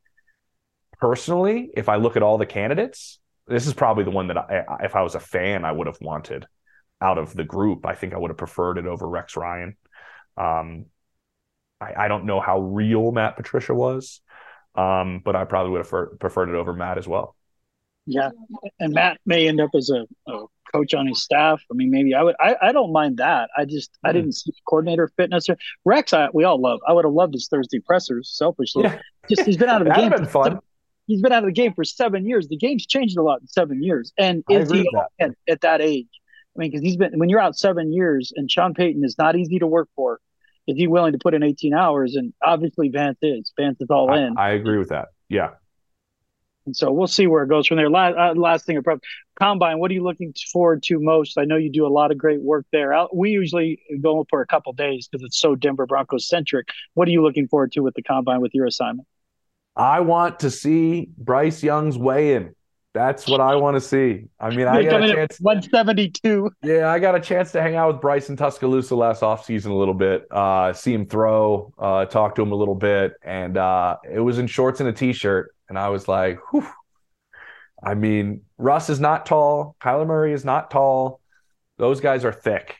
personally, 0.99 1.71
if 1.75 1.89
I 1.89 1.95
look 1.95 2.15
at 2.15 2.23
all 2.23 2.37
the 2.37 2.45
candidates, 2.45 3.19
this 3.47 3.67
is 3.67 3.73
probably 3.73 4.03
the 4.03 4.11
one 4.11 4.27
that 4.27 4.37
I, 4.37 4.63
if 4.83 4.95
I 4.95 5.01
was 5.01 5.15
a 5.15 5.19
fan, 5.19 5.65
I 5.65 5.71
would 5.71 5.87
have 5.87 5.99
wanted 5.99 6.45
out 7.01 7.17
of 7.17 7.33
the 7.33 7.43
group. 7.43 7.85
I 7.85 7.95
think 7.95 8.13
I 8.13 8.17
would 8.17 8.29
have 8.29 8.37
preferred 8.37 8.77
it 8.77 8.85
over 8.85 9.07
Rex 9.07 9.35
Ryan. 9.35 9.75
Um, 10.37 10.85
I, 11.81 12.05
I 12.05 12.07
don't 12.07 12.25
know 12.25 12.39
how 12.39 12.59
real 12.59 13.11
Matt 13.11 13.35
Patricia 13.35 13.73
was, 13.73 14.21
um, 14.75 15.21
but 15.23 15.35
I 15.35 15.45
probably 15.45 15.71
would 15.71 15.85
have 15.85 16.19
preferred 16.19 16.49
it 16.49 16.55
over 16.55 16.73
Matt 16.73 16.97
as 16.97 17.07
well. 17.07 17.35
Yeah, 18.05 18.29
and 18.79 18.93
Matt 18.93 19.19
may 19.25 19.47
end 19.47 19.61
up 19.61 19.71
as 19.75 19.89
a, 19.89 20.05
a 20.31 20.45
coach 20.73 20.93
on 20.93 21.07
his 21.07 21.21
staff. 21.21 21.61
I 21.71 21.75
mean, 21.75 21.91
maybe 21.91 22.13
I 22.13 22.23
would. 22.23 22.35
I, 22.39 22.55
I 22.61 22.71
don't 22.71 22.91
mind 22.91 23.17
that. 23.17 23.49
I 23.57 23.65
just 23.65 23.91
mm. 23.91 23.95
I 24.03 24.09
hmm. 24.09 24.17
didn't 24.17 24.31
see 24.33 24.51
coordinator 24.67 25.09
fitness. 25.15 25.47
Rex, 25.85 26.13
I, 26.13 26.29
we 26.33 26.43
all 26.43 26.59
love. 26.59 26.79
I 26.87 26.93
would 26.93 27.05
have 27.05 27.13
loved 27.13 27.33
his 27.33 27.47
Thursday 27.47 27.79
pressers. 27.79 28.31
Selfishly, 28.35 28.83
yeah. 28.83 28.99
just 29.29 29.43
he's 29.43 29.57
been 29.57 29.69
out 29.69 29.81
of 29.81 29.87
the 29.87 29.93
game. 29.99 30.09
Been 30.09 30.25
fun. 30.25 30.59
He's 31.07 31.21
been 31.21 31.33
out 31.33 31.43
of 31.43 31.47
the 31.47 31.53
game 31.53 31.73
for 31.73 31.83
seven 31.83 32.25
years. 32.25 32.47
The 32.47 32.57
game's 32.57 32.85
changed 32.85 33.17
a 33.17 33.21
lot 33.23 33.41
in 33.41 33.47
seven 33.47 33.83
years. 33.83 34.13
And 34.17 34.43
is 34.49 34.71
he 34.71 34.89
at, 35.19 35.31
at 35.49 35.61
that 35.61 35.81
age? 35.81 36.07
I 36.55 36.59
mean, 36.59 36.71
because 36.71 36.81
he's 36.81 36.97
been 36.97 37.17
when 37.19 37.29
you're 37.29 37.41
out 37.41 37.57
seven 37.57 37.91
years, 37.91 38.31
and 38.35 38.49
Sean 38.49 38.73
Payton 38.73 39.03
is 39.03 39.17
not 39.17 39.35
easy 39.35 39.59
to 39.59 39.67
work 39.67 39.89
for. 39.95 40.19
Is 40.65 40.77
he 40.77 40.87
willing 40.87 41.11
to 41.11 41.17
put 41.17 41.33
in 41.33 41.43
18 41.43 41.73
hours? 41.73 42.15
And 42.15 42.33
obviously, 42.41 42.87
Vance 42.87 43.17
is. 43.21 43.51
Vance 43.59 43.77
is 43.81 43.89
all 43.89 44.11
I, 44.11 44.19
in. 44.19 44.37
I 44.37 44.51
agree 44.51 44.77
with 44.77 44.89
that. 44.89 45.09
Yeah. 45.27 45.49
And 46.65 46.75
so 46.75 46.91
we'll 46.91 47.07
see 47.07 47.27
where 47.27 47.43
it 47.43 47.49
goes 47.49 47.67
from 47.67 47.77
there. 47.77 47.89
Last, 47.89 48.15
uh, 48.17 48.39
last 48.39 48.65
thing, 48.65 48.81
combine. 49.37 49.79
What 49.79 49.91
are 49.91 49.93
you 49.93 50.03
looking 50.03 50.33
forward 50.51 50.83
to 50.83 50.99
most? 50.99 51.37
I 51.37 51.45
know 51.45 51.57
you 51.57 51.69
do 51.69 51.85
a 51.85 51.89
lot 51.89 52.11
of 52.11 52.17
great 52.17 52.41
work 52.41 52.65
there. 52.71 52.93
we 53.13 53.31
usually 53.31 53.81
go 54.01 54.25
for 54.29 54.41
a 54.41 54.47
couple 54.47 54.71
days 54.73 55.07
because 55.07 55.25
it's 55.25 55.39
so 55.39 55.55
Denver 55.55 55.85
Broncos 55.85 56.27
centric. 56.27 56.67
What 56.93 57.07
are 57.07 57.11
you 57.11 57.21
looking 57.21 57.47
forward 57.47 57.71
to 57.73 57.81
with 57.81 57.95
the 57.95 58.03
combine 58.03 58.41
with 58.41 58.53
your 58.53 58.65
assignment? 58.65 59.07
I 59.75 60.01
want 60.01 60.39
to 60.41 60.51
see 60.51 61.09
Bryce 61.17 61.63
Young's 61.63 61.97
weigh 61.97 62.35
in. 62.35 62.55
That's 62.93 63.27
what 63.27 63.41
I 63.41 63.55
want 63.55 63.75
to 63.75 63.81
see. 63.81 64.25
I 64.39 64.51
mean, 64.51 64.67
I 64.67 64.83
got 64.83 65.03
a 65.03 65.11
chance. 65.11 65.39
172. 65.39 66.51
Yeah, 66.61 66.91
I 66.91 66.99
got 66.99 67.15
a 67.15 67.19
chance 67.19 67.51
to 67.53 67.61
hang 67.61 67.75
out 67.75 67.91
with 67.91 68.01
Bryce 68.01 68.29
in 68.29 68.37
Tuscaloosa 68.37 68.95
last 68.95 69.23
offseason 69.23 69.71
a 69.71 69.73
little 69.73 69.95
bit, 69.95 70.27
uh, 70.31 70.73
see 70.73 70.93
him 70.93 71.07
throw, 71.07 71.73
uh, 71.79 72.05
talk 72.05 72.35
to 72.35 72.43
him 72.43 72.51
a 72.51 72.55
little 72.55 72.75
bit. 72.75 73.13
And 73.23 73.57
uh, 73.57 73.97
it 74.07 74.19
was 74.19 74.37
in 74.37 74.45
shorts 74.45 74.79
and 74.79 74.87
a 74.87 74.93
t 74.93 75.11
shirt. 75.11 75.52
And 75.69 75.77
I 75.77 75.89
was 75.89 76.07
like, 76.07 76.39
whew. 76.51 76.67
I 77.83 77.95
mean, 77.95 78.41
Russ 78.57 78.89
is 78.89 78.99
not 78.99 79.25
tall. 79.25 79.75
Kyler 79.81 80.07
Murray 80.07 80.33
is 80.33 80.45
not 80.45 80.71
tall. 80.71 81.19
Those 81.77 81.99
guys 81.99 82.23
are 82.23 82.31
thick. 82.31 82.77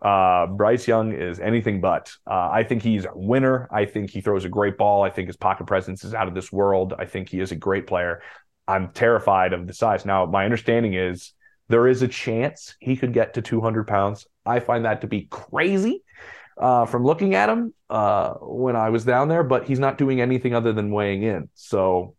Uh, 0.00 0.46
Bryce 0.46 0.86
Young 0.86 1.12
is 1.12 1.40
anything 1.40 1.80
but. 1.80 2.12
Uh, 2.30 2.50
I 2.52 2.62
think 2.62 2.82
he's 2.82 3.04
a 3.04 3.12
winner. 3.14 3.68
I 3.72 3.86
think 3.86 4.10
he 4.10 4.20
throws 4.20 4.44
a 4.44 4.48
great 4.48 4.76
ball. 4.76 5.02
I 5.02 5.10
think 5.10 5.28
his 5.28 5.36
pocket 5.36 5.66
presence 5.66 6.04
is 6.04 6.14
out 6.14 6.28
of 6.28 6.34
this 6.34 6.52
world. 6.52 6.94
I 6.96 7.06
think 7.06 7.28
he 7.28 7.40
is 7.40 7.52
a 7.52 7.56
great 7.56 7.86
player. 7.86 8.22
I'm 8.68 8.90
terrified 8.90 9.52
of 9.52 9.66
the 9.66 9.74
size. 9.74 10.04
Now, 10.04 10.26
my 10.26 10.44
understanding 10.44 10.94
is 10.94 11.32
there 11.68 11.88
is 11.88 12.02
a 12.02 12.08
chance 12.08 12.74
he 12.80 12.96
could 12.96 13.12
get 13.12 13.34
to 13.34 13.42
200 13.42 13.86
pounds. 13.86 14.26
I 14.44 14.60
find 14.60 14.84
that 14.84 15.00
to 15.00 15.06
be 15.06 15.26
crazy 15.30 16.02
uh, 16.58 16.86
from 16.86 17.04
looking 17.04 17.34
at 17.34 17.48
him 17.48 17.74
uh, 17.90 18.34
when 18.34 18.76
I 18.76 18.90
was 18.90 19.04
down 19.04 19.28
there, 19.28 19.42
but 19.42 19.64
he's 19.66 19.78
not 19.78 19.98
doing 19.98 20.20
anything 20.20 20.54
other 20.54 20.72
than 20.72 20.90
weighing 20.90 21.22
in. 21.22 21.48
So 21.54 22.14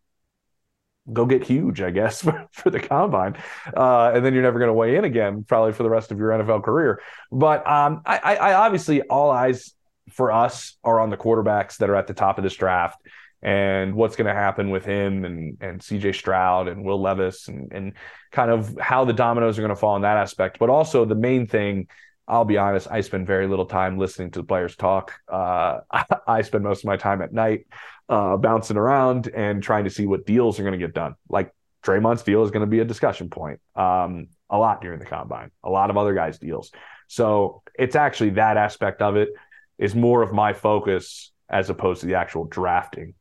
go 1.12 1.26
get 1.26 1.44
huge, 1.44 1.82
I 1.82 1.92
guess, 1.92 2.22
for, 2.24 2.48
for 2.52 2.70
the 2.70 2.80
combine. 2.80 3.36
Uh, 3.76 4.12
and 4.14 4.26
then 4.26 4.34
you're 4.34 4.44
never 4.44 4.60
going 4.60 4.70
to 4.70 4.74
weigh 4.74 4.96
in 4.96 5.06
again, 5.06 5.44
probably 5.48 5.74
for 5.74 5.84
the 5.84 5.90
rest 5.90 6.12
of 6.12 6.18
your 6.18 6.30
NFL 6.30 6.64
career. 6.64 7.02
But 7.32 7.68
um, 7.70 8.02
I, 8.06 8.36
I, 8.36 8.54
obviously, 8.54 9.02
all 9.02 9.32
eyes 9.32 9.74
for 10.12 10.32
us 10.32 10.78
are 10.84 11.00
on 11.00 11.10
the 11.10 11.18
quarterbacks 11.18 11.78
that 11.78 11.90
are 11.90 11.96
at 11.96 12.08
the 12.08 12.14
top 12.14 12.38
of 12.38 12.44
this 12.44 12.56
draft. 12.56 13.00
and 13.42 13.94
what's 13.94 14.16
going 14.16 14.28
to 14.28 14.34
happen 14.34 14.72
with 14.72 14.86
him 14.86 15.24
and 15.26 15.58
and 15.62 15.80
CJ 15.80 16.16
Stroud 16.16 16.68
and 16.68 16.84
Will 16.84 17.00
Levis 17.00 17.48
and 17.48 17.72
and 17.72 17.94
kind 18.32 18.50
of 18.50 18.76
how 18.80 19.06
the 19.06 19.14
dominoes 19.14 19.58
are 19.58 19.62
going 19.62 19.70
to 19.70 19.76
fall 19.76 19.96
in 19.96 20.02
that 20.02 20.18
aspect. 20.18 20.58
But 20.60 20.70
also 20.70 21.06
the 21.06 21.16
main 21.16 21.46
thing, 21.48 21.88
I'll 22.28 22.46
be 22.46 22.58
honest, 22.58 22.88
I 22.90 23.02
spend 23.02 23.28
very 23.28 23.48
little 23.48 23.66
time 23.66 23.98
listening 23.98 24.32
to 24.32 24.40
the 24.40 24.46
players 24.46 24.76
talk. 24.76 25.14
Uh, 25.32 25.80
I, 25.92 26.06
I, 26.28 26.42
spend 26.42 26.64
most 26.64 26.80
of 26.80 26.86
my 26.86 26.98
time 26.98 27.22
at 27.22 27.34
night 27.34 27.68
uh, 28.10 28.38
bouncing 28.38 28.78
around 28.78 29.28
and 29.28 29.64
trying 29.64 29.86
to 29.86 29.90
see 29.90 30.06
what 30.06 30.26
deals 30.26 30.60
are 30.60 30.64
going 30.64 30.80
to 30.80 30.86
get 30.86 30.94
done. 30.94 31.16
Like 31.30 31.52
Dre'Mont's 31.84 32.24
deal 32.24 32.44
is 32.44 32.52
going 32.52 32.66
to 32.66 32.70
be 32.70 32.80
a 32.80 32.86
discussion 32.86 33.30
point 33.30 33.60
um, 33.76 34.28
a 34.50 34.58
lot 34.58 34.82
during 34.82 35.00
the 35.00 35.06
combine. 35.06 35.52
A 35.64 35.70
lot 35.70 35.90
of 35.90 35.98
other 35.98 36.14
guys' 36.14 36.38
deals. 36.40 36.72
So 37.08 37.62
it's 37.78 37.96
actually 37.96 38.32
that 38.32 38.58
aspect 38.58 39.02
of 39.02 39.16
it 39.16 39.30
is 39.78 39.96
more 39.96 40.22
of 40.22 40.34
my 40.34 40.54
focus 40.54 41.32
as 41.50 41.70
opposed 41.70 42.02
to 42.02 42.08
the 42.08 42.16
actual 42.16 42.46
drafting 42.46 43.14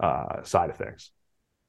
uh, 0.00 0.42
side 0.42 0.70
of 0.70 0.76
things. 0.76 1.10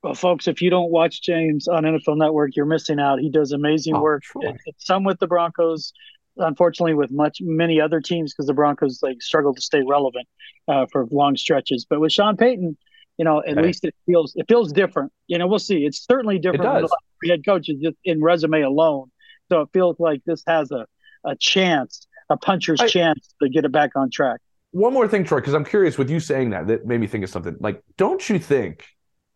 Well, 0.04 0.14
folks, 0.14 0.48
if 0.48 0.62
you 0.62 0.70
don't 0.70 0.92
watch 0.92 1.22
James 1.22 1.68
on 1.68 1.84
NFL 1.84 2.18
Network, 2.18 2.56
you're 2.56 2.66
missing 2.66 3.00
out. 3.00 3.20
He 3.20 3.30
does 3.30 3.54
amazing 3.54 3.96
oh, 3.96 4.02
work. 4.02 4.24
It, 4.42 4.76
some 4.78 5.06
with 5.06 5.18
the 5.20 5.28
Broncos, 5.28 5.94
unfortunately, 6.38 6.94
with 6.94 7.12
much 7.12 7.40
many 7.42 7.80
other 7.80 8.02
teams 8.02 8.34
because 8.34 8.48
the 8.48 8.54
Broncos 8.54 9.00
like 9.02 9.22
struggle 9.22 9.54
to 9.54 9.62
stay 9.62 9.82
relevant 9.88 10.28
uh, 10.68 10.86
for 10.92 11.08
long 11.12 11.36
stretches. 11.36 11.86
But 11.90 12.00
with 12.00 12.12
Sean 12.12 12.38
Payton, 12.38 12.78
you 13.18 13.26
know, 13.26 13.40
at 13.40 13.58
hey. 13.58 13.64
least 13.64 13.86
it 13.86 13.96
feels 14.06 14.34
it 14.36 14.46
feels 14.48 14.72
different. 14.72 15.12
You 15.28 15.38
know, 15.38 15.48
we'll 15.48 15.60
see. 15.60 15.86
It's 15.86 16.06
certainly 16.06 16.40
different 16.40 16.90
it 17.24 17.30
head 17.30 17.46
coaches 17.46 17.78
just 17.82 17.98
in 18.04 18.22
resume 18.22 18.62
alone. 18.62 19.12
So 19.50 19.62
it 19.62 19.70
feels 19.74 20.00
like 20.00 20.22
this 20.26 20.44
has 20.48 20.72
a 20.72 20.86
a 21.26 21.36
chance, 21.36 22.08
a 22.30 22.38
puncher's 22.38 22.82
I, 22.82 22.88
chance 22.88 23.34
to 23.42 23.50
get 23.50 23.66
it 23.66 23.72
back 23.72 23.92
on 23.96 24.10
track 24.10 24.42
one 24.74 24.92
more 24.92 25.08
thing, 25.08 25.24
Troy, 25.24 25.38
because 25.38 25.54
I'm 25.54 25.64
curious 25.64 26.00
with 26.00 26.10
you 26.10 26.20
saying 26.20 26.50
that, 26.50 26.68
that 26.68 26.86
made 26.86 27.00
me 27.00 27.06
think 27.06 27.24
of 27.24 27.30
something. 27.30 27.56
Like, 27.60 27.82
don't 27.96 28.28
you 28.28 28.40
think 28.40 28.86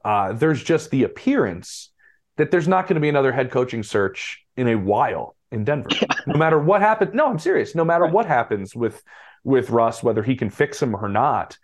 uh, 0.03 0.33
there's 0.33 0.63
just 0.63 0.89
the 0.89 1.03
appearance 1.03 1.91
that 2.37 2.49
there's 2.49 2.67
not 2.67 2.87
going 2.87 2.95
to 2.95 3.01
be 3.01 3.09
another 3.09 3.31
head 3.31 3.51
coaching 3.51 3.83
search 3.83 4.43
in 4.57 4.67
a 4.67 4.75
while 4.75 5.35
in 5.51 5.63
Denver? 5.63 5.89
no 6.27 6.37
matter 6.37 6.59
what 6.59 6.81
happens. 6.81 7.13
No, 7.13 7.27
I'm 7.27 7.39
serious. 7.39 7.75
No 7.75 7.85
matter 7.85 8.05
what 8.05 8.25
happens 8.25 8.75
with 8.75 9.01
with 9.43 9.69
Russ, 9.69 10.03
whether 10.03 10.23
he 10.23 10.35
can 10.35 10.49
fix 10.49 10.81
him 10.81 10.95
or 10.95 11.07
not, 11.07 11.57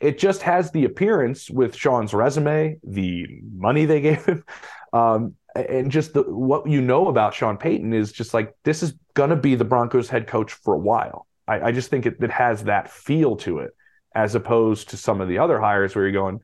it 0.00 0.18
just 0.18 0.42
has 0.42 0.70
the 0.70 0.84
appearance 0.84 1.50
with 1.50 1.74
Sean's 1.74 2.14
resume, 2.14 2.78
the 2.84 3.26
money 3.56 3.86
they 3.86 4.00
gave 4.00 4.24
him, 4.24 4.44
um, 4.92 5.34
and 5.54 5.90
just 5.90 6.14
the, 6.14 6.22
what 6.22 6.68
you 6.68 6.80
know 6.80 7.08
about 7.08 7.34
Sean 7.34 7.56
Payton 7.56 7.92
is 7.92 8.12
just 8.12 8.34
like 8.34 8.54
this 8.64 8.82
is 8.82 8.94
going 9.14 9.30
to 9.30 9.36
be 9.36 9.54
the 9.54 9.64
Broncos 9.64 10.08
head 10.08 10.26
coach 10.26 10.52
for 10.52 10.74
a 10.74 10.78
while. 10.78 11.26
I, 11.46 11.60
I 11.68 11.72
just 11.72 11.90
think 11.90 12.06
it, 12.06 12.16
it 12.20 12.30
has 12.30 12.64
that 12.64 12.90
feel 12.90 13.36
to 13.38 13.58
it 13.58 13.70
as 14.14 14.34
opposed 14.34 14.90
to 14.90 14.96
some 14.96 15.20
of 15.20 15.28
the 15.28 15.38
other 15.38 15.60
hires 15.60 15.94
where 15.94 16.04
you're 16.04 16.12
going, 16.12 16.40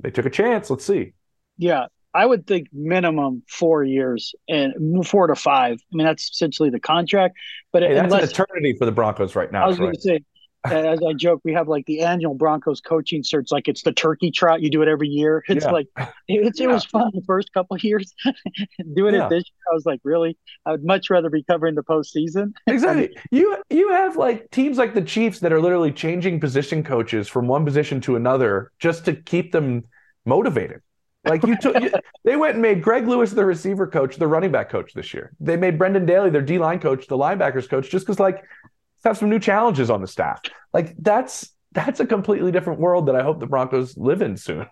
they 0.00 0.10
took 0.10 0.26
a 0.26 0.30
chance. 0.30 0.68
Let's 0.70 0.84
see. 0.84 1.14
Yeah, 1.56 1.86
I 2.14 2.26
would 2.26 2.46
think 2.46 2.68
minimum 2.72 3.42
four 3.48 3.82
years 3.82 4.34
and 4.48 5.06
four 5.06 5.28
to 5.28 5.34
five. 5.34 5.78
I 5.92 5.96
mean, 5.96 6.06
that's 6.06 6.30
essentially 6.30 6.70
the 6.70 6.80
contract. 6.80 7.36
But 7.72 7.82
hey, 7.82 7.94
that's 7.94 8.12
an 8.12 8.20
eternity 8.20 8.74
for 8.78 8.84
the 8.84 8.92
Broncos 8.92 9.34
right 9.34 9.50
now. 9.50 9.64
I 9.64 9.68
was 9.68 9.78
going 9.78 9.94
to 9.94 10.00
say 10.00 10.20
as 10.64 11.00
I 11.02 11.12
joke, 11.14 11.40
we 11.44 11.52
have 11.54 11.68
like 11.68 11.86
the 11.86 12.00
annual 12.00 12.34
Broncos 12.34 12.80
coaching 12.80 13.22
search, 13.22 13.50
like 13.50 13.66
it's 13.68 13.82
the 13.82 13.92
turkey 13.92 14.30
trot. 14.30 14.62
You 14.62 14.70
do 14.70 14.82
it 14.82 14.88
every 14.88 15.08
year. 15.08 15.42
It's 15.52 15.66
yeah. 15.66 15.70
like 15.70 15.88
it's, 16.28 16.60
it 16.60 16.64
yeah. 16.64 16.72
was 16.72 16.84
fun 16.84 17.10
the 17.12 17.22
first 17.26 17.52
couple 17.52 17.76
years. 17.78 18.14
Doing 18.94 19.14
yeah. 19.14 19.26
it 19.26 19.30
this 19.30 19.44
year, 19.44 19.70
I 19.70 19.74
was 19.74 19.84
like, 19.84 20.00
really? 20.02 20.38
I 20.64 20.70
would 20.70 20.84
much 20.84 21.10
rather 21.10 21.28
be 21.28 21.42
covering 21.42 21.74
the 21.74 21.82
postseason. 21.82 22.52
exactly. 22.66 23.14
You 23.30 23.58
you 23.68 23.90
have 23.90 24.16
like 24.16 24.50
teams 24.50 24.78
like 24.78 24.94
the 24.94 25.02
Chiefs 25.02 25.40
that 25.40 25.52
are 25.52 25.60
literally 25.60 25.92
changing 25.92 26.40
position 26.40 26.82
coaches 26.82 27.28
from 27.28 27.48
one 27.48 27.64
position 27.64 28.00
to 28.02 28.16
another 28.16 28.72
just 28.78 29.04
to 29.06 29.14
keep 29.14 29.52
them 29.52 29.84
motivated. 30.24 30.80
Like 31.24 31.46
you 31.46 31.56
took, 31.56 31.76
they 32.24 32.36
went 32.36 32.54
and 32.54 32.62
made 32.62 32.82
Greg 32.82 33.06
Lewis 33.06 33.30
the 33.30 33.44
receiver 33.44 33.86
coach, 33.86 34.16
the 34.16 34.26
running 34.26 34.50
back 34.50 34.70
coach 34.70 34.92
this 34.92 35.14
year. 35.14 35.32
They 35.38 35.56
made 35.56 35.78
Brendan 35.78 36.04
Daly 36.04 36.30
their 36.30 36.42
D 36.42 36.58
line 36.58 36.80
coach, 36.80 37.06
the 37.06 37.16
linebackers 37.16 37.68
coach, 37.68 37.90
just 37.90 38.06
because 38.06 38.18
like 38.18 38.44
have 39.04 39.18
some 39.18 39.30
new 39.30 39.38
challenges 39.38 39.88
on 39.90 40.00
the 40.00 40.08
staff. 40.08 40.40
Like 40.72 40.94
that's 40.98 41.50
that's 41.72 42.00
a 42.00 42.06
completely 42.06 42.50
different 42.50 42.80
world 42.80 43.06
that 43.06 43.14
I 43.14 43.22
hope 43.22 43.38
the 43.38 43.46
Broncos 43.46 43.96
live 43.96 44.20
in 44.20 44.36
soon. 44.36 44.66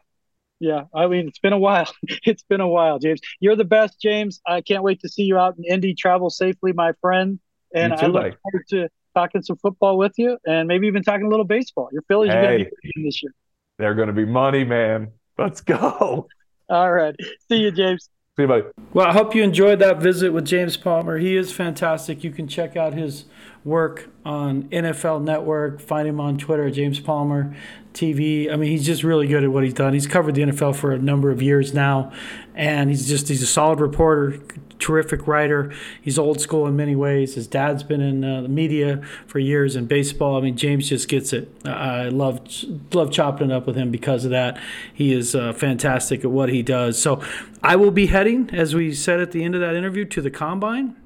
Yeah, 0.58 0.84
I 0.94 1.06
mean 1.06 1.28
it's 1.28 1.38
been 1.38 1.52
a 1.52 1.58
while. 1.58 1.90
It's 2.24 2.42
been 2.42 2.60
a 2.60 2.68
while, 2.68 2.98
James. 2.98 3.20
You're 3.38 3.56
the 3.56 3.64
best, 3.64 4.00
James. 4.00 4.40
I 4.46 4.60
can't 4.60 4.82
wait 4.82 5.00
to 5.00 5.08
see 5.08 5.22
you 5.22 5.38
out 5.38 5.56
in 5.56 5.64
Indy. 5.64 5.94
Travel 5.94 6.30
safely, 6.30 6.72
my 6.72 6.92
friend. 7.00 7.38
And 7.74 7.96
too, 7.96 8.06
I 8.06 8.08
look 8.08 8.38
forward 8.42 8.64
to 8.70 8.88
talking 9.14 9.42
some 9.42 9.56
football 9.56 9.96
with 9.96 10.12
you, 10.18 10.36
and 10.44 10.66
maybe 10.66 10.88
even 10.88 11.02
talking 11.02 11.26
a 11.26 11.28
little 11.28 11.44
baseball. 11.44 11.88
Your 11.92 12.02
Phillies 12.02 12.32
hey, 12.32 12.38
are 12.38 12.42
going 12.42 12.64
to 12.64 12.70
be 12.94 13.04
this 13.04 13.22
year. 13.22 13.32
They're 13.78 13.94
going 13.94 14.08
to 14.08 14.12
be 14.12 14.24
money, 14.24 14.64
man. 14.64 15.12
Let's 15.38 15.60
go. 15.60 16.28
All 16.70 16.92
right. 16.92 17.16
See 17.48 17.56
you, 17.56 17.72
James. 17.72 18.08
See 18.36 18.42
you, 18.42 18.48
buddy. 18.48 18.62
Well, 18.94 19.06
I 19.06 19.12
hope 19.12 19.34
you 19.34 19.42
enjoyed 19.42 19.80
that 19.80 19.98
visit 19.98 20.32
with 20.32 20.46
James 20.46 20.76
Palmer. 20.76 21.18
He 21.18 21.36
is 21.36 21.52
fantastic. 21.52 22.22
You 22.22 22.30
can 22.30 22.46
check 22.46 22.76
out 22.76 22.94
his 22.94 23.24
work 23.64 24.08
on 24.24 24.64
NFL 24.68 25.24
Network. 25.24 25.80
Find 25.80 26.06
him 26.06 26.20
on 26.20 26.38
Twitter, 26.38 26.70
James 26.70 27.00
Palmer 27.00 27.56
TV. 27.92 28.52
I 28.52 28.56
mean, 28.56 28.70
he's 28.70 28.86
just 28.86 29.02
really 29.02 29.26
good 29.26 29.44
at 29.44 29.50
what 29.50 29.64
he's 29.64 29.74
done. 29.74 29.92
He's 29.92 30.06
covered 30.06 30.34
the 30.34 30.42
NFL 30.42 30.76
for 30.76 30.92
a 30.92 30.98
number 30.98 31.30
of 31.30 31.42
years 31.42 31.74
now, 31.74 32.12
and 32.54 32.88
he's 32.88 33.08
just 33.08 33.28
he's 33.28 33.42
a 33.42 33.46
solid 33.46 33.80
reporter, 33.80 34.38
terrific 34.78 35.26
writer. 35.26 35.72
He's 36.00 36.18
old 36.18 36.40
school 36.40 36.66
in 36.66 36.76
many 36.76 36.94
ways. 36.94 37.34
His 37.34 37.46
dad's 37.46 37.82
been 37.82 38.00
in 38.00 38.24
uh, 38.24 38.42
the 38.42 38.48
media 38.48 39.02
for 39.26 39.38
years 39.38 39.76
in 39.76 39.86
baseball. 39.86 40.36
I 40.36 40.40
mean, 40.40 40.56
James 40.56 40.88
just 40.88 41.08
gets 41.08 41.32
it. 41.32 41.52
I 41.64 42.08
love 42.08 42.40
love 42.92 43.10
chopping 43.12 43.50
it 43.50 43.52
up 43.52 43.66
with 43.66 43.76
him 43.76 43.90
because 43.90 44.24
of 44.24 44.30
that. 44.30 44.58
He 44.92 45.12
is 45.12 45.34
uh, 45.34 45.52
fantastic 45.52 46.24
at 46.24 46.30
what 46.30 46.48
he 46.48 46.62
does. 46.62 47.00
So, 47.00 47.22
I 47.62 47.76
will 47.76 47.90
be 47.90 48.06
heading, 48.06 48.50
as 48.52 48.74
we 48.74 48.94
said 48.94 49.20
at 49.20 49.32
the 49.32 49.44
end 49.44 49.54
of 49.54 49.60
that 49.60 49.74
interview, 49.74 50.04
to 50.06 50.22
the 50.22 50.30
combine. 50.30 50.96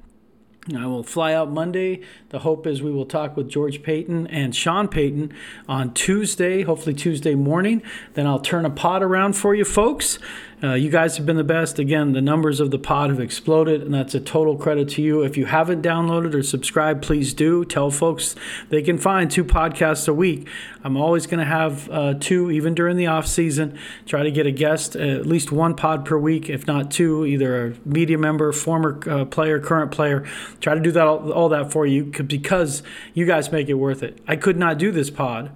I 0.73 0.87
will 0.87 1.03
fly 1.03 1.33
out 1.33 1.51
Monday. 1.51 2.01
The 2.29 2.39
hope 2.39 2.65
is 2.65 2.81
we 2.81 2.91
will 2.91 3.05
talk 3.05 3.37
with 3.37 3.47
George 3.47 3.83
Paton 3.83 4.25
and 4.27 4.55
Sean 4.55 4.87
Payton 4.87 5.31
on 5.69 5.93
Tuesday, 5.93 6.63
hopefully 6.63 6.95
Tuesday 6.95 7.35
morning. 7.35 7.83
Then 8.15 8.25
I'll 8.25 8.39
turn 8.39 8.65
a 8.65 8.71
pot 8.71 9.03
around 9.03 9.33
for 9.33 9.53
you 9.53 9.63
folks 9.63 10.17
uh, 10.63 10.73
you 10.73 10.89
guys 10.89 11.17
have 11.17 11.25
been 11.25 11.35
the 11.35 11.43
best. 11.43 11.79
Again, 11.79 12.13
the 12.13 12.21
numbers 12.21 12.59
of 12.59 12.71
the 12.71 12.79
pod 12.79 13.09
have 13.09 13.19
exploded, 13.19 13.81
and 13.81 13.93
that's 13.93 14.15
a 14.15 14.21
total 14.21 14.55
credit 14.55 14.87
to 14.89 15.01
you. 15.01 15.21
If 15.21 15.35
you 15.35 15.45
haven't 15.45 15.81
downloaded 15.81 16.33
or 16.33 16.43
subscribed, 16.43 17.03
please 17.03 17.33
do. 17.33 17.65
Tell 17.65 17.91
folks 17.91 18.35
they 18.69 18.81
can 18.81 18.97
find 18.97 19.29
two 19.29 19.43
podcasts 19.43 20.07
a 20.07 20.13
week. 20.13 20.47
I'm 20.83 20.95
always 20.95 21.27
going 21.27 21.39
to 21.39 21.45
have 21.45 21.89
uh, 21.89 22.13
two, 22.13 22.51
even 22.51 22.73
during 22.73 22.95
the 22.95 23.07
off 23.07 23.27
season. 23.27 23.77
Try 24.05 24.23
to 24.23 24.31
get 24.31 24.47
a 24.47 24.51
guest, 24.51 24.95
uh, 24.95 24.99
at 24.99 25.25
least 25.25 25.51
one 25.51 25.75
pod 25.75 26.05
per 26.05 26.17
week, 26.17 26.49
if 26.49 26.65
not 26.65 26.89
two, 26.89 27.25
either 27.25 27.67
a 27.67 27.73
media 27.85 28.17
member, 28.17 28.53
former 28.53 29.01
uh, 29.09 29.25
player, 29.25 29.59
current 29.59 29.91
player. 29.91 30.25
Try 30.61 30.73
to 30.73 30.79
do 30.79 30.91
that 30.91 31.05
all, 31.05 31.31
all 31.33 31.49
that 31.49 31.71
for 31.71 31.85
you 31.85 32.05
because 32.05 32.81
you 33.13 33.25
guys 33.25 33.51
make 33.51 33.67
it 33.67 33.73
worth 33.73 34.03
it. 34.03 34.21
I 34.25 34.37
could 34.37 34.57
not 34.57 34.77
do 34.77 34.91
this 34.91 35.09
pod 35.09 35.51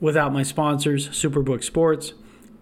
without 0.00 0.32
my 0.32 0.42
sponsors, 0.42 1.08
Superbook 1.10 1.62
Sports. 1.62 2.14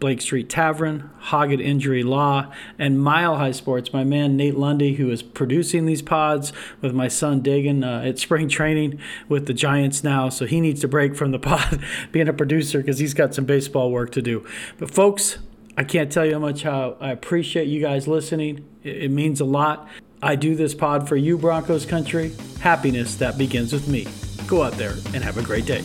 Blake 0.03 0.21
Street 0.21 0.49
Tavern, 0.49 1.11
Hoggatt 1.27 1.63
Injury 1.63 2.03
Law, 2.03 2.53
and 2.77 3.01
Mile 3.01 3.37
High 3.37 3.53
Sports. 3.53 3.93
My 3.93 4.03
man 4.03 4.37
Nate 4.37 4.57
Lundy, 4.57 4.95
who 4.95 5.09
is 5.13 5.23
producing 5.23 5.87
these 5.87 6.03
pods 6.03 6.53
with 6.81 6.93
my 6.93 7.07
son 7.07 7.41
Dagan 7.41 7.85
uh, 7.85 8.05
at 8.05 8.19
spring 8.19 8.49
training 8.49 8.99
with 9.29 9.47
the 9.47 9.55
Giants 9.55 10.03
now, 10.03 10.29
so 10.29 10.45
he 10.45 10.61
needs 10.61 10.81
to 10.81 10.89
break 10.89 11.15
from 11.15 11.31
the 11.31 11.39
pod 11.39 11.81
being 12.11 12.27
a 12.27 12.33
producer 12.33 12.79
because 12.79 12.99
he's 12.99 13.15
got 13.15 13.33
some 13.33 13.45
baseball 13.45 13.93
work 13.93 14.11
to 14.11 14.21
do. 14.21 14.45
But 14.77 14.91
folks, 14.91 15.39
I 15.77 15.85
can't 15.85 16.11
tell 16.11 16.27
you 16.27 16.33
how 16.33 16.41
much 16.41 16.65
how 16.65 16.97
I 17.01 17.13
appreciate 17.13 17.69
you 17.69 17.81
guys 17.81 18.09
listening. 18.09 18.65
It, 18.83 19.05
it 19.05 19.11
means 19.13 19.41
a 19.41 19.45
lot. 19.45 19.89
I 20.21 20.35
do 20.35 20.57
this 20.57 20.75
pod 20.75 21.09
for 21.09 21.15
you, 21.15 21.39
Broncos 21.39 21.87
country. 21.87 22.33
Happiness 22.59 23.15
that 23.19 23.39
begins 23.39 23.73
with 23.73 23.87
me. 23.87 24.09
Go 24.49 24.65
out 24.65 24.73
there 24.73 24.95
and 25.15 25.23
have 25.23 25.39
a 25.39 25.43
great 25.43 25.65
day. 25.65 25.85